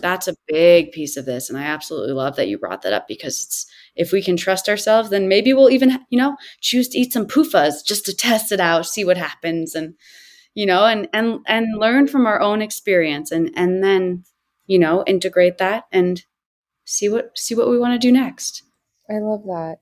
that's 0.02 0.28
a 0.28 0.36
big 0.48 0.92
piece 0.92 1.18
of 1.18 1.26
this 1.26 1.50
and 1.50 1.58
I 1.58 1.64
absolutely 1.64 2.14
love 2.14 2.36
that 2.36 2.48
you 2.48 2.58
brought 2.58 2.82
that 2.82 2.94
up 2.94 3.08
because 3.08 3.44
it's 3.44 3.68
if 3.96 4.12
we 4.12 4.24
can 4.24 4.36
trust 4.36 4.68
ourselves 4.68 5.10
then 5.12 5.28
maybe 5.28 5.54
we'll 5.54 5.70
even 5.70 6.00
you 6.10 6.18
know 6.18 6.36
choose 6.62 6.90
to 6.90 6.98
eat 6.98 7.14
some 7.14 7.28
PUFAs 7.28 7.86
just 7.86 8.06
to 8.06 8.16
test 8.16 8.52
it 8.52 8.60
out, 8.60 8.88
see 8.88 9.06
what 9.06 9.18
happens 9.18 9.76
and 9.76 9.94
you 10.56 10.66
know 10.66 10.86
and 10.86 11.08
and 11.14 11.40
and 11.48 11.80
learn 11.80 12.08
from 12.08 12.26
our 12.26 12.40
own 12.40 12.62
experience 12.62 13.32
and 13.32 13.52
and 13.56 13.84
then 13.84 14.24
you 14.68 14.80
know 14.80 15.04
integrate 15.06 15.58
that 15.58 15.84
and 15.92 16.24
see 16.86 17.10
what 17.10 17.38
see 17.38 17.56
what 17.56 17.70
we 17.70 17.78
want 17.78 17.94
to 17.94 18.08
do 18.08 18.12
next. 18.12 18.64
I 19.10 19.20
love 19.20 19.44
that. 19.46 19.78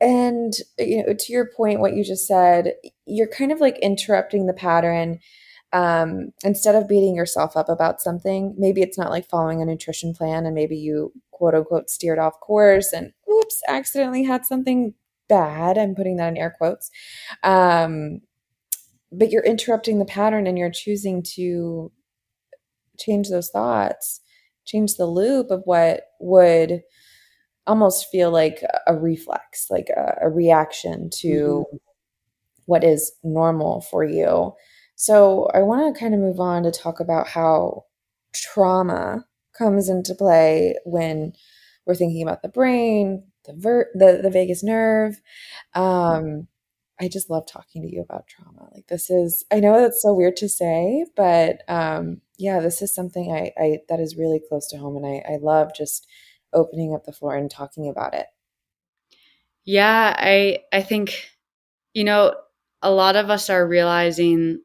And 0.00 0.52
you 0.78 1.04
know 1.04 1.14
to 1.16 1.32
your 1.32 1.50
point 1.56 1.80
what 1.80 1.94
you 1.94 2.04
just 2.04 2.26
said, 2.26 2.74
you're 3.06 3.28
kind 3.28 3.52
of 3.52 3.60
like 3.60 3.78
interrupting 3.78 4.46
the 4.46 4.54
pattern 4.54 5.20
um, 5.72 6.32
instead 6.42 6.74
of 6.74 6.88
beating 6.88 7.14
yourself 7.14 7.56
up 7.56 7.68
about 7.68 8.00
something, 8.00 8.54
maybe 8.58 8.82
it's 8.82 8.98
not 8.98 9.10
like 9.10 9.28
following 9.28 9.62
a 9.62 9.64
nutrition 9.64 10.14
plan 10.14 10.44
and 10.46 10.54
maybe 10.54 10.76
you 10.76 11.12
quote 11.30 11.54
unquote 11.54 11.90
steered 11.90 12.18
off 12.18 12.40
course 12.40 12.92
and 12.92 13.12
oops, 13.30 13.62
accidentally 13.68 14.24
had 14.24 14.44
something 14.44 14.94
bad. 15.28 15.78
I'm 15.78 15.94
putting 15.94 16.16
that 16.16 16.28
in 16.28 16.36
air 16.36 16.54
quotes. 16.56 16.90
Um, 17.44 18.20
but 19.12 19.30
you're 19.30 19.44
interrupting 19.44 19.98
the 19.98 20.04
pattern 20.04 20.46
and 20.46 20.58
you're 20.58 20.70
choosing 20.70 21.22
to 21.34 21.92
change 22.98 23.28
those 23.28 23.50
thoughts, 23.50 24.20
change 24.64 24.94
the 24.94 25.06
loop 25.06 25.50
of 25.50 25.62
what 25.64 26.02
would 26.20 26.82
almost 27.66 28.08
feel 28.10 28.30
like 28.30 28.62
a 28.86 28.96
reflex, 28.96 29.66
like 29.70 29.88
a, 29.96 30.18
a 30.22 30.28
reaction 30.28 31.10
to 31.18 31.66
mm-hmm. 31.66 31.76
what 32.66 32.84
is 32.84 33.12
normal 33.22 33.80
for 33.82 34.04
you 34.04 34.54
so 35.00 35.48
I 35.54 35.60
want 35.60 35.94
to 35.94 35.98
kind 35.98 36.12
of 36.12 36.20
move 36.20 36.40
on 36.40 36.62
to 36.64 36.70
talk 36.70 37.00
about 37.00 37.26
how 37.26 37.84
trauma 38.34 39.24
comes 39.56 39.88
into 39.88 40.14
play 40.14 40.74
when 40.84 41.32
we're 41.86 41.94
thinking 41.94 42.22
about 42.22 42.42
the 42.42 42.50
brain, 42.50 43.24
the 43.46 43.54
ver- 43.56 43.90
the, 43.94 44.20
the 44.22 44.28
vagus 44.28 44.62
nerve. 44.62 45.22
Um, 45.72 46.48
I 47.00 47.08
just 47.08 47.30
love 47.30 47.46
talking 47.46 47.80
to 47.80 47.88
you 47.90 48.02
about 48.02 48.26
trauma. 48.26 48.68
Like 48.74 48.88
this 48.88 49.08
is, 49.08 49.42
I 49.50 49.60
know 49.60 49.80
that's 49.80 50.02
so 50.02 50.12
weird 50.12 50.36
to 50.36 50.50
say, 50.50 51.06
but 51.16 51.62
um, 51.66 52.20
yeah, 52.36 52.60
this 52.60 52.82
is 52.82 52.94
something 52.94 53.32
I, 53.32 53.52
I 53.58 53.78
that 53.88 54.00
is 54.00 54.18
really 54.18 54.42
close 54.50 54.68
to 54.68 54.76
home, 54.76 55.02
and 55.02 55.06
I, 55.06 55.32
I 55.32 55.38
love 55.40 55.70
just 55.74 56.06
opening 56.52 56.94
up 56.94 57.04
the 57.04 57.12
floor 57.12 57.34
and 57.34 57.50
talking 57.50 57.88
about 57.88 58.14
it. 58.14 58.26
Yeah, 59.64 60.14
I 60.16 60.60
I 60.72 60.82
think 60.82 61.30
you 61.94 62.04
know 62.04 62.34
a 62.82 62.90
lot 62.90 63.16
of 63.16 63.30
us 63.30 63.50
are 63.50 63.66
realizing 63.66 64.60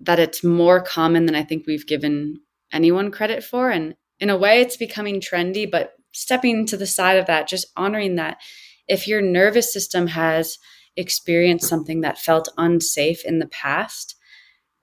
that 0.00 0.18
it's 0.18 0.44
more 0.44 0.80
common 0.80 1.26
than 1.26 1.34
I 1.34 1.42
think 1.42 1.66
we've 1.66 1.86
given 1.86 2.40
anyone 2.72 3.10
credit 3.10 3.42
for. 3.42 3.70
And 3.70 3.96
in 4.20 4.30
a 4.30 4.36
way, 4.36 4.60
it's 4.60 4.76
becoming 4.76 5.20
trendy, 5.20 5.68
but 5.68 5.94
stepping 6.12 6.66
to 6.66 6.76
the 6.76 6.86
side 6.86 7.18
of 7.18 7.26
that, 7.26 7.48
just 7.48 7.66
honoring 7.76 8.16
that 8.16 8.38
if 8.86 9.08
your 9.08 9.20
nervous 9.20 9.72
system 9.72 10.08
has 10.08 10.58
experienced 10.96 11.68
something 11.68 12.00
that 12.00 12.18
felt 12.18 12.48
unsafe 12.56 13.24
in 13.24 13.38
the 13.38 13.46
past 13.46 14.16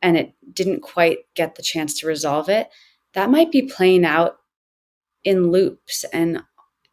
and 0.01 0.17
it 0.17 0.33
didn't 0.53 0.81
quite 0.81 1.19
get 1.35 1.55
the 1.55 1.63
chance 1.63 1.99
to 1.99 2.07
resolve 2.07 2.49
it, 2.49 2.69
that 3.13 3.29
might 3.29 3.51
be 3.51 3.63
playing 3.63 4.05
out 4.05 4.37
in 5.25 5.51
loops 5.51 6.05
and 6.13 6.41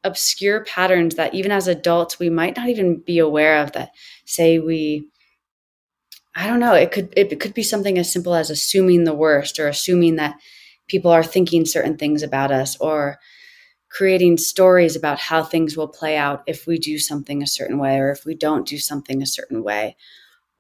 obscure 0.03 0.65
patterns 0.65 1.15
that 1.15 1.33
even 1.33 1.53
as 1.53 1.69
adults 1.69 2.19
we 2.19 2.29
might 2.29 2.57
not 2.57 2.69
even 2.69 3.01
be 3.01 3.21
aware 3.21 3.63
of 3.63 3.71
that 3.73 3.91
say 4.25 4.59
we 4.59 5.07
I 6.35 6.47
don't 6.47 6.61
know. 6.61 6.75
It 6.75 6.93
could 6.93 7.13
it 7.17 7.41
could 7.41 7.55
be 7.55 7.63
something 7.63 7.99
as 7.99 8.13
simple 8.13 8.35
as 8.35 8.51
assuming 8.51 9.05
the 9.05 9.15
worst 9.15 9.59
or 9.59 9.69
assuming 9.69 10.17
that 10.17 10.37
people 10.89 11.11
are 11.11 11.23
thinking 11.23 11.67
certain 11.67 11.97
things 11.97 12.23
about 12.23 12.51
us 12.51 12.77
or 12.79 13.19
creating 13.91 14.39
stories 14.39 14.97
about 14.97 15.19
how 15.19 15.43
things 15.43 15.77
will 15.77 15.89
play 15.89 16.17
out 16.17 16.43
if 16.47 16.67
we 16.67 16.79
do 16.79 16.99
something 16.99 17.43
a 17.43 17.47
certain 17.47 17.79
way 17.79 17.99
or 17.99 18.11
if 18.11 18.25
we 18.25 18.35
don't 18.35 18.67
do 18.67 18.79
something 18.79 19.21
a 19.23 19.27
certain 19.27 19.63
way. 19.63 19.97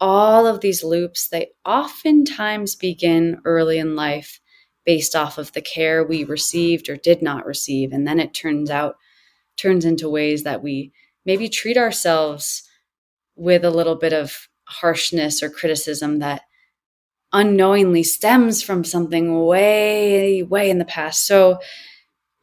All 0.00 0.46
of 0.46 0.60
these 0.60 0.84
loops, 0.84 1.28
they 1.28 1.52
oftentimes 1.64 2.76
begin 2.76 3.40
early 3.44 3.78
in 3.78 3.96
life 3.96 4.40
based 4.84 5.14
off 5.14 5.38
of 5.38 5.52
the 5.52 5.60
care 5.60 6.04
we 6.04 6.24
received 6.24 6.88
or 6.88 6.96
did 6.96 7.22
not 7.22 7.46
receive 7.46 7.92
and 7.92 8.06
then 8.06 8.18
it 8.18 8.34
turns 8.34 8.70
out 8.70 8.96
turns 9.56 9.84
into 9.84 10.08
ways 10.08 10.42
that 10.42 10.62
we 10.62 10.92
maybe 11.24 11.48
treat 11.48 11.76
ourselves 11.76 12.68
with 13.36 13.64
a 13.64 13.70
little 13.70 13.96
bit 13.96 14.12
of 14.12 14.48
harshness 14.64 15.42
or 15.42 15.50
criticism 15.50 16.18
that 16.18 16.42
unknowingly 17.32 18.02
stems 18.02 18.62
from 18.62 18.84
something 18.84 19.44
way, 19.44 20.42
way 20.42 20.68
in 20.68 20.78
the 20.78 20.84
past. 20.84 21.26
So, 21.26 21.58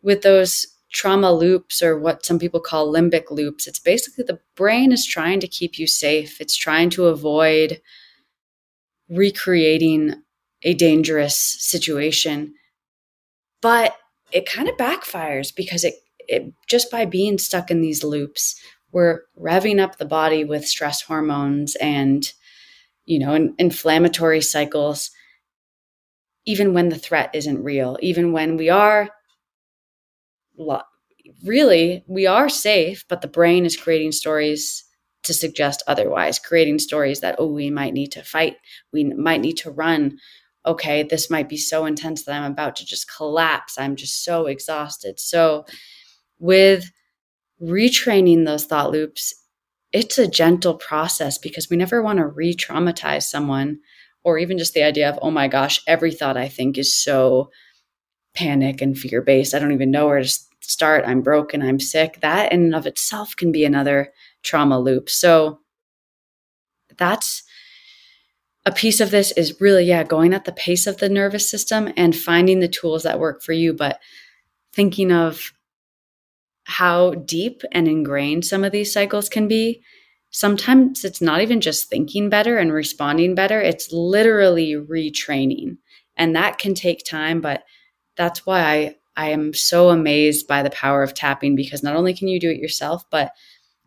with 0.02 0.22
those 0.22 0.66
trauma 0.92 1.32
loops 1.32 1.84
or 1.84 2.00
what 2.00 2.26
some 2.26 2.40
people 2.40 2.60
call 2.60 2.92
limbic 2.92 3.30
loops, 3.30 3.68
it's 3.68 3.80
basically 3.80 4.24
the 4.24 4.40
brain 4.56 4.92
is 4.92 5.06
trying 5.06 5.40
to 5.42 5.48
keep 5.48 5.78
you 5.78 5.86
safe, 5.86 6.42
it's 6.42 6.56
trying 6.56 6.90
to 6.92 7.08
avoid 7.08 7.82
recreating 9.10 10.16
a 10.64 10.74
dangerous 10.74 11.36
situation. 11.36 12.54
But 13.62 13.96
it 14.32 14.50
kind 14.50 14.70
of 14.70 14.78
backfires 14.78 15.54
because 15.56 15.84
it, 15.84 15.96
it 16.28 16.54
just 16.68 16.92
by 16.92 17.06
being 17.06 17.38
stuck 17.38 17.72
in 17.72 17.82
these 17.82 18.04
loops, 18.04 18.56
we're 18.92 19.22
revving 19.38 19.80
up 19.80 19.98
the 19.98 20.06
body 20.06 20.44
with 20.44 20.68
stress 20.68 21.02
hormones 21.02 21.76
and 21.76 22.32
you 23.06 23.20
know 23.20 23.34
in, 23.34 23.56
inflammatory 23.58 24.42
cycles 24.42 25.12
even 26.46 26.74
when 26.74 26.90
the 26.90 26.98
threat 26.98 27.30
isn't 27.34 27.64
real 27.64 27.98
even 28.02 28.32
when 28.32 28.58
we 28.58 28.70
are 28.70 29.10
really 31.44 32.04
we 32.08 32.28
are 32.28 32.50
safe 32.50 33.06
but 33.08 33.22
the 33.22 33.28
brain 33.28 33.66
is 33.66 33.78
creating 33.78 34.12
stories 34.12 34.84
to 35.24 35.34
suggest 35.34 35.84
otherwise 35.88 36.40
creating 36.40 36.80
stories 36.80 37.20
that 37.22 37.36
oh 37.40 37.48
we 37.48 37.70
might 37.70 37.94
need 37.94 38.12
to 38.12 38.24
fight 38.24 38.58
we 38.94 39.04
might 39.04 39.42
need 39.42 39.58
to 39.58 39.72
run 39.72 40.18
okay 40.70 41.04
this 41.04 41.30
might 41.30 41.50
be 41.50 41.58
so 41.58 41.86
intense 41.86 42.24
that 42.24 42.42
i'm 42.42 42.52
about 42.52 42.76
to 42.76 42.86
just 42.86 43.14
collapse 43.14 43.78
i'm 43.78 43.96
just 43.96 44.24
so 44.24 44.46
exhausted 44.46 45.20
so 45.20 45.66
with 46.40 46.92
retraining 47.62 48.46
those 48.46 48.66
thought 48.66 48.92
loops, 48.92 49.34
it's 49.92 50.18
a 50.18 50.28
gentle 50.28 50.76
process 50.76 51.38
because 51.38 51.70
we 51.70 51.78
never 51.78 52.02
want 52.02 52.18
to 52.18 52.28
re 52.28 52.56
traumatize 52.56 53.24
someone 53.24 53.80
or 54.24 54.38
even 54.38 54.58
just 54.58 54.74
the 54.74 54.84
idea 54.84 55.10
of, 55.10 55.18
oh 55.22 55.32
my 55.32 55.48
gosh, 55.48 55.82
every 55.88 56.12
thought 56.12 56.38
I 56.38 56.48
think 56.48 56.78
is 56.78 56.96
so 56.96 57.50
panic 58.36 58.82
and 58.82 58.98
fear 58.98 59.22
based. 59.22 59.54
I 59.54 59.60
don't 59.60 59.72
even 59.72 59.92
know 59.92 60.08
where 60.08 60.22
to 60.22 60.40
start. 60.62 61.06
I'm 61.08 61.22
broken. 61.22 61.62
I'm 61.62 61.80
sick. 61.80 62.20
That 62.22 62.52
in 62.52 62.66
and 62.66 62.76
of 62.76 62.86
itself 62.86 63.36
can 63.36 63.52
be 63.52 63.66
another 63.66 64.12
trauma 64.44 64.80
loop. 64.80 65.10
So 65.10 65.60
that's 66.98 67.44
a 68.70 68.72
piece 68.72 69.00
of 69.00 69.10
this 69.10 69.32
is 69.32 69.60
really, 69.60 69.86
yeah, 69.86 70.04
going 70.04 70.32
at 70.32 70.46
the 70.46 70.52
pace 70.52 70.86
of 70.86 70.98
the 70.98 71.10
nervous 71.10 71.50
system 71.50 71.92
and 71.98 72.16
finding 72.16 72.60
the 72.60 72.68
tools 72.68 73.02
that 73.02 73.20
work 73.20 73.42
for 73.42 73.52
you, 73.52 73.74
but 73.74 74.00
thinking 74.76 75.12
of 75.12 75.52
how 76.66 77.16
deep 77.16 77.64
and 77.72 77.88
ingrained 77.88 78.46
some 78.46 78.64
of 78.64 78.72
these 78.72 78.94
cycles 78.94 79.28
can 79.28 79.48
be. 79.48 79.82
Sometimes 80.30 81.04
it's 81.04 81.20
not 81.20 81.42
even 81.42 81.62
just 81.62 81.90
thinking 81.90 82.30
better 82.30 82.60
and 82.60 82.72
responding 82.72 83.34
better, 83.34 83.60
it's 83.60 83.92
literally 83.92 84.76
retraining. 84.76 85.78
And 86.16 86.36
that 86.36 86.60
can 86.60 86.76
take 86.76 87.04
time, 87.04 87.42
but 87.42 87.64
that's 88.18 88.46
why 88.46 88.62
I, 88.62 88.96
I 89.18 89.30
am 89.30 89.52
so 89.56 89.90
amazed 89.90 90.48
by 90.48 90.62
the 90.62 90.70
power 90.70 91.02
of 91.02 91.16
tapping 91.16 91.56
because 91.56 91.82
not 91.82 91.96
only 91.96 92.14
can 92.14 92.28
you 92.28 92.40
do 92.40 92.52
it 92.52 92.60
yourself, 92.60 93.04
but 93.10 93.32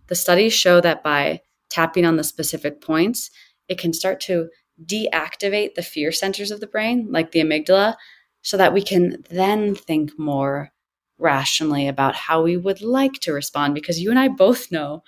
the 0.08 0.16
studies 0.16 0.52
show 0.52 0.80
that 0.80 1.04
by 1.04 1.42
tapping 1.70 2.04
on 2.04 2.16
the 2.16 2.24
specific 2.24 2.80
points, 2.80 3.30
it 3.68 3.78
can 3.78 3.92
start 3.92 4.18
to 4.22 4.48
deactivate 4.84 5.74
the 5.74 5.82
fear 5.82 6.12
centers 6.12 6.50
of 6.50 6.60
the 6.60 6.66
brain, 6.66 7.08
like 7.10 7.32
the 7.32 7.40
amygdala, 7.40 7.96
so 8.42 8.56
that 8.56 8.72
we 8.72 8.82
can 8.82 9.22
then 9.30 9.74
think 9.74 10.18
more 10.18 10.70
rationally 11.18 11.86
about 11.86 12.14
how 12.14 12.42
we 12.42 12.56
would 12.56 12.82
like 12.82 13.14
to 13.14 13.32
respond 13.32 13.74
because 13.74 14.00
you 14.00 14.10
and 14.10 14.18
I 14.18 14.28
both 14.28 14.72
know 14.72 15.02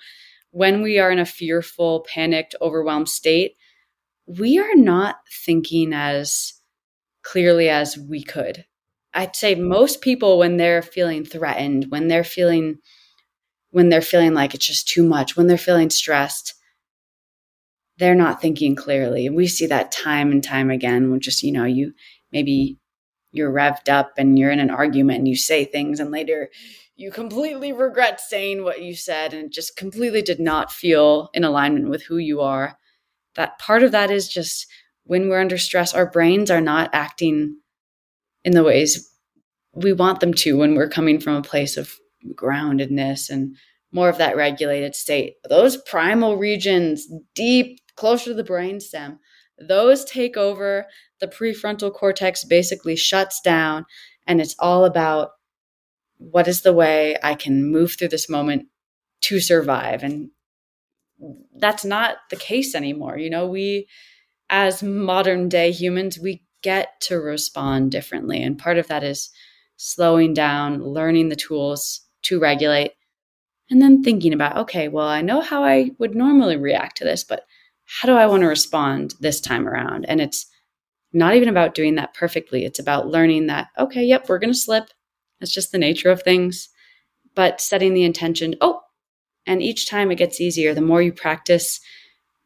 when 0.51 0.81
we 0.81 0.99
are 0.99 1.11
in 1.11 1.19
a 1.19 1.25
fearful, 1.25 2.05
panicked, 2.07 2.55
overwhelmed 2.61 3.09
state, 3.09 3.57
we 4.25 4.57
are 4.57 4.75
not 4.75 5.17
thinking 5.45 5.91
as 5.93 6.53
clearly 7.23 7.67
as 7.69 7.97
we 7.97 8.23
could. 8.23 8.65
I'd 9.13 9.35
say 9.35 9.55
most 9.55 10.01
people 10.01 10.37
when 10.37 10.57
they're 10.57 10.81
feeling 10.81 11.25
threatened, 11.25 11.87
when 11.89 12.07
they're 12.07 12.23
feeling 12.23 12.77
when 13.71 13.89
they're 13.89 14.01
feeling 14.01 14.33
like 14.33 14.55
it's 14.55 14.65
just 14.65 14.87
too 14.87 15.03
much, 15.03 15.35
when 15.35 15.47
they're 15.47 15.57
feeling 15.57 15.89
stressed, 15.89 16.54
they're 17.97 18.15
not 18.15 18.41
thinking 18.41 18.75
clearly. 18.75 19.29
We 19.29 19.47
see 19.47 19.67
that 19.67 19.91
time 19.91 20.31
and 20.31 20.43
time 20.43 20.69
again 20.69 21.17
just, 21.19 21.43
you 21.43 21.51
know, 21.51 21.65
you 21.65 21.93
maybe 22.31 22.77
you're 23.31 23.51
revved 23.51 23.89
up 23.89 24.13
and 24.17 24.37
you're 24.37 24.51
in 24.51 24.59
an 24.59 24.69
argument 24.69 25.19
and 25.19 25.27
you 25.27 25.35
say 25.35 25.65
things 25.65 25.99
and 25.99 26.11
later 26.11 26.49
you 26.95 27.11
completely 27.11 27.73
regret 27.73 28.21
saying 28.21 28.63
what 28.63 28.81
you 28.81 28.95
said 28.95 29.33
and 29.33 29.51
just 29.51 29.75
completely 29.75 30.21
did 30.21 30.39
not 30.39 30.71
feel 30.71 31.29
in 31.33 31.43
alignment 31.43 31.89
with 31.89 32.03
who 32.03 32.17
you 32.17 32.39
are. 32.41 32.77
That 33.35 33.59
part 33.59 33.83
of 33.83 33.91
that 33.91 34.11
is 34.11 34.29
just 34.29 34.65
when 35.03 35.27
we're 35.27 35.41
under 35.41 35.57
stress, 35.57 35.93
our 35.93 36.09
brains 36.09 36.49
are 36.49 36.61
not 36.61 36.89
acting 36.93 37.57
in 38.45 38.53
the 38.53 38.63
ways 38.63 39.11
we 39.73 39.91
want 39.91 40.21
them 40.21 40.33
to 40.33 40.57
when 40.57 40.75
we're 40.75 40.87
coming 40.87 41.19
from 41.19 41.35
a 41.35 41.41
place 41.41 41.75
of 41.75 41.93
groundedness 42.33 43.29
and 43.29 43.55
more 43.91 44.09
of 44.09 44.17
that 44.17 44.37
regulated 44.37 44.95
state. 44.95 45.35
Those 45.49 45.77
primal 45.77 46.37
regions 46.37 47.07
deep 47.33 47.79
closer 47.95 48.25
to 48.25 48.33
the 48.33 48.43
brainstem, 48.43 49.19
those 49.57 50.05
take 50.05 50.37
over. 50.37 50.87
The 51.19 51.27
prefrontal 51.27 51.93
cortex 51.93 52.43
basically 52.43 52.95
shuts 52.95 53.39
down, 53.41 53.85
and 54.27 54.41
it's 54.41 54.55
all 54.59 54.85
about 54.85 55.31
what 56.17 56.47
is 56.47 56.61
the 56.61 56.73
way 56.73 57.17
I 57.23 57.35
can 57.35 57.71
move 57.71 57.95
through 57.97 58.09
this 58.09 58.29
moment 58.29 58.67
to 59.21 59.39
survive. 59.39 60.03
And 60.03 60.29
that's 61.57 61.85
not 61.85 62.17
the 62.29 62.35
case 62.35 62.75
anymore. 62.75 63.17
You 63.17 63.29
know, 63.29 63.47
we, 63.47 63.87
as 64.49 64.83
modern 64.83 65.49
day 65.49 65.71
humans, 65.71 66.19
we 66.19 66.43
get 66.61 66.99
to 67.01 67.17
respond 67.17 67.91
differently. 67.91 68.41
And 68.41 68.57
part 68.57 68.77
of 68.77 68.87
that 68.87 69.03
is 69.03 69.29
slowing 69.77 70.33
down, 70.33 70.83
learning 70.83 71.29
the 71.29 71.35
tools 71.35 72.01
to 72.23 72.39
regulate, 72.39 72.91
and 73.69 73.81
then 73.81 74.03
thinking 74.03 74.33
about, 74.33 74.57
okay, 74.57 74.87
well, 74.87 75.07
I 75.07 75.21
know 75.21 75.41
how 75.41 75.63
I 75.63 75.91
would 75.97 76.15
normally 76.15 76.57
react 76.57 76.97
to 76.97 77.03
this, 77.03 77.23
but 77.23 77.43
how 77.85 78.07
do 78.07 78.15
I 78.15 78.25
want 78.25 78.41
to 78.41 78.47
respond 78.47 79.13
this 79.19 79.39
time 79.39 79.67
around? 79.67 80.05
And 80.05 80.19
it's 80.19 80.45
not 81.13 81.35
even 81.35 81.49
about 81.49 81.75
doing 81.75 81.95
that 81.95 82.13
perfectly. 82.13 82.65
It's 82.65 82.79
about 82.79 83.07
learning 83.07 83.47
that, 83.47 83.67
okay, 83.77 84.03
yep, 84.03 84.27
we're 84.27 84.39
going 84.39 84.53
to 84.53 84.59
slip. 84.59 84.89
That's 85.39 85.53
just 85.53 85.71
the 85.71 85.77
nature 85.77 86.09
of 86.09 86.21
things. 86.21 86.69
But 87.35 87.61
setting 87.61 87.93
the 87.93 88.03
intention, 88.03 88.55
oh, 88.61 88.81
and 89.45 89.61
each 89.61 89.89
time 89.89 90.11
it 90.11 90.15
gets 90.15 90.41
easier. 90.41 90.73
The 90.73 90.81
more 90.81 91.01
you 91.01 91.13
practice 91.13 91.79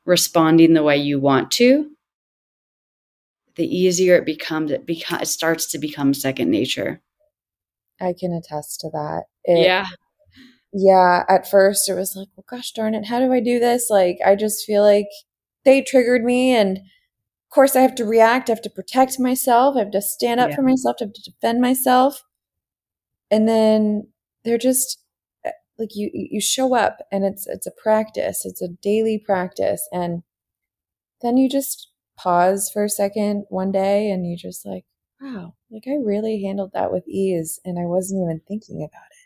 responding 0.05 0.73
the 0.73 0.83
way 0.83 0.97
you 0.97 1.19
want 1.19 1.51
to, 1.51 1.89
the 3.55 3.65
easier 3.65 4.15
it 4.15 4.25
becomes. 4.25 4.71
It, 4.71 4.85
beca- 4.85 5.21
it 5.21 5.27
starts 5.27 5.67
to 5.71 5.79
become 5.79 6.13
second 6.13 6.49
nature. 6.49 7.01
I 8.01 8.13
can 8.19 8.33
attest 8.33 8.79
to 8.81 8.89
that. 8.89 9.23
It, 9.43 9.65
yeah. 9.65 9.87
Yeah. 10.73 11.23
At 11.29 11.49
first, 11.49 11.89
it 11.89 11.93
was 11.93 12.15
like, 12.15 12.27
well, 12.35 12.45
gosh 12.49 12.71
darn 12.71 12.95
it. 12.95 13.05
How 13.05 13.19
do 13.19 13.31
I 13.31 13.39
do 13.39 13.59
this? 13.59 13.89
Like, 13.89 14.17
I 14.25 14.35
just 14.35 14.65
feel 14.65 14.83
like 14.83 15.07
they 15.65 15.81
triggered 15.81 16.23
me. 16.23 16.55
And 16.55 16.77
of 16.77 17.53
course, 17.53 17.75
I 17.75 17.81
have 17.81 17.95
to 17.95 18.05
react. 18.05 18.49
I 18.49 18.53
have 18.53 18.61
to 18.63 18.69
protect 18.69 19.19
myself. 19.19 19.75
I 19.75 19.79
have 19.79 19.91
to 19.91 20.01
stand 20.01 20.39
up 20.39 20.51
yeah. 20.51 20.55
for 20.55 20.61
myself. 20.61 20.97
I 20.99 21.05
have 21.05 21.13
to 21.13 21.31
defend 21.31 21.61
myself. 21.61 22.23
And 23.31 23.47
then 23.47 24.07
they're 24.43 24.57
just 24.57 24.99
eh, 25.45 25.51
like 25.77 25.95
you 25.95 26.09
you 26.13 26.41
show 26.41 26.75
up 26.75 26.99
and 27.11 27.23
it's 27.23 27.47
it's 27.47 27.67
a 27.67 27.71
practice 27.71 28.45
it's 28.45 28.61
a 28.61 28.67
daily 28.81 29.21
practice 29.23 29.87
and 29.91 30.23
then 31.21 31.37
you 31.37 31.49
just 31.49 31.89
pause 32.17 32.69
for 32.73 32.83
a 32.83 32.89
second 32.89 33.45
one 33.49 33.71
day 33.71 34.09
and 34.09 34.27
you 34.27 34.35
just 34.37 34.65
like 34.65 34.85
wow 35.21 35.53
like 35.71 35.83
i 35.87 35.95
really 36.03 36.41
handled 36.43 36.71
that 36.73 36.91
with 36.91 37.07
ease 37.07 37.59
and 37.65 37.79
i 37.79 37.83
wasn't 37.83 38.21
even 38.21 38.41
thinking 38.47 38.77
about 38.77 39.07
it 39.11 39.18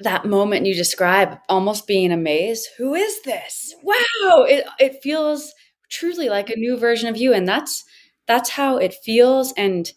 that 0.00 0.26
moment 0.26 0.66
you 0.66 0.74
describe 0.74 1.38
almost 1.48 1.86
being 1.86 2.12
amazed. 2.12 2.68
Who 2.78 2.94
is 2.94 3.22
this? 3.22 3.74
Wow 3.82 4.42
it 4.42 4.66
it 4.78 5.02
feels 5.02 5.52
truly 5.90 6.28
like 6.28 6.50
a 6.50 6.56
new 6.56 6.76
version 6.76 7.08
of 7.08 7.16
you 7.16 7.32
and 7.32 7.46
that's 7.48 7.84
that's 8.26 8.50
how 8.50 8.76
it 8.76 8.94
feels. 9.04 9.52
And 9.56 9.90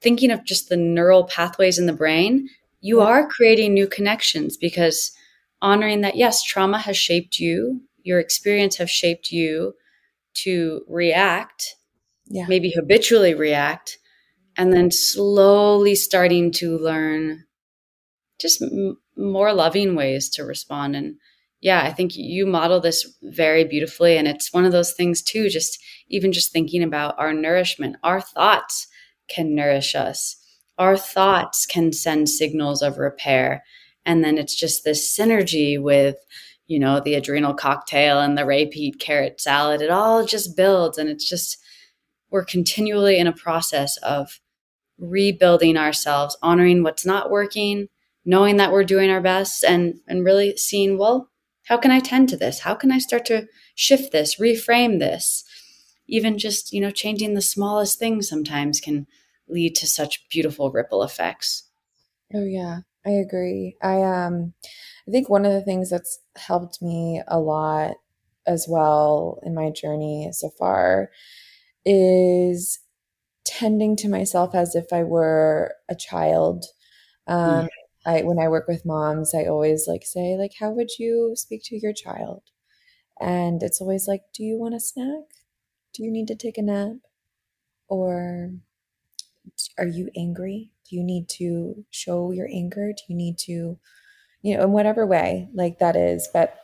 thinking 0.00 0.30
of 0.30 0.44
just 0.44 0.68
the 0.68 0.76
neural 0.76 1.24
pathways 1.24 1.78
in 1.78 1.86
the 1.86 1.92
brain 1.92 2.48
you 2.80 3.00
are 3.00 3.26
creating 3.26 3.74
new 3.74 3.86
connections 3.86 4.56
because 4.56 5.12
honoring 5.60 6.00
that 6.02 6.16
yes 6.16 6.42
trauma 6.42 6.78
has 6.78 6.96
shaped 6.96 7.38
you 7.38 7.80
your 8.02 8.20
experience 8.20 8.76
has 8.76 8.90
shaped 8.90 9.32
you 9.32 9.74
to 10.34 10.82
react 10.88 11.74
yeah. 12.26 12.46
maybe 12.48 12.72
habitually 12.76 13.34
react 13.34 13.98
and 14.56 14.72
then 14.72 14.90
slowly 14.90 15.94
starting 15.94 16.50
to 16.50 16.78
learn 16.78 17.44
just 18.38 18.62
m- 18.62 18.98
more 19.16 19.52
loving 19.52 19.94
ways 19.94 20.28
to 20.30 20.44
respond. 20.44 20.96
And 20.96 21.16
yeah 21.60 21.82
i 21.82 21.92
think 21.92 22.16
you 22.16 22.46
model 22.46 22.80
this 22.80 23.06
very 23.22 23.64
beautifully. 23.64 24.16
And 24.16 24.28
it's 24.28 24.52
one 24.52 24.64
of 24.64 24.72
those 24.72 24.92
things 24.92 25.22
too 25.22 25.48
just 25.48 25.78
even 26.08 26.32
just 26.32 26.52
thinking 26.52 26.82
about 26.82 27.18
our 27.18 27.32
nourishment. 27.32 27.96
Our 28.02 28.20
thoughts 28.20 28.86
can 29.28 29.54
nourish 29.54 29.94
us. 29.94 30.36
Our 30.78 30.96
thoughts 30.96 31.66
can 31.66 31.92
send 31.92 32.28
signals 32.28 32.82
of 32.82 32.98
repair. 32.98 33.64
And 34.06 34.24
then 34.24 34.38
it's 34.38 34.54
just 34.54 34.84
this 34.84 35.16
synergy 35.16 35.80
with 35.80 36.16
you 36.66 36.78
know 36.78 37.00
the 37.00 37.14
adrenal 37.14 37.54
cocktail 37.54 38.20
and 38.20 38.36
the 38.38 38.46
Ray 38.46 38.66
Peat 38.66 39.00
carrot 39.00 39.40
salad. 39.40 39.82
It 39.82 39.90
all 39.90 40.24
just 40.24 40.56
builds. 40.56 40.98
And 40.98 41.08
it's 41.08 41.28
just 41.28 41.58
we're 42.30 42.44
continually 42.44 43.18
in 43.18 43.26
a 43.26 43.32
process 43.32 43.96
of 43.98 44.40
rebuilding 44.98 45.76
ourselves 45.76 46.36
honoring 46.42 46.82
what's 46.82 47.06
not 47.06 47.30
working 47.30 47.88
knowing 48.28 48.56
that 48.58 48.72
we're 48.72 48.84
doing 48.84 49.10
our 49.10 49.20
best 49.20 49.64
and 49.64 50.00
and 50.06 50.24
really 50.24 50.56
seeing 50.56 50.98
well 50.98 51.30
how 51.66 51.76
can 51.76 51.90
i 51.90 52.00
tend 52.00 52.28
to 52.28 52.36
this 52.36 52.60
how 52.60 52.74
can 52.74 52.92
i 52.92 52.98
start 52.98 53.24
to 53.24 53.46
shift 53.74 54.12
this 54.12 54.38
reframe 54.38 54.98
this 54.98 55.44
even 56.08 56.38
just 56.38 56.72
you 56.72 56.80
know 56.80 56.90
changing 56.90 57.34
the 57.34 57.42
smallest 57.42 57.98
things 57.98 58.28
sometimes 58.28 58.80
can 58.80 59.06
lead 59.48 59.74
to 59.76 59.86
such 59.86 60.28
beautiful 60.28 60.70
ripple 60.70 61.02
effects. 61.02 61.64
Oh 62.34 62.44
yeah, 62.44 62.80
I 63.06 63.10
agree. 63.10 63.76
I 63.82 64.02
um 64.02 64.54
I 65.06 65.10
think 65.10 65.28
one 65.28 65.44
of 65.44 65.52
the 65.52 65.62
things 65.62 65.90
that's 65.90 66.20
helped 66.36 66.82
me 66.82 67.22
a 67.28 67.38
lot 67.38 67.94
as 68.46 68.66
well 68.68 69.40
in 69.42 69.54
my 69.54 69.70
journey 69.70 70.30
so 70.32 70.50
far 70.50 71.10
is 71.84 72.78
tending 73.44 73.96
to 73.96 74.08
myself 74.08 74.54
as 74.54 74.74
if 74.74 74.92
I 74.92 75.04
were 75.04 75.74
a 75.88 75.94
child. 75.94 76.64
Um, 77.26 77.66
mm. 77.66 77.68
I 78.06 78.22
when 78.22 78.38
I 78.38 78.48
work 78.48 78.68
with 78.68 78.86
moms, 78.86 79.34
I 79.34 79.44
always 79.44 79.86
like 79.88 80.04
say 80.04 80.36
like, 80.36 80.52
"How 80.60 80.70
would 80.70 80.98
you 80.98 81.34
speak 81.36 81.62
to 81.64 81.78
your 81.78 81.92
child?" 81.92 82.42
And 83.20 83.62
it's 83.62 83.80
always 83.80 84.08
like, 84.08 84.22
"Do 84.34 84.44
you 84.44 84.58
want 84.58 84.74
a 84.74 84.80
snack? 84.80 85.24
Do 85.94 86.04
you 86.04 86.10
need 86.10 86.28
to 86.28 86.36
take 86.36 86.58
a 86.58 86.62
nap?" 86.62 86.96
Or 87.88 88.52
are 89.78 89.86
you 89.86 90.10
angry? 90.16 90.72
Do 90.88 90.96
you 90.96 91.02
need 91.04 91.28
to 91.38 91.84
show 91.90 92.30
your 92.30 92.48
anger? 92.52 92.92
Do 92.92 93.02
you 93.08 93.16
need 93.16 93.38
to, 93.38 93.78
you 94.42 94.56
know, 94.56 94.64
in 94.64 94.72
whatever 94.72 95.06
way 95.06 95.48
like 95.54 95.78
that 95.78 95.96
is? 95.96 96.28
But 96.32 96.54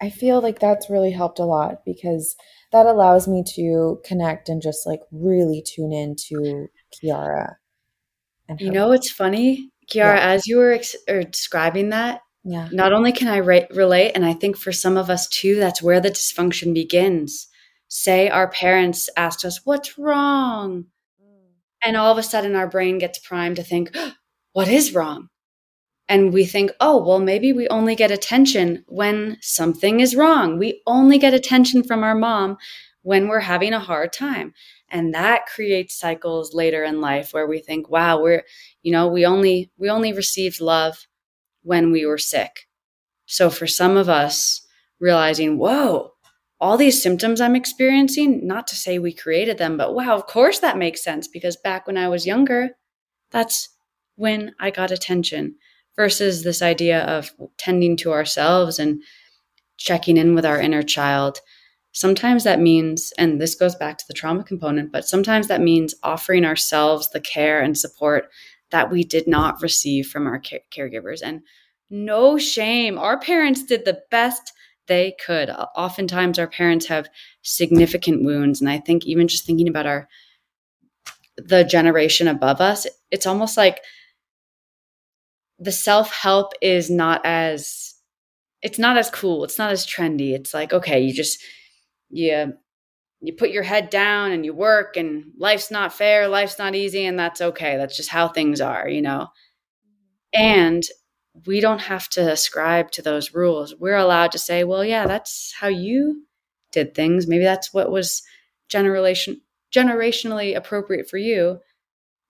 I 0.00 0.10
feel 0.10 0.40
like 0.40 0.58
that's 0.58 0.88
really 0.88 1.10
helped 1.10 1.38
a 1.38 1.44
lot 1.44 1.84
because 1.84 2.34
that 2.72 2.86
allows 2.86 3.28
me 3.28 3.44
to 3.54 4.00
connect 4.04 4.48
and 4.48 4.62
just 4.62 4.86
like 4.86 5.00
really 5.12 5.62
tune 5.62 5.92
in 5.92 6.16
to 6.28 6.68
Kiara. 6.94 7.56
And 8.48 8.60
you 8.60 8.70
know, 8.70 8.92
it's 8.92 9.10
funny, 9.10 9.70
Kiara, 9.90 10.16
yeah. 10.16 10.30
as 10.30 10.46
you 10.46 10.56
were 10.58 10.72
ex- 10.72 10.96
er, 11.08 11.22
describing 11.22 11.90
that, 11.90 12.20
yeah. 12.44 12.68
Not 12.72 12.92
only 12.92 13.12
can 13.12 13.28
I 13.28 13.36
re- 13.36 13.66
relate, 13.70 14.12
and 14.14 14.24
I 14.24 14.32
think 14.32 14.56
for 14.56 14.72
some 14.72 14.96
of 14.96 15.10
us 15.10 15.28
too, 15.28 15.56
that's 15.56 15.82
where 15.82 16.00
the 16.00 16.10
dysfunction 16.10 16.72
begins. 16.72 17.48
Say 17.88 18.28
our 18.28 18.48
parents 18.48 19.10
asked 19.16 19.44
us, 19.44 19.60
What's 19.64 19.98
wrong? 19.98 20.86
Mm. 21.22 21.50
And 21.84 21.96
all 21.96 22.12
of 22.12 22.18
a 22.18 22.22
sudden, 22.22 22.56
our 22.56 22.68
brain 22.68 22.98
gets 22.98 23.18
primed 23.18 23.56
to 23.56 23.62
think, 23.62 23.94
what 24.52 24.68
is 24.68 24.94
wrong? 24.94 25.28
And 26.08 26.32
we 26.32 26.44
think, 26.44 26.72
oh, 26.80 27.04
well, 27.04 27.20
maybe 27.20 27.52
we 27.52 27.68
only 27.68 27.94
get 27.94 28.10
attention 28.10 28.84
when 28.88 29.36
something 29.40 30.00
is 30.00 30.16
wrong. 30.16 30.58
We 30.58 30.82
only 30.84 31.18
get 31.18 31.34
attention 31.34 31.84
from 31.84 32.02
our 32.02 32.16
mom 32.16 32.56
when 33.02 33.28
we're 33.28 33.40
having 33.40 33.72
a 33.72 33.78
hard 33.78 34.12
time. 34.12 34.52
And 34.90 35.14
that 35.14 35.46
creates 35.46 35.98
cycles 35.98 36.54
later 36.54 36.84
in 36.84 37.00
life 37.00 37.32
where 37.32 37.46
we 37.46 37.60
think, 37.60 37.88
wow, 37.88 38.20
we're, 38.20 38.44
you 38.82 38.92
know, 38.92 39.06
we 39.08 39.24
only, 39.24 39.70
we 39.78 39.88
only 39.88 40.12
received 40.12 40.60
love 40.60 41.06
when 41.62 41.92
we 41.92 42.04
were 42.06 42.18
sick. 42.18 42.68
So 43.26 43.50
for 43.50 43.66
some 43.66 43.96
of 43.96 44.08
us, 44.08 44.66
realizing, 44.98 45.58
whoa, 45.58 46.12
all 46.60 46.76
these 46.76 47.02
symptoms 47.02 47.40
I'm 47.40 47.56
experiencing, 47.56 48.46
not 48.46 48.66
to 48.68 48.76
say 48.76 48.98
we 48.98 49.14
created 49.14 49.58
them, 49.58 49.76
but 49.76 49.94
wow, 49.94 50.14
of 50.14 50.26
course 50.26 50.58
that 50.58 50.76
makes 50.76 51.02
sense 51.02 51.26
because 51.26 51.56
back 51.56 51.86
when 51.86 51.96
I 51.96 52.08
was 52.08 52.26
younger, 52.26 52.70
that's 53.30 53.68
when 54.16 54.54
I 54.60 54.70
got 54.70 54.90
attention 54.90 55.54
versus 55.96 56.44
this 56.44 56.60
idea 56.60 57.02
of 57.04 57.30
tending 57.56 57.96
to 57.98 58.12
ourselves 58.12 58.78
and 58.78 59.02
checking 59.78 60.18
in 60.18 60.34
with 60.34 60.44
our 60.44 60.60
inner 60.60 60.82
child. 60.82 61.40
Sometimes 61.92 62.44
that 62.44 62.60
means, 62.60 63.12
and 63.18 63.40
this 63.40 63.54
goes 63.54 63.74
back 63.74 63.98
to 63.98 64.04
the 64.06 64.14
trauma 64.14 64.44
component, 64.44 64.92
but 64.92 65.04
sometimes 65.04 65.48
that 65.48 65.60
means 65.60 65.94
offering 66.02 66.44
ourselves 66.44 67.10
the 67.10 67.20
care 67.20 67.60
and 67.60 67.76
support 67.76 68.28
that 68.70 68.90
we 68.90 69.02
did 69.02 69.26
not 69.26 69.60
receive 69.60 70.06
from 70.06 70.26
our 70.26 70.40
caregivers. 70.40 71.20
And 71.22 71.42
no 71.90 72.38
shame, 72.38 72.98
our 72.98 73.18
parents 73.18 73.64
did 73.64 73.84
the 73.84 74.00
best 74.10 74.52
they 74.86 75.16
could. 75.24 75.50
Oftentimes, 75.50 76.38
our 76.38 76.46
parents 76.46 76.86
have 76.86 77.08
significant 77.42 78.24
wounds. 78.24 78.60
And 78.60 78.70
I 78.70 78.78
think 78.78 79.04
even 79.04 79.26
just 79.26 79.44
thinking 79.44 79.68
about 79.68 79.86
our, 79.86 80.08
the 81.36 81.64
generation 81.64 82.28
above 82.28 82.60
us, 82.60 82.86
it's 83.10 83.26
almost 83.26 83.56
like 83.56 83.80
the 85.58 85.72
self 85.72 86.12
help 86.12 86.52
is 86.62 86.88
not 86.88 87.20
as, 87.24 87.94
it's 88.62 88.78
not 88.78 88.96
as 88.96 89.10
cool. 89.10 89.42
It's 89.42 89.58
not 89.58 89.72
as 89.72 89.86
trendy. 89.86 90.32
It's 90.32 90.54
like, 90.54 90.72
okay, 90.72 91.00
you 91.00 91.12
just, 91.12 91.42
you, 92.10 92.54
you 93.20 93.32
put 93.34 93.50
your 93.50 93.62
head 93.62 93.90
down 93.90 94.32
and 94.32 94.44
you 94.44 94.54
work 94.54 94.96
and 94.96 95.32
life's 95.38 95.70
not 95.70 95.92
fair, 95.92 96.28
life's 96.28 96.58
not 96.58 96.74
easy, 96.74 97.04
and 97.04 97.18
that's 97.18 97.40
okay. 97.40 97.76
That's 97.76 97.96
just 97.96 98.10
how 98.10 98.28
things 98.28 98.60
are, 98.60 98.88
you 98.88 99.02
know? 99.02 99.28
And 100.32 100.82
we 101.46 101.60
don't 101.60 101.80
have 101.80 102.08
to 102.10 102.30
ascribe 102.30 102.90
to 102.92 103.02
those 103.02 103.34
rules. 103.34 103.74
We're 103.78 103.96
allowed 103.96 104.32
to 104.32 104.38
say, 104.38 104.64
well, 104.64 104.84
yeah, 104.84 105.06
that's 105.06 105.54
how 105.58 105.68
you 105.68 106.24
did 106.72 106.94
things. 106.94 107.26
Maybe 107.26 107.44
that's 107.44 107.72
what 107.72 107.90
was 107.90 108.22
generation 108.68 109.40
generationally 109.74 110.56
appropriate 110.56 111.08
for 111.08 111.16
you. 111.16 111.60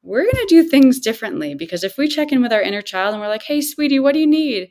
We're 0.03 0.23
going 0.23 0.35
to 0.35 0.47
do 0.49 0.63
things 0.63 1.01
differently 1.01 1.55
because 1.55 1.85
if 1.85 1.97
we 1.99 2.09
check 2.09 2.33
in 2.33 2.43
with 2.43 2.53
our 2.53 2.63
inner 2.63 2.83
child 2.83 3.15
and 3.15 3.23
we're 3.23 3.29
like, 3.29 3.43
"Hey, 3.43 3.61
sweetie, 3.61 3.99
what 3.99 4.13
do 4.13 4.21
you 4.21 4.27
need?" 4.27 4.71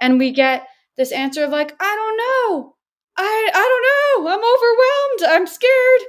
and 0.00 0.18
we 0.18 0.32
get 0.32 0.66
this 0.96 1.12
answer 1.12 1.44
of 1.44 1.50
like, 1.50 1.74
"I 1.80 1.94
don't 1.96 2.16
know. 2.18 2.76
I 3.16 3.50
I 3.54 4.20
don't 4.20 4.24
know. 4.24 4.32
I'm 4.32 4.40
overwhelmed. 4.54 5.36
I'm 5.36 5.46
scared." 5.46 6.00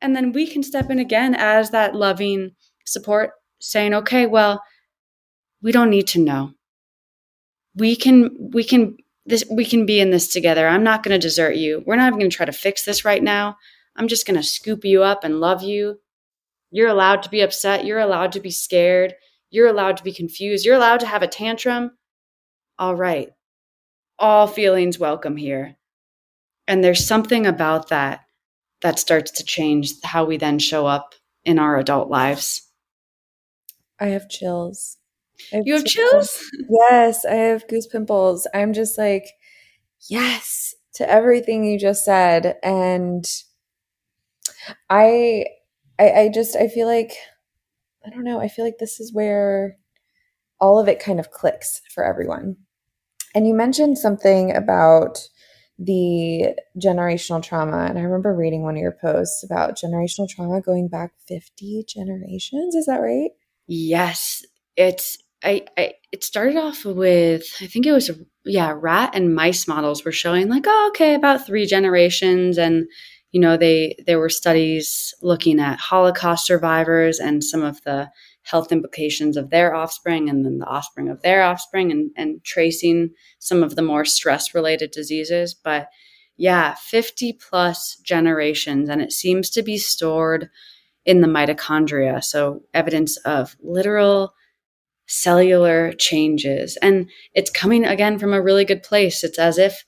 And 0.00 0.14
then 0.14 0.32
we 0.32 0.46
can 0.46 0.62
step 0.62 0.90
in 0.90 0.98
again 0.98 1.34
as 1.34 1.70
that 1.70 1.94
loving 1.94 2.52
support 2.86 3.32
saying, 3.60 3.94
"Okay, 3.94 4.26
well, 4.26 4.62
we 5.62 5.72
don't 5.72 5.90
need 5.90 6.06
to 6.08 6.20
know 6.20 6.52
we 7.78 7.96
can 7.96 8.30
we 8.52 8.64
can 8.64 8.96
this 9.24 9.44
we 9.50 9.64
can 9.64 9.86
be 9.86 10.00
in 10.00 10.10
this 10.10 10.32
together. 10.32 10.66
I'm 10.66 10.82
not 10.82 11.02
going 11.02 11.18
to 11.18 11.24
desert 11.24 11.56
you. 11.56 11.82
We're 11.86 11.96
not 11.96 12.08
even 12.08 12.18
going 12.18 12.30
to 12.30 12.36
try 12.36 12.46
to 12.46 12.52
fix 12.52 12.84
this 12.84 13.04
right 13.04 13.22
now. 13.22 13.56
I'm 13.96 14.08
just 14.08 14.26
going 14.26 14.36
to 14.36 14.42
scoop 14.42 14.84
you 14.84 15.02
up 15.02 15.24
and 15.24 15.40
love 15.40 15.62
you. 15.62 16.00
You're 16.70 16.88
allowed 16.88 17.22
to 17.24 17.30
be 17.30 17.40
upset. 17.40 17.84
You're 17.84 18.00
allowed 18.00 18.32
to 18.32 18.40
be 18.40 18.50
scared. 18.50 19.14
You're 19.50 19.68
allowed 19.68 19.96
to 19.98 20.04
be 20.04 20.12
confused. 20.12 20.66
You're 20.66 20.76
allowed 20.76 21.00
to 21.00 21.06
have 21.06 21.22
a 21.22 21.28
tantrum. 21.28 21.92
All 22.78 22.96
right. 22.96 23.30
All 24.18 24.46
feelings 24.46 24.98
welcome 24.98 25.36
here. 25.36 25.77
And 26.68 26.84
there's 26.84 27.04
something 27.04 27.46
about 27.46 27.88
that 27.88 28.20
that 28.82 28.98
starts 28.98 29.32
to 29.32 29.44
change 29.44 29.92
how 30.04 30.24
we 30.24 30.36
then 30.36 30.58
show 30.58 30.86
up 30.86 31.14
in 31.44 31.58
our 31.58 31.78
adult 31.78 32.10
lives. 32.10 32.62
I 33.98 34.08
have 34.08 34.28
chills. 34.28 34.98
Have 35.50 35.66
you 35.66 35.74
have 35.74 35.84
chills? 35.84 36.38
Yes, 36.68 37.24
I 37.24 37.34
have 37.34 37.66
goose 37.68 37.86
pimples. 37.86 38.46
I'm 38.54 38.72
just 38.72 38.98
like, 38.98 39.24
yes 40.08 40.74
to 40.94 41.08
everything 41.08 41.64
you 41.64 41.78
just 41.78 42.04
said. 42.04 42.56
And 42.62 43.24
I, 44.90 45.46
I, 45.98 46.10
I 46.10 46.30
just, 46.32 46.54
I 46.54 46.68
feel 46.68 46.86
like, 46.86 47.12
I 48.04 48.10
don't 48.10 48.24
know, 48.24 48.40
I 48.40 48.48
feel 48.48 48.64
like 48.64 48.78
this 48.78 49.00
is 49.00 49.12
where 49.12 49.76
all 50.60 50.78
of 50.78 50.88
it 50.88 51.00
kind 51.00 51.18
of 51.18 51.30
clicks 51.30 51.80
for 51.94 52.04
everyone. 52.04 52.56
And 53.34 53.46
you 53.46 53.54
mentioned 53.54 53.98
something 53.98 54.54
about 54.54 55.18
the 55.78 56.56
generational 56.76 57.42
trauma. 57.42 57.86
And 57.88 57.98
I 57.98 58.02
remember 58.02 58.34
reading 58.34 58.62
one 58.62 58.74
of 58.74 58.80
your 58.80 58.96
posts 59.00 59.44
about 59.44 59.76
generational 59.76 60.28
trauma 60.28 60.60
going 60.60 60.88
back 60.88 61.12
50 61.28 61.84
generations. 61.88 62.74
Is 62.74 62.86
that 62.86 63.00
right? 63.00 63.30
Yes. 63.66 64.44
It's 64.76 65.18
I, 65.44 65.66
I 65.76 65.94
it 66.10 66.24
started 66.24 66.56
off 66.56 66.84
with 66.84 67.44
I 67.60 67.66
think 67.66 67.86
it 67.86 67.92
was 67.92 68.10
yeah 68.44 68.74
rat 68.76 69.10
and 69.14 69.34
mice 69.34 69.68
models 69.68 70.04
were 70.04 70.12
showing 70.12 70.48
like 70.48 70.64
oh 70.66 70.88
okay 70.90 71.14
about 71.14 71.46
three 71.46 71.64
generations 71.64 72.58
and 72.58 72.88
you 73.30 73.40
know 73.40 73.56
they 73.56 73.94
there 74.06 74.18
were 74.18 74.28
studies 74.28 75.14
looking 75.22 75.60
at 75.60 75.78
Holocaust 75.78 76.46
survivors 76.46 77.20
and 77.20 77.44
some 77.44 77.62
of 77.62 77.80
the 77.84 78.10
health 78.48 78.72
implications 78.72 79.36
of 79.36 79.50
their 79.50 79.74
offspring 79.74 80.28
and 80.28 80.44
then 80.44 80.58
the 80.58 80.66
offspring 80.66 81.08
of 81.08 81.22
their 81.22 81.42
offspring 81.42 81.90
and 81.90 82.10
and 82.16 82.42
tracing 82.44 83.10
some 83.38 83.62
of 83.62 83.76
the 83.76 83.82
more 83.82 84.04
stress 84.04 84.54
related 84.54 84.90
diseases 84.90 85.54
but 85.54 85.88
yeah 86.36 86.74
50 86.74 87.34
plus 87.34 87.96
generations 88.04 88.88
and 88.88 89.02
it 89.02 89.12
seems 89.12 89.50
to 89.50 89.62
be 89.62 89.76
stored 89.76 90.48
in 91.04 91.20
the 91.20 91.28
mitochondria 91.28 92.22
so 92.22 92.62
evidence 92.74 93.16
of 93.18 93.56
literal 93.62 94.32
cellular 95.08 95.92
changes. 95.94 96.76
And 96.80 97.10
it's 97.34 97.50
coming 97.50 97.84
again 97.84 98.18
from 98.18 98.32
a 98.32 98.42
really 98.42 98.64
good 98.64 98.82
place. 98.82 99.24
It's 99.24 99.38
as 99.38 99.58
if 99.58 99.84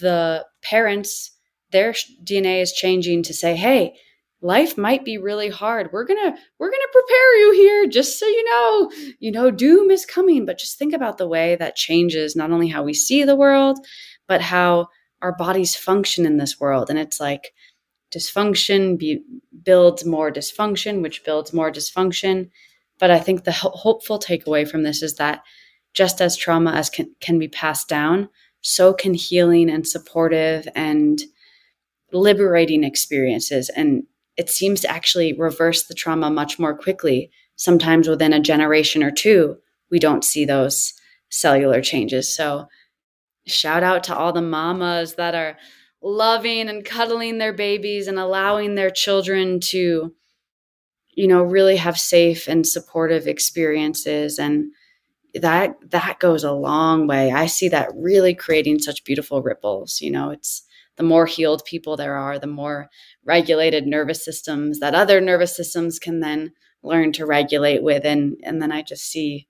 the 0.00 0.44
parents, 0.62 1.30
their 1.70 1.92
DNA 2.24 2.60
is 2.60 2.72
changing 2.72 3.22
to 3.22 3.32
say, 3.32 3.54
hey, 3.54 3.94
life 4.42 4.78
might 4.78 5.04
be 5.04 5.18
really 5.18 5.48
hard. 5.48 5.90
We're 5.92 6.06
to 6.06 6.36
we're 6.58 6.70
to 6.70 6.88
prepare 6.92 7.36
you 7.38 7.52
here 7.52 7.86
just 7.86 8.18
so 8.18 8.26
you 8.26 8.44
know, 8.44 8.92
you 9.18 9.30
know, 9.32 9.50
doom 9.50 9.90
is 9.90 10.06
coming, 10.06 10.46
but 10.46 10.58
just 10.58 10.78
think 10.78 10.94
about 10.94 11.18
the 11.18 11.28
way 11.28 11.56
that 11.56 11.76
changes 11.76 12.36
not 12.36 12.50
only 12.50 12.68
how 12.68 12.82
we 12.82 12.94
see 12.94 13.24
the 13.24 13.36
world, 13.36 13.78
but 14.26 14.40
how 14.40 14.88
our 15.22 15.34
bodies 15.36 15.76
function 15.76 16.24
in 16.24 16.38
this 16.38 16.58
world. 16.58 16.88
And 16.88 16.98
it's 16.98 17.20
like 17.20 17.52
dysfunction 18.12 18.98
be, 18.98 19.22
builds 19.62 20.04
more 20.04 20.32
dysfunction, 20.32 21.02
which 21.02 21.24
builds 21.24 21.52
more 21.52 21.70
dysfunction. 21.70 22.50
But 22.98 23.10
I 23.10 23.18
think 23.18 23.44
the 23.44 23.52
ho- 23.52 23.70
hopeful 23.70 24.18
takeaway 24.18 24.68
from 24.68 24.82
this 24.82 25.02
is 25.02 25.14
that 25.14 25.42
just 25.92 26.20
as 26.20 26.36
trauma 26.36 26.72
as 26.72 26.88
can, 26.88 27.14
can 27.20 27.38
be 27.38 27.48
passed 27.48 27.88
down, 27.88 28.28
so 28.62 28.92
can 28.92 29.14
healing 29.14 29.70
and 29.70 29.86
supportive 29.86 30.68
and 30.74 31.20
liberating 32.12 32.84
experiences. 32.84 33.70
And 33.70 34.04
it 34.40 34.48
seems 34.48 34.80
to 34.80 34.90
actually 34.90 35.34
reverse 35.34 35.82
the 35.82 35.92
trauma 35.92 36.30
much 36.30 36.58
more 36.58 36.74
quickly. 36.74 37.30
Sometimes 37.56 38.08
within 38.08 38.32
a 38.32 38.40
generation 38.40 39.02
or 39.02 39.10
two, 39.10 39.58
we 39.90 39.98
don't 39.98 40.24
see 40.24 40.46
those 40.46 40.94
cellular 41.28 41.82
changes. 41.82 42.34
So, 42.34 42.66
shout 43.46 43.82
out 43.82 44.02
to 44.04 44.16
all 44.16 44.32
the 44.32 44.40
mamas 44.40 45.16
that 45.16 45.34
are 45.34 45.58
loving 46.00 46.70
and 46.70 46.86
cuddling 46.86 47.36
their 47.36 47.52
babies 47.52 48.08
and 48.08 48.18
allowing 48.18 48.76
their 48.76 48.88
children 48.88 49.60
to 49.60 50.14
you 51.10 51.26
know 51.26 51.42
really 51.42 51.76
have 51.76 51.98
safe 51.98 52.48
and 52.48 52.66
supportive 52.66 53.26
experiences 53.26 54.38
and 54.38 54.70
that 55.34 55.74
that 55.90 56.18
goes 56.18 56.44
a 56.44 56.52
long 56.52 57.06
way 57.06 57.30
i 57.32 57.44
see 57.44 57.68
that 57.68 57.90
really 57.94 58.34
creating 58.34 58.78
such 58.78 59.04
beautiful 59.04 59.42
ripples 59.42 60.00
you 60.00 60.10
know 60.10 60.30
it's 60.30 60.62
the 60.96 61.02
more 61.02 61.26
healed 61.26 61.64
people 61.64 61.96
there 61.96 62.14
are 62.14 62.38
the 62.38 62.46
more 62.46 62.88
regulated 63.24 63.86
nervous 63.86 64.24
systems 64.24 64.80
that 64.80 64.94
other 64.94 65.20
nervous 65.20 65.56
systems 65.56 65.98
can 65.98 66.20
then 66.20 66.52
learn 66.82 67.12
to 67.12 67.26
regulate 67.26 67.82
with 67.82 68.04
and 68.04 68.36
and 68.42 68.62
then 68.62 68.72
i 68.72 68.80
just 68.80 69.04
see 69.04 69.46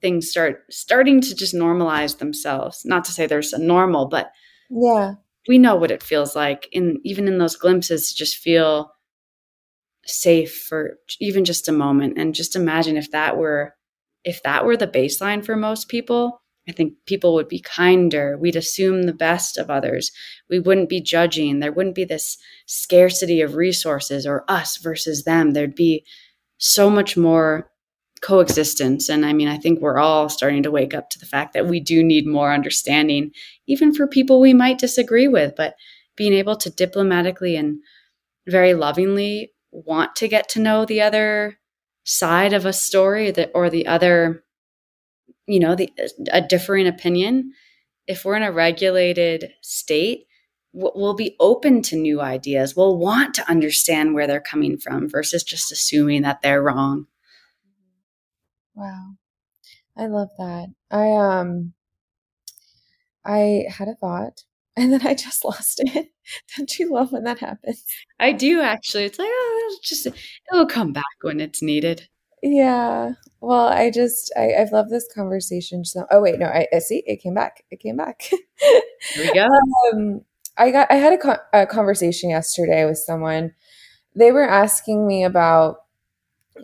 things 0.00 0.30
start 0.30 0.64
starting 0.70 1.20
to 1.20 1.34
just 1.34 1.54
normalize 1.54 2.18
themselves. 2.18 2.82
Not 2.84 3.04
to 3.04 3.12
say 3.12 3.26
there's 3.26 3.52
a 3.52 3.58
normal 3.58 4.06
but 4.06 4.30
yeah. 4.70 5.14
we 5.48 5.58
know 5.58 5.76
what 5.76 5.90
it 5.90 6.02
feels 6.02 6.36
like 6.36 6.68
in 6.72 7.00
even 7.04 7.28
in 7.28 7.38
those 7.38 7.56
glimpses 7.56 8.12
just 8.12 8.36
feel 8.36 8.92
safe 10.04 10.64
for 10.68 10.98
even 11.20 11.44
just 11.44 11.68
a 11.68 11.72
moment. 11.72 12.18
And 12.18 12.34
just 12.34 12.56
imagine 12.56 12.96
if 12.96 13.10
that 13.10 13.36
were 13.36 13.74
if 14.24 14.42
that 14.42 14.64
were 14.64 14.76
the 14.76 14.86
baseline 14.86 15.44
for 15.44 15.56
most 15.56 15.88
people 15.88 16.40
i 16.68 16.72
think 16.72 16.94
people 17.06 17.34
would 17.34 17.48
be 17.48 17.60
kinder. 17.60 18.36
We'd 18.38 18.56
assume 18.56 19.02
the 19.02 19.12
best 19.12 19.58
of 19.58 19.70
others. 19.70 20.10
We 20.50 20.58
wouldn't 20.58 20.88
be 20.88 21.00
judging. 21.00 21.60
There 21.60 21.72
wouldn't 21.72 21.94
be 21.94 22.04
this 22.04 22.38
scarcity 22.66 23.40
of 23.40 23.54
resources 23.54 24.26
or 24.26 24.44
us 24.48 24.76
versus 24.78 25.24
them. 25.24 25.52
There'd 25.52 25.74
be 25.74 26.04
so 26.58 26.90
much 26.90 27.16
more 27.16 27.70
coexistence. 28.22 29.08
And 29.08 29.26
i 29.26 29.32
mean 29.32 29.48
i 29.48 29.58
think 29.58 29.80
we're 29.80 29.98
all 29.98 30.28
starting 30.28 30.62
to 30.62 30.70
wake 30.70 30.94
up 30.94 31.10
to 31.10 31.18
the 31.18 31.26
fact 31.26 31.52
that 31.54 31.66
we 31.66 31.80
do 31.80 32.02
need 32.02 32.26
more 32.26 32.52
understanding 32.52 33.32
even 33.66 33.94
for 33.94 34.06
people 34.06 34.40
we 34.40 34.54
might 34.54 34.78
disagree 34.78 35.28
with. 35.28 35.54
But 35.56 35.74
being 36.16 36.32
able 36.32 36.56
to 36.56 36.70
diplomatically 36.70 37.56
and 37.56 37.78
very 38.46 38.74
lovingly 38.74 39.52
want 39.70 40.16
to 40.16 40.28
get 40.28 40.48
to 40.48 40.60
know 40.60 40.84
the 40.84 41.02
other 41.02 41.58
side 42.04 42.52
of 42.52 42.64
a 42.64 42.72
story 42.72 43.30
that 43.32 43.50
or 43.54 43.68
the 43.68 43.86
other 43.86 44.42
you 45.46 45.60
know 45.60 45.74
the 45.74 45.92
a 46.32 46.40
differing 46.40 46.86
opinion 46.86 47.52
if 48.06 48.24
we're 48.24 48.36
in 48.36 48.42
a 48.42 48.52
regulated 48.52 49.52
state 49.62 50.26
we'll 50.72 51.14
be 51.14 51.36
open 51.40 51.80
to 51.82 51.96
new 51.96 52.20
ideas 52.20 52.76
we'll 52.76 52.98
want 52.98 53.34
to 53.34 53.48
understand 53.50 54.14
where 54.14 54.26
they're 54.26 54.40
coming 54.40 54.76
from 54.78 55.08
versus 55.08 55.42
just 55.42 55.72
assuming 55.72 56.22
that 56.22 56.42
they're 56.42 56.62
wrong 56.62 57.06
Wow. 58.76 59.14
I 59.96 60.06
love 60.06 60.28
that. 60.38 60.68
I 60.90 61.12
um 61.12 61.74
I 63.24 63.64
had 63.68 63.88
a 63.88 63.94
thought 63.94 64.44
and 64.76 64.92
then 64.92 65.06
I 65.06 65.14
just 65.14 65.44
lost 65.44 65.80
it. 65.84 66.08
Don't 66.56 66.78
you 66.78 66.92
love 66.92 67.12
when 67.12 67.24
that 67.24 67.38
happens? 67.38 67.84
I 68.20 68.32
do 68.32 68.60
actually. 68.60 69.04
It's 69.04 69.18
like, 69.18 69.28
oh, 69.30 69.78
just 69.82 70.06
it'll 70.06 70.66
come 70.66 70.92
back 70.92 71.04
when 71.22 71.40
it's 71.40 71.62
needed. 71.62 72.08
Yeah. 72.46 73.12
Well, 73.40 73.66
I 73.66 73.90
just 73.90 74.32
I, 74.36 74.54
I've 74.54 74.72
loved 74.72 74.90
this 74.90 75.08
conversation. 75.12 75.84
So, 75.84 76.06
oh 76.10 76.20
wait, 76.20 76.38
no, 76.38 76.46
I, 76.46 76.66
I 76.72 76.78
see 76.78 77.02
it 77.06 77.16
came 77.22 77.34
back. 77.34 77.64
It 77.70 77.80
came 77.80 77.96
back. 77.96 78.22
Here 79.14 79.24
we 79.24 79.30
go. 79.30 79.46
um, 79.92 80.22
I 80.56 80.70
got 80.70 80.90
I 80.90 80.94
had 80.96 81.12
a, 81.12 81.18
co- 81.18 81.42
a 81.52 81.66
conversation 81.66 82.30
yesterday 82.30 82.84
with 82.86 82.98
someone. 82.98 83.52
They 84.14 84.32
were 84.32 84.48
asking 84.48 85.06
me 85.06 85.24
about 85.24 85.78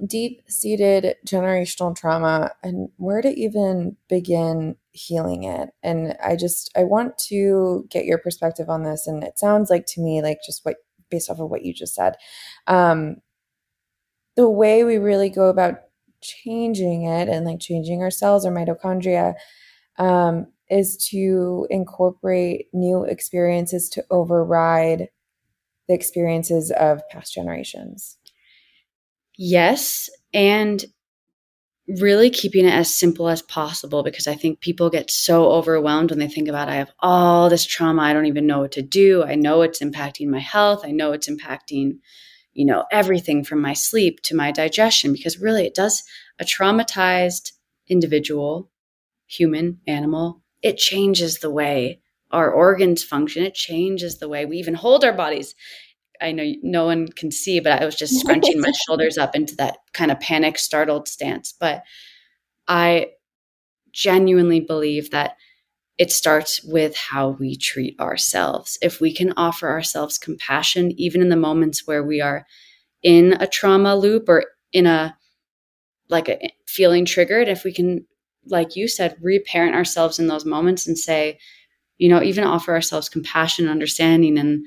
deep 0.07 0.43
seated 0.49 1.17
generational 1.27 1.97
trauma 1.97 2.53
and 2.63 2.89
where 2.97 3.23
to 3.23 3.29
even 3.31 3.97
begin 4.09 4.77
healing 4.93 5.45
it. 5.45 5.71
And 5.83 6.17
I 6.25 6.37
just 6.37 6.71
I 6.77 6.85
want 6.85 7.19
to 7.29 7.87
get 7.91 8.07
your 8.07 8.19
perspective 8.19 8.71
on 8.71 8.85
this. 8.85 9.07
And 9.07 9.25
it 9.25 9.39
sounds 9.39 9.71
like 9.71 9.87
to 9.89 10.01
me 10.01 10.23
like 10.23 10.39
just 10.47 10.65
what 10.65 10.77
based 11.11 11.31
off 11.31 11.41
of 11.41 11.51
what 11.51 11.65
you 11.65 11.75
just 11.75 11.95
said. 11.95 12.17
Um, 12.67 13.17
the 14.37 14.49
way 14.49 14.85
we 14.85 14.97
really 14.97 15.31
go 15.31 15.49
about 15.49 15.81
changing 16.23 17.05
it 17.05 17.29
and 17.29 17.45
like 17.45 17.61
changing 17.61 18.03
our 18.03 18.11
cells 18.11 18.47
or 18.47 18.53
mitochondria 18.53 19.35
um, 19.99 20.47
is 20.71 20.97
to 21.11 21.67
incorporate 21.69 22.67
new 22.73 23.05
experiences 23.05 23.89
to 23.91 24.05
override 24.11 25.09
the 25.89 25.95
experiences 25.95 26.71
of 26.79 27.03
past 27.11 27.35
generations. 27.35 28.17
Yes. 29.37 30.09
And 30.33 30.85
really 32.01 32.31
keeping 32.31 32.65
it 32.65 32.73
as 32.73 32.95
simple 32.95 33.29
as 33.29 33.43
possible 33.43 34.03
because 34.03 34.27
I 34.27 34.35
think 34.35 34.61
people 34.61 34.89
get 34.89 35.11
so 35.11 35.51
overwhelmed 35.51 36.11
when 36.11 36.21
they 36.21 36.29
think 36.29 36.49
about 36.49 36.69
I 36.69 36.77
have 36.77 36.93
all 37.01 37.51
this 37.51 37.65
trauma, 37.65 38.03
I 38.03 38.13
don't 38.13 38.27
even 38.27 38.47
know 38.47 38.61
what 38.61 38.73
to 38.73 38.83
do. 38.83 39.25
I 39.25 39.35
know 39.35 39.63
it's 39.63 39.83
impacting 39.83 40.29
my 40.29 40.39
health, 40.39 40.83
I 40.85 40.93
know 40.93 41.13
it's 41.13 41.29
impacting 41.29 41.99
you 42.55 42.65
know, 42.65 42.85
everything 42.91 43.45
from 43.45 43.61
my 43.61 43.73
sleep 43.73 44.21
to 44.25 44.37
my 44.37 44.53
digestion, 44.53 45.13
because 45.13 45.39
really 45.39 45.67
it 45.67 45.75
does 45.75 46.03
a 46.39 46.45
traumatized 46.45 47.53
individual, 47.89 48.71
human, 49.27 49.81
animal, 49.87 50.43
it 50.63 50.77
changes 50.79 51.39
the 51.39 51.51
way 51.51 52.01
our 52.31 52.51
organs 52.51 53.05
function. 53.05 53.45
It 53.45 53.55
changes 53.55 54.19
the 54.19 54.29
way 54.29 54.47
we 54.47 54.57
even 54.59 54.75
hold 54.75 55.05
our 55.05 55.13
bodies. 55.13 55.55
I 56.21 56.33
know 56.33 56.51
no 56.63 56.87
one 56.87 57.09
can 57.09 57.31
see, 57.31 57.61
but 57.61 57.81
I 57.81 57.85
was 57.85 57.97
just 57.97 58.19
scrunching 58.21 58.61
my 58.61 58.73
shoulders 58.87 59.19
up 59.19 59.35
into 59.35 59.57
that 59.57 59.79
kind 59.93 60.11
of 60.11 60.21
panic, 60.21 60.59
startled 60.59 61.09
stance. 61.09 61.53
But 61.59 61.83
I 62.69 63.09
genuinely 63.93 64.61
believe 64.61 65.11
that 65.11 65.37
it 66.03 66.11
starts 66.11 66.65
with 66.65 66.97
how 66.97 67.29
we 67.29 67.55
treat 67.55 67.95
ourselves. 68.01 68.77
If 68.83 69.01
we 69.01 69.15
can 69.15 69.33
offer 69.37 69.69
ourselves 69.69 70.19
compassion, 70.19 70.91
even 71.01 71.21
in 71.21 71.29
the 71.29 71.37
moments 71.37 71.87
where 71.87 72.03
we 72.03 72.21
are 72.21 72.45
in 73.05 73.35
a 73.39 73.47
trauma 73.47 73.95
loop 73.95 74.29
or 74.29 74.47
in 74.73 74.85
a 74.87 75.17
like 76.09 76.29
a 76.29 76.51
feeling 76.67 77.05
triggered, 77.05 77.47
if 77.47 77.63
we 77.63 77.73
can, 77.73 78.05
like 78.47 78.75
you 78.75 78.89
said, 78.89 79.17
reparent 79.23 79.77
ourselves 79.77 80.19
in 80.19 80.27
those 80.27 80.45
moments 80.45 80.89
and 80.89 80.99
say, 80.99 81.39
you 81.99 82.09
know, 82.09 82.21
even 82.21 82.43
offer 82.43 82.73
ourselves 82.73 83.09
compassion, 83.09 83.69
understanding, 83.69 84.37
and 84.39 84.67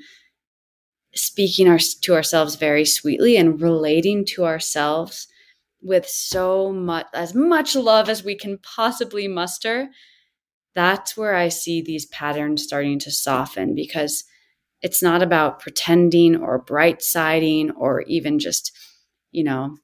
speaking 1.14 1.68
our, 1.68 1.78
to 2.00 2.14
ourselves 2.14 2.54
very 2.54 2.86
sweetly 2.86 3.36
and 3.36 3.60
relating 3.60 4.24
to 4.24 4.46
ourselves 4.46 5.28
with 5.82 6.08
so 6.08 6.72
much, 6.72 7.04
as 7.12 7.34
much 7.34 7.76
love 7.76 8.08
as 8.08 8.24
we 8.24 8.34
can 8.34 8.56
possibly 8.56 9.28
muster 9.28 9.90
that's 10.76 11.16
where 11.16 11.34
I 11.34 11.48
see 11.48 11.80
these 11.80 12.04
patterns 12.06 12.62
starting 12.62 12.98
to 13.00 13.10
soften 13.10 13.74
because 13.74 14.24
it's 14.82 15.02
not 15.02 15.22
about 15.22 15.58
pretending 15.58 16.36
or 16.36 16.58
bright 16.58 17.00
siding 17.02 17.70
or 17.70 18.02
even 18.02 18.38
just, 18.38 18.76
you 19.32 19.42
know, 19.42 19.78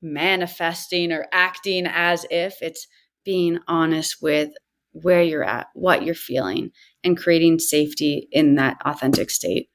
manifesting 0.00 1.12
or 1.12 1.26
acting 1.30 1.86
as 1.86 2.24
if 2.30 2.62
it's 2.62 2.86
being 3.22 3.58
honest 3.68 4.22
with 4.22 4.50
where 4.92 5.22
you're 5.22 5.44
at, 5.44 5.66
what 5.74 6.04
you're 6.04 6.14
feeling, 6.14 6.70
and 7.04 7.18
creating 7.18 7.58
safety 7.58 8.26
in 8.32 8.54
that 8.54 8.78
authentic 8.86 9.28
state. 9.28 9.68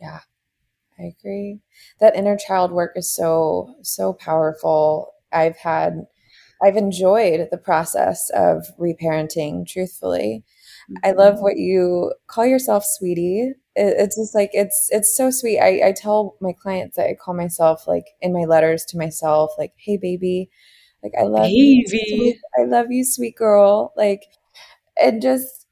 Yeah, 0.00 0.20
I 0.98 1.14
agree. 1.18 1.60
That 2.00 2.16
inner 2.16 2.38
child 2.38 2.72
work 2.72 2.92
is 2.96 3.14
so, 3.14 3.74
so 3.82 4.14
powerful. 4.14 5.12
I've 5.30 5.58
had 5.58 6.06
I've 6.62 6.76
enjoyed 6.76 7.48
the 7.50 7.58
process 7.58 8.30
of 8.34 8.66
reparenting, 8.78 9.66
truthfully. 9.66 10.44
Mm-hmm. 10.90 10.96
I 11.04 11.12
love 11.12 11.40
what 11.40 11.56
you 11.56 12.12
call 12.26 12.46
yourself, 12.46 12.84
sweetie. 12.84 13.52
It, 13.76 13.94
it's 13.98 14.16
just 14.16 14.34
like 14.34 14.50
it's 14.52 14.88
it's 14.90 15.16
so 15.16 15.30
sweet. 15.30 15.60
I, 15.60 15.88
I 15.88 15.92
tell 15.92 16.36
my 16.40 16.52
clients 16.52 16.96
that 16.96 17.06
I 17.06 17.14
call 17.14 17.34
myself 17.34 17.86
like 17.86 18.06
in 18.20 18.32
my 18.32 18.44
letters 18.44 18.84
to 18.86 18.98
myself, 18.98 19.52
like, 19.58 19.72
"Hey, 19.76 19.96
baby, 19.96 20.50
like 21.02 21.12
I 21.18 21.24
love 21.24 21.46
baby. 21.46 21.86
you, 21.92 22.34
I 22.58 22.64
love 22.64 22.86
you, 22.90 23.04
sweet 23.04 23.36
girl." 23.36 23.92
Like, 23.96 24.22
and 25.00 25.22
just 25.22 25.66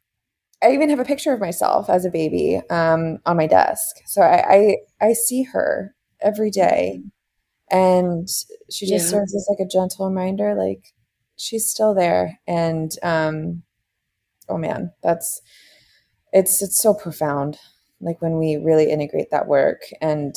I 0.63 0.73
even 0.73 0.91
have 0.91 1.01
a 1.01 1.05
picture 1.05 1.33
of 1.33 1.41
myself 1.41 1.91
as 1.91 2.05
a 2.05 2.11
baby 2.11 2.61
um, 2.71 3.19
on 3.27 3.37
my 3.37 3.47
desk, 3.47 3.97
so 4.07 4.23
I, 4.23 4.77
I 5.01 5.09
I 5.09 5.13
see 5.15 5.45
her 5.45 5.95
every 6.23 6.51
day 6.51 7.01
mm-hmm 7.01 7.09
and 7.71 8.29
she 8.71 8.87
just 8.87 9.07
yeah. 9.07 9.11
serves 9.11 9.35
as 9.35 9.47
like 9.49 9.65
a 9.65 9.69
gentle 9.69 10.09
reminder 10.09 10.55
like 10.55 10.93
she's 11.37 11.69
still 11.69 11.95
there 11.95 12.39
and 12.47 12.93
um 13.03 13.63
oh 14.49 14.57
man 14.57 14.93
that's 15.03 15.43
it's 16.33 16.63
it's 16.63 16.81
so 16.81 16.95
profound 16.95 17.59
like 18.01 18.21
when 18.23 18.39
we 18.39 18.57
really 18.57 18.91
integrate 18.91 19.31
that 19.31 19.49
work 19.49 19.83
and 20.01 20.35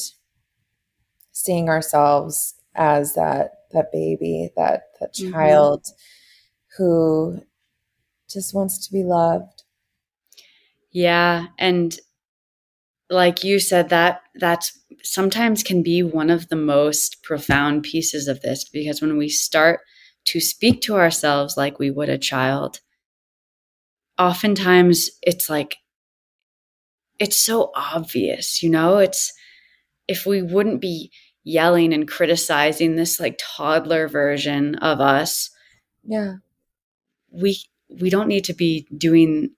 seeing 1.32 1.70
ourselves 1.70 2.56
as 2.76 3.14
that 3.14 3.52
that 3.72 3.92
baby 3.92 4.50
that 4.56 4.84
that 5.00 5.14
mm-hmm. 5.14 5.32
child 5.32 5.86
who 6.78 7.40
just 8.30 8.54
wants 8.54 8.86
to 8.86 8.92
be 8.92 9.04
loved 9.04 9.64
yeah 10.92 11.48
and 11.58 12.00
like 13.10 13.44
you 13.44 13.60
said 13.60 13.90
that 13.90 14.22
that's 14.36 14.78
sometimes 15.04 15.64
can 15.64 15.82
be 15.82 16.04
one 16.04 16.30
of 16.30 16.50
the 16.50 16.56
most 16.56 17.24
profound 17.24 17.84
pieces 17.84 18.28
of 18.28 18.42
this 18.42 18.64
because 18.64 19.02
when 19.02 19.18
we 19.18 19.30
start 19.30 19.82
to 20.26 20.40
speak 20.40 20.82
to 20.82 20.96
ourselves 20.96 21.58
like 21.58 21.80
we 21.80 21.90
would 21.90 22.10
a 22.10 22.18
child, 22.18 22.82
oftentimes 24.18 25.10
it's 25.22 25.50
like, 25.50 25.78
it's 27.18 27.38
so 27.38 27.72
obvious, 27.76 28.62
you 28.62 28.70
know? 28.70 28.98
It's 28.98 29.34
if 30.08 30.26
we 30.26 30.42
wouldn't 30.42 30.82
be 30.82 31.12
yelling 31.44 31.94
and 31.94 32.08
criticizing 32.08 32.96
this 32.96 33.20
like 33.20 33.40
toddler 33.40 34.08
version 34.08 34.76
of 34.76 35.00
us. 35.00 35.50
Yeah. 36.04 36.36
We 37.32 37.58
we 38.00 38.10
don't 38.10 38.28
need 38.28 38.46
to 38.46 38.54
be 38.54 38.88
doing 38.96 39.52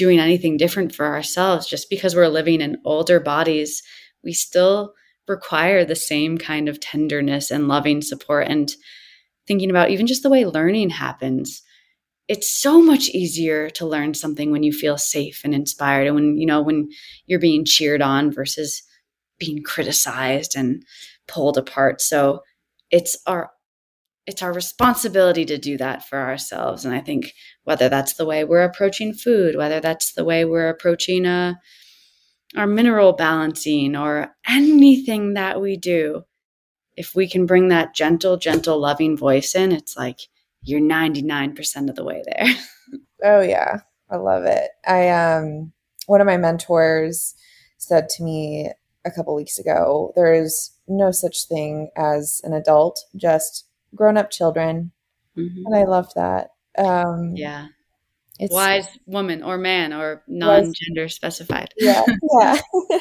doing 0.00 0.18
anything 0.18 0.56
different 0.56 0.92
for 0.92 1.06
ourselves 1.06 1.68
just 1.68 1.88
because 1.88 2.16
we're 2.16 2.26
living 2.26 2.60
in 2.60 2.80
older 2.84 3.20
bodies 3.20 3.82
we 4.24 4.32
still 4.32 4.94
require 5.28 5.84
the 5.84 5.96
same 5.96 6.38
kind 6.38 6.68
of 6.68 6.80
tenderness 6.80 7.50
and 7.50 7.68
loving 7.68 8.02
support 8.02 8.46
and 8.48 8.74
thinking 9.46 9.70
about 9.70 9.90
even 9.90 10.06
just 10.06 10.22
the 10.22 10.30
way 10.30 10.44
learning 10.44 10.90
happens. 10.90 11.62
It's 12.28 12.50
so 12.50 12.82
much 12.82 13.08
easier 13.08 13.70
to 13.70 13.86
learn 13.86 14.14
something 14.14 14.50
when 14.50 14.62
you 14.62 14.72
feel 14.72 14.98
safe 14.98 15.40
and 15.44 15.54
inspired 15.54 16.06
and 16.06 16.14
when 16.14 16.36
you 16.36 16.46
know 16.46 16.62
when 16.62 16.88
you're 17.26 17.40
being 17.40 17.64
cheered 17.64 18.02
on 18.02 18.32
versus 18.32 18.82
being 19.38 19.62
criticized 19.62 20.54
and 20.56 20.84
pulled 21.26 21.56
apart. 21.56 22.00
So 22.00 22.42
it's 22.90 23.16
our 23.26 23.50
it's 24.30 24.42
our 24.42 24.52
responsibility 24.52 25.44
to 25.44 25.58
do 25.58 25.76
that 25.76 26.08
for 26.08 26.18
ourselves 26.18 26.84
and 26.84 26.94
i 26.94 27.00
think 27.00 27.32
whether 27.64 27.88
that's 27.88 28.14
the 28.14 28.24
way 28.24 28.44
we're 28.44 28.62
approaching 28.62 29.12
food 29.12 29.56
whether 29.56 29.80
that's 29.80 30.12
the 30.14 30.24
way 30.24 30.44
we're 30.44 30.68
approaching 30.68 31.26
a 31.26 31.58
our 32.56 32.66
mineral 32.66 33.12
balancing 33.12 33.96
or 33.96 34.34
anything 34.48 35.34
that 35.34 35.60
we 35.60 35.76
do, 35.76 36.24
if 36.96 37.14
we 37.14 37.28
can 37.28 37.46
bring 37.46 37.68
that 37.68 37.94
gentle, 37.94 38.36
gentle, 38.36 38.78
loving 38.78 39.16
voice 39.16 39.54
in, 39.54 39.72
it's 39.72 39.96
like 39.96 40.18
you're 40.62 40.80
99% 40.80 41.88
of 41.88 41.96
the 41.96 42.04
way 42.04 42.22
there. 42.26 42.46
oh 43.24 43.40
yeah. 43.40 43.80
I 44.10 44.16
love 44.16 44.44
it. 44.44 44.70
I 44.86 45.08
um 45.08 45.72
one 46.06 46.20
of 46.20 46.26
my 46.26 46.36
mentors 46.36 47.34
said 47.78 48.08
to 48.08 48.24
me 48.24 48.72
a 49.04 49.10
couple 49.10 49.34
weeks 49.34 49.58
ago, 49.58 50.12
there 50.16 50.34
is 50.34 50.72
no 50.88 51.12
such 51.12 51.46
thing 51.46 51.90
as 51.96 52.40
an 52.42 52.52
adult, 52.52 53.00
just 53.16 53.66
grown 53.94 54.16
up 54.16 54.30
children. 54.30 54.92
Mm-hmm. 55.36 55.66
And 55.66 55.76
I 55.76 55.84
loved 55.84 56.12
that. 56.16 56.50
Um 56.78 57.34
Yeah. 57.36 57.66
it's 58.38 58.52
wise 58.52 58.88
woman 59.06 59.42
or 59.42 59.58
man 59.58 59.92
or 59.92 60.22
non-gender 60.26 61.08
specified. 61.08 61.68
Yeah, 61.76 62.04
yeah. 62.40 62.60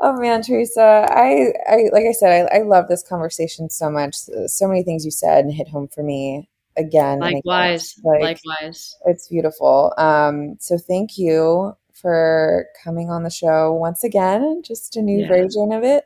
oh 0.00 0.20
man, 0.20 0.42
Teresa, 0.42 1.06
I, 1.10 1.52
I 1.68 1.88
like 1.92 2.04
I 2.08 2.12
said, 2.12 2.48
I, 2.52 2.58
I 2.58 2.62
love 2.62 2.88
this 2.88 3.02
conversation 3.02 3.70
so 3.70 3.90
much. 3.90 4.14
So 4.46 4.68
many 4.68 4.82
things 4.82 5.04
you 5.04 5.10
said 5.10 5.50
hit 5.50 5.68
home 5.68 5.88
for 5.88 6.02
me 6.02 6.48
again. 6.76 7.20
Likewise, 7.20 7.98
like, 8.04 8.22
likewise. 8.22 8.96
It's 9.06 9.28
beautiful. 9.28 9.92
Um, 9.98 10.56
so 10.60 10.78
thank 10.78 11.18
you 11.18 11.76
for 11.92 12.66
coming 12.82 13.10
on 13.10 13.22
the 13.22 13.30
show 13.30 13.72
once 13.72 14.04
again. 14.04 14.62
Just 14.64 14.96
a 14.96 15.02
new 15.02 15.22
yeah. 15.22 15.28
version 15.28 15.72
of 15.72 15.84
it. 15.84 16.04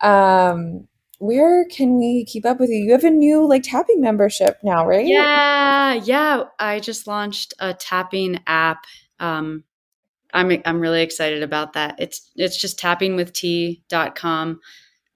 Um, 0.00 0.88
where 1.18 1.64
can 1.66 1.98
we 1.98 2.24
keep 2.24 2.44
up 2.44 2.60
with 2.60 2.70
you? 2.70 2.76
You 2.76 2.92
have 2.92 3.04
a 3.04 3.10
new 3.10 3.46
like 3.48 3.62
tapping 3.62 4.00
membership 4.00 4.58
now, 4.62 4.86
right? 4.86 5.06
Yeah, 5.06 5.94
yeah. 5.94 6.44
I 6.58 6.80
just 6.80 7.06
launched 7.06 7.54
a 7.58 7.74
tapping 7.74 8.40
app. 8.46 8.84
Um, 9.20 9.64
I'm 10.32 10.60
I'm 10.64 10.80
really 10.80 11.02
excited 11.02 11.42
about 11.42 11.74
that. 11.74 11.96
It's 11.98 12.30
it's 12.36 12.56
just 12.56 12.78
tappingwitht.com. 12.78 14.60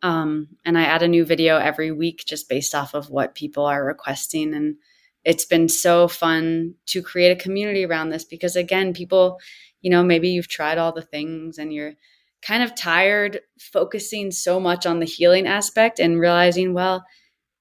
Um, 0.02 0.48
and 0.64 0.78
I 0.78 0.84
add 0.84 1.02
a 1.02 1.08
new 1.08 1.24
video 1.24 1.58
every 1.58 1.90
week 1.90 2.24
just 2.26 2.48
based 2.48 2.74
off 2.74 2.94
of 2.94 3.10
what 3.10 3.34
people 3.34 3.66
are 3.66 3.84
requesting. 3.84 4.54
And 4.54 4.76
it's 5.24 5.44
been 5.44 5.68
so 5.68 6.06
fun 6.06 6.74
to 6.86 7.02
create 7.02 7.32
a 7.32 7.42
community 7.42 7.84
around 7.84 8.10
this 8.10 8.24
because 8.24 8.54
again, 8.54 8.94
people, 8.94 9.40
you 9.80 9.90
know, 9.90 10.04
maybe 10.04 10.28
you've 10.28 10.48
tried 10.48 10.78
all 10.78 10.92
the 10.92 11.02
things 11.02 11.58
and 11.58 11.72
you're 11.72 11.94
kind 12.42 12.62
of 12.62 12.74
tired 12.74 13.40
focusing 13.58 14.30
so 14.30 14.60
much 14.60 14.86
on 14.86 15.00
the 15.00 15.06
healing 15.06 15.46
aspect 15.46 15.98
and 15.98 16.20
realizing, 16.20 16.74
well, 16.74 17.04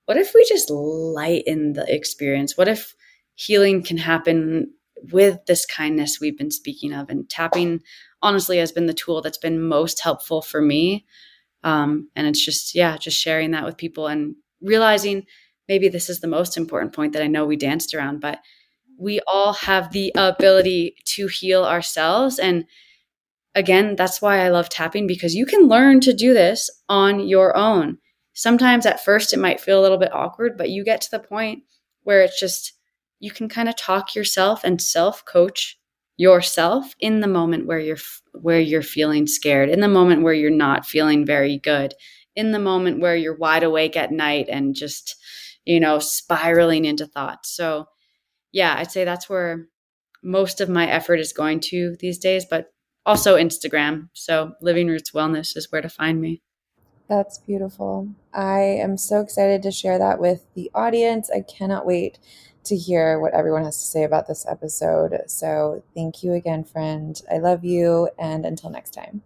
what 0.05 0.17
if 0.17 0.33
we 0.33 0.45
just 0.47 0.69
lighten 0.69 1.73
the 1.73 1.93
experience? 1.93 2.57
What 2.57 2.67
if 2.67 2.95
healing 3.35 3.83
can 3.83 3.97
happen 3.97 4.71
with 5.11 5.45
this 5.45 5.65
kindness 5.65 6.19
we've 6.19 6.37
been 6.37 6.51
speaking 6.51 6.93
of? 6.93 7.09
And 7.09 7.29
tapping, 7.29 7.81
honestly, 8.21 8.57
has 8.57 8.71
been 8.71 8.85
the 8.85 8.93
tool 8.93 9.21
that's 9.21 9.37
been 9.37 9.61
most 9.61 10.01
helpful 10.01 10.41
for 10.41 10.61
me. 10.61 11.05
Um, 11.63 12.09
and 12.15 12.27
it's 12.27 12.43
just, 12.43 12.75
yeah, 12.75 12.97
just 12.97 13.19
sharing 13.19 13.51
that 13.51 13.65
with 13.65 13.77
people 13.77 14.07
and 14.07 14.35
realizing 14.61 15.25
maybe 15.67 15.89
this 15.89 16.09
is 16.09 16.21
the 16.21 16.27
most 16.27 16.55
important 16.55 16.93
point 16.93 17.13
that 17.13 17.23
I 17.23 17.27
know 17.27 17.45
we 17.45 17.57
danced 17.57 17.93
around, 17.93 18.21
but 18.21 18.39
we 18.97 19.19
all 19.27 19.53
have 19.53 19.91
the 19.91 20.11
ability 20.15 20.95
to 21.05 21.27
heal 21.27 21.65
ourselves. 21.65 22.39
And 22.39 22.65
again, 23.57 23.95
that's 23.95 24.21
why 24.21 24.45
I 24.45 24.49
love 24.49 24.69
tapping 24.69 25.07
because 25.07 25.33
you 25.33 25.45
can 25.45 25.67
learn 25.67 25.99
to 26.01 26.13
do 26.13 26.33
this 26.33 26.69
on 26.87 27.27
your 27.27 27.57
own. 27.57 27.97
Sometimes 28.33 28.85
at 28.85 29.03
first 29.03 29.33
it 29.33 29.39
might 29.39 29.59
feel 29.59 29.79
a 29.79 29.81
little 29.81 29.97
bit 29.97 30.13
awkward, 30.13 30.57
but 30.57 30.69
you 30.69 30.83
get 30.83 31.01
to 31.01 31.11
the 31.11 31.19
point 31.19 31.63
where 32.03 32.21
it's 32.21 32.39
just 32.39 32.73
you 33.19 33.31
can 33.31 33.49
kind 33.49 33.67
of 33.67 33.75
talk 33.75 34.15
yourself 34.15 34.63
and 34.63 34.79
self 34.79 35.25
coach 35.25 35.79
yourself 36.17 36.93
in 36.99 37.19
the 37.19 37.27
moment 37.27 37.65
where 37.65 37.79
you're 37.79 37.97
where 38.33 38.59
you're 38.59 38.83
feeling 38.83 39.25
scared, 39.25 39.69
in 39.69 39.79
the 39.79 39.87
moment 39.87 40.21
where 40.21 40.35
you're 40.35 40.51
not 40.51 40.85
feeling 40.85 41.25
very 41.25 41.57
good, 41.57 41.95
in 42.35 42.51
the 42.51 42.59
moment 42.59 42.99
where 42.99 43.15
you're 43.15 43.35
wide 43.35 43.63
awake 43.63 43.97
at 43.97 44.11
night 44.11 44.45
and 44.49 44.75
just, 44.75 45.15
you 45.65 45.79
know, 45.79 45.97
spiraling 45.97 46.85
into 46.85 47.07
thoughts. 47.07 47.55
So, 47.55 47.87
yeah, 48.51 48.75
I'd 48.77 48.91
say 48.91 49.03
that's 49.03 49.27
where 49.27 49.65
most 50.23 50.61
of 50.61 50.69
my 50.69 50.87
effort 50.87 51.19
is 51.19 51.33
going 51.33 51.59
to 51.61 51.95
these 51.99 52.19
days, 52.19 52.45
but 52.47 52.67
also 53.07 53.37
Instagram. 53.37 54.09
So 54.13 54.53
Living 54.61 54.87
Roots 54.87 55.11
Wellness 55.11 55.57
is 55.57 55.71
where 55.71 55.81
to 55.81 55.89
find 55.89 56.21
me. 56.21 56.43
That's 57.07 57.39
beautiful. 57.39 58.09
I 58.33 58.59
am 58.59 58.97
so 58.97 59.21
excited 59.21 59.63
to 59.63 59.71
share 59.71 59.97
that 59.97 60.19
with 60.19 60.45
the 60.55 60.69
audience. 60.75 61.31
I 61.33 61.41
cannot 61.41 61.85
wait 61.85 62.19
to 62.65 62.75
hear 62.75 63.17
what 63.17 63.33
everyone 63.33 63.63
has 63.63 63.77
to 63.77 63.85
say 63.85 64.03
about 64.03 64.27
this 64.27 64.45
episode. 64.45 65.17
So, 65.27 65.83
thank 65.95 66.21
you 66.21 66.33
again, 66.33 66.65
friend. 66.65 67.19
I 67.31 67.37
love 67.37 67.63
you. 67.63 68.09
And 68.19 68.45
until 68.45 68.69
next 68.69 68.91
time. 68.91 69.23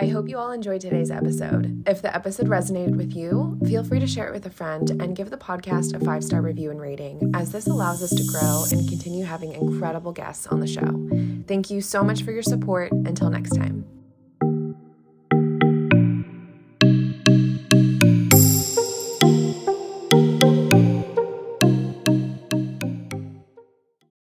I 0.00 0.06
hope 0.06 0.28
you 0.28 0.38
all 0.38 0.52
enjoyed 0.52 0.80
today's 0.80 1.10
episode. 1.10 1.82
If 1.84 2.02
the 2.02 2.14
episode 2.14 2.46
resonated 2.46 2.96
with 2.96 3.16
you, 3.16 3.58
feel 3.66 3.82
free 3.82 3.98
to 3.98 4.06
share 4.06 4.28
it 4.28 4.32
with 4.32 4.46
a 4.46 4.50
friend 4.50 4.88
and 4.90 5.16
give 5.16 5.30
the 5.30 5.36
podcast 5.36 5.92
a 5.92 6.04
five 6.04 6.22
star 6.22 6.40
review 6.40 6.70
and 6.70 6.80
rating, 6.80 7.32
as 7.34 7.50
this 7.50 7.66
allows 7.66 8.00
us 8.00 8.10
to 8.10 8.24
grow 8.24 8.64
and 8.70 8.88
continue 8.88 9.24
having 9.24 9.54
incredible 9.54 10.12
guests 10.12 10.46
on 10.46 10.60
the 10.60 10.68
show. 10.68 11.44
Thank 11.48 11.68
you 11.68 11.80
so 11.80 12.04
much 12.04 12.22
for 12.22 12.30
your 12.30 12.44
support. 12.44 12.92
Until 12.92 13.28
next 13.28 13.56
time. 13.56 13.97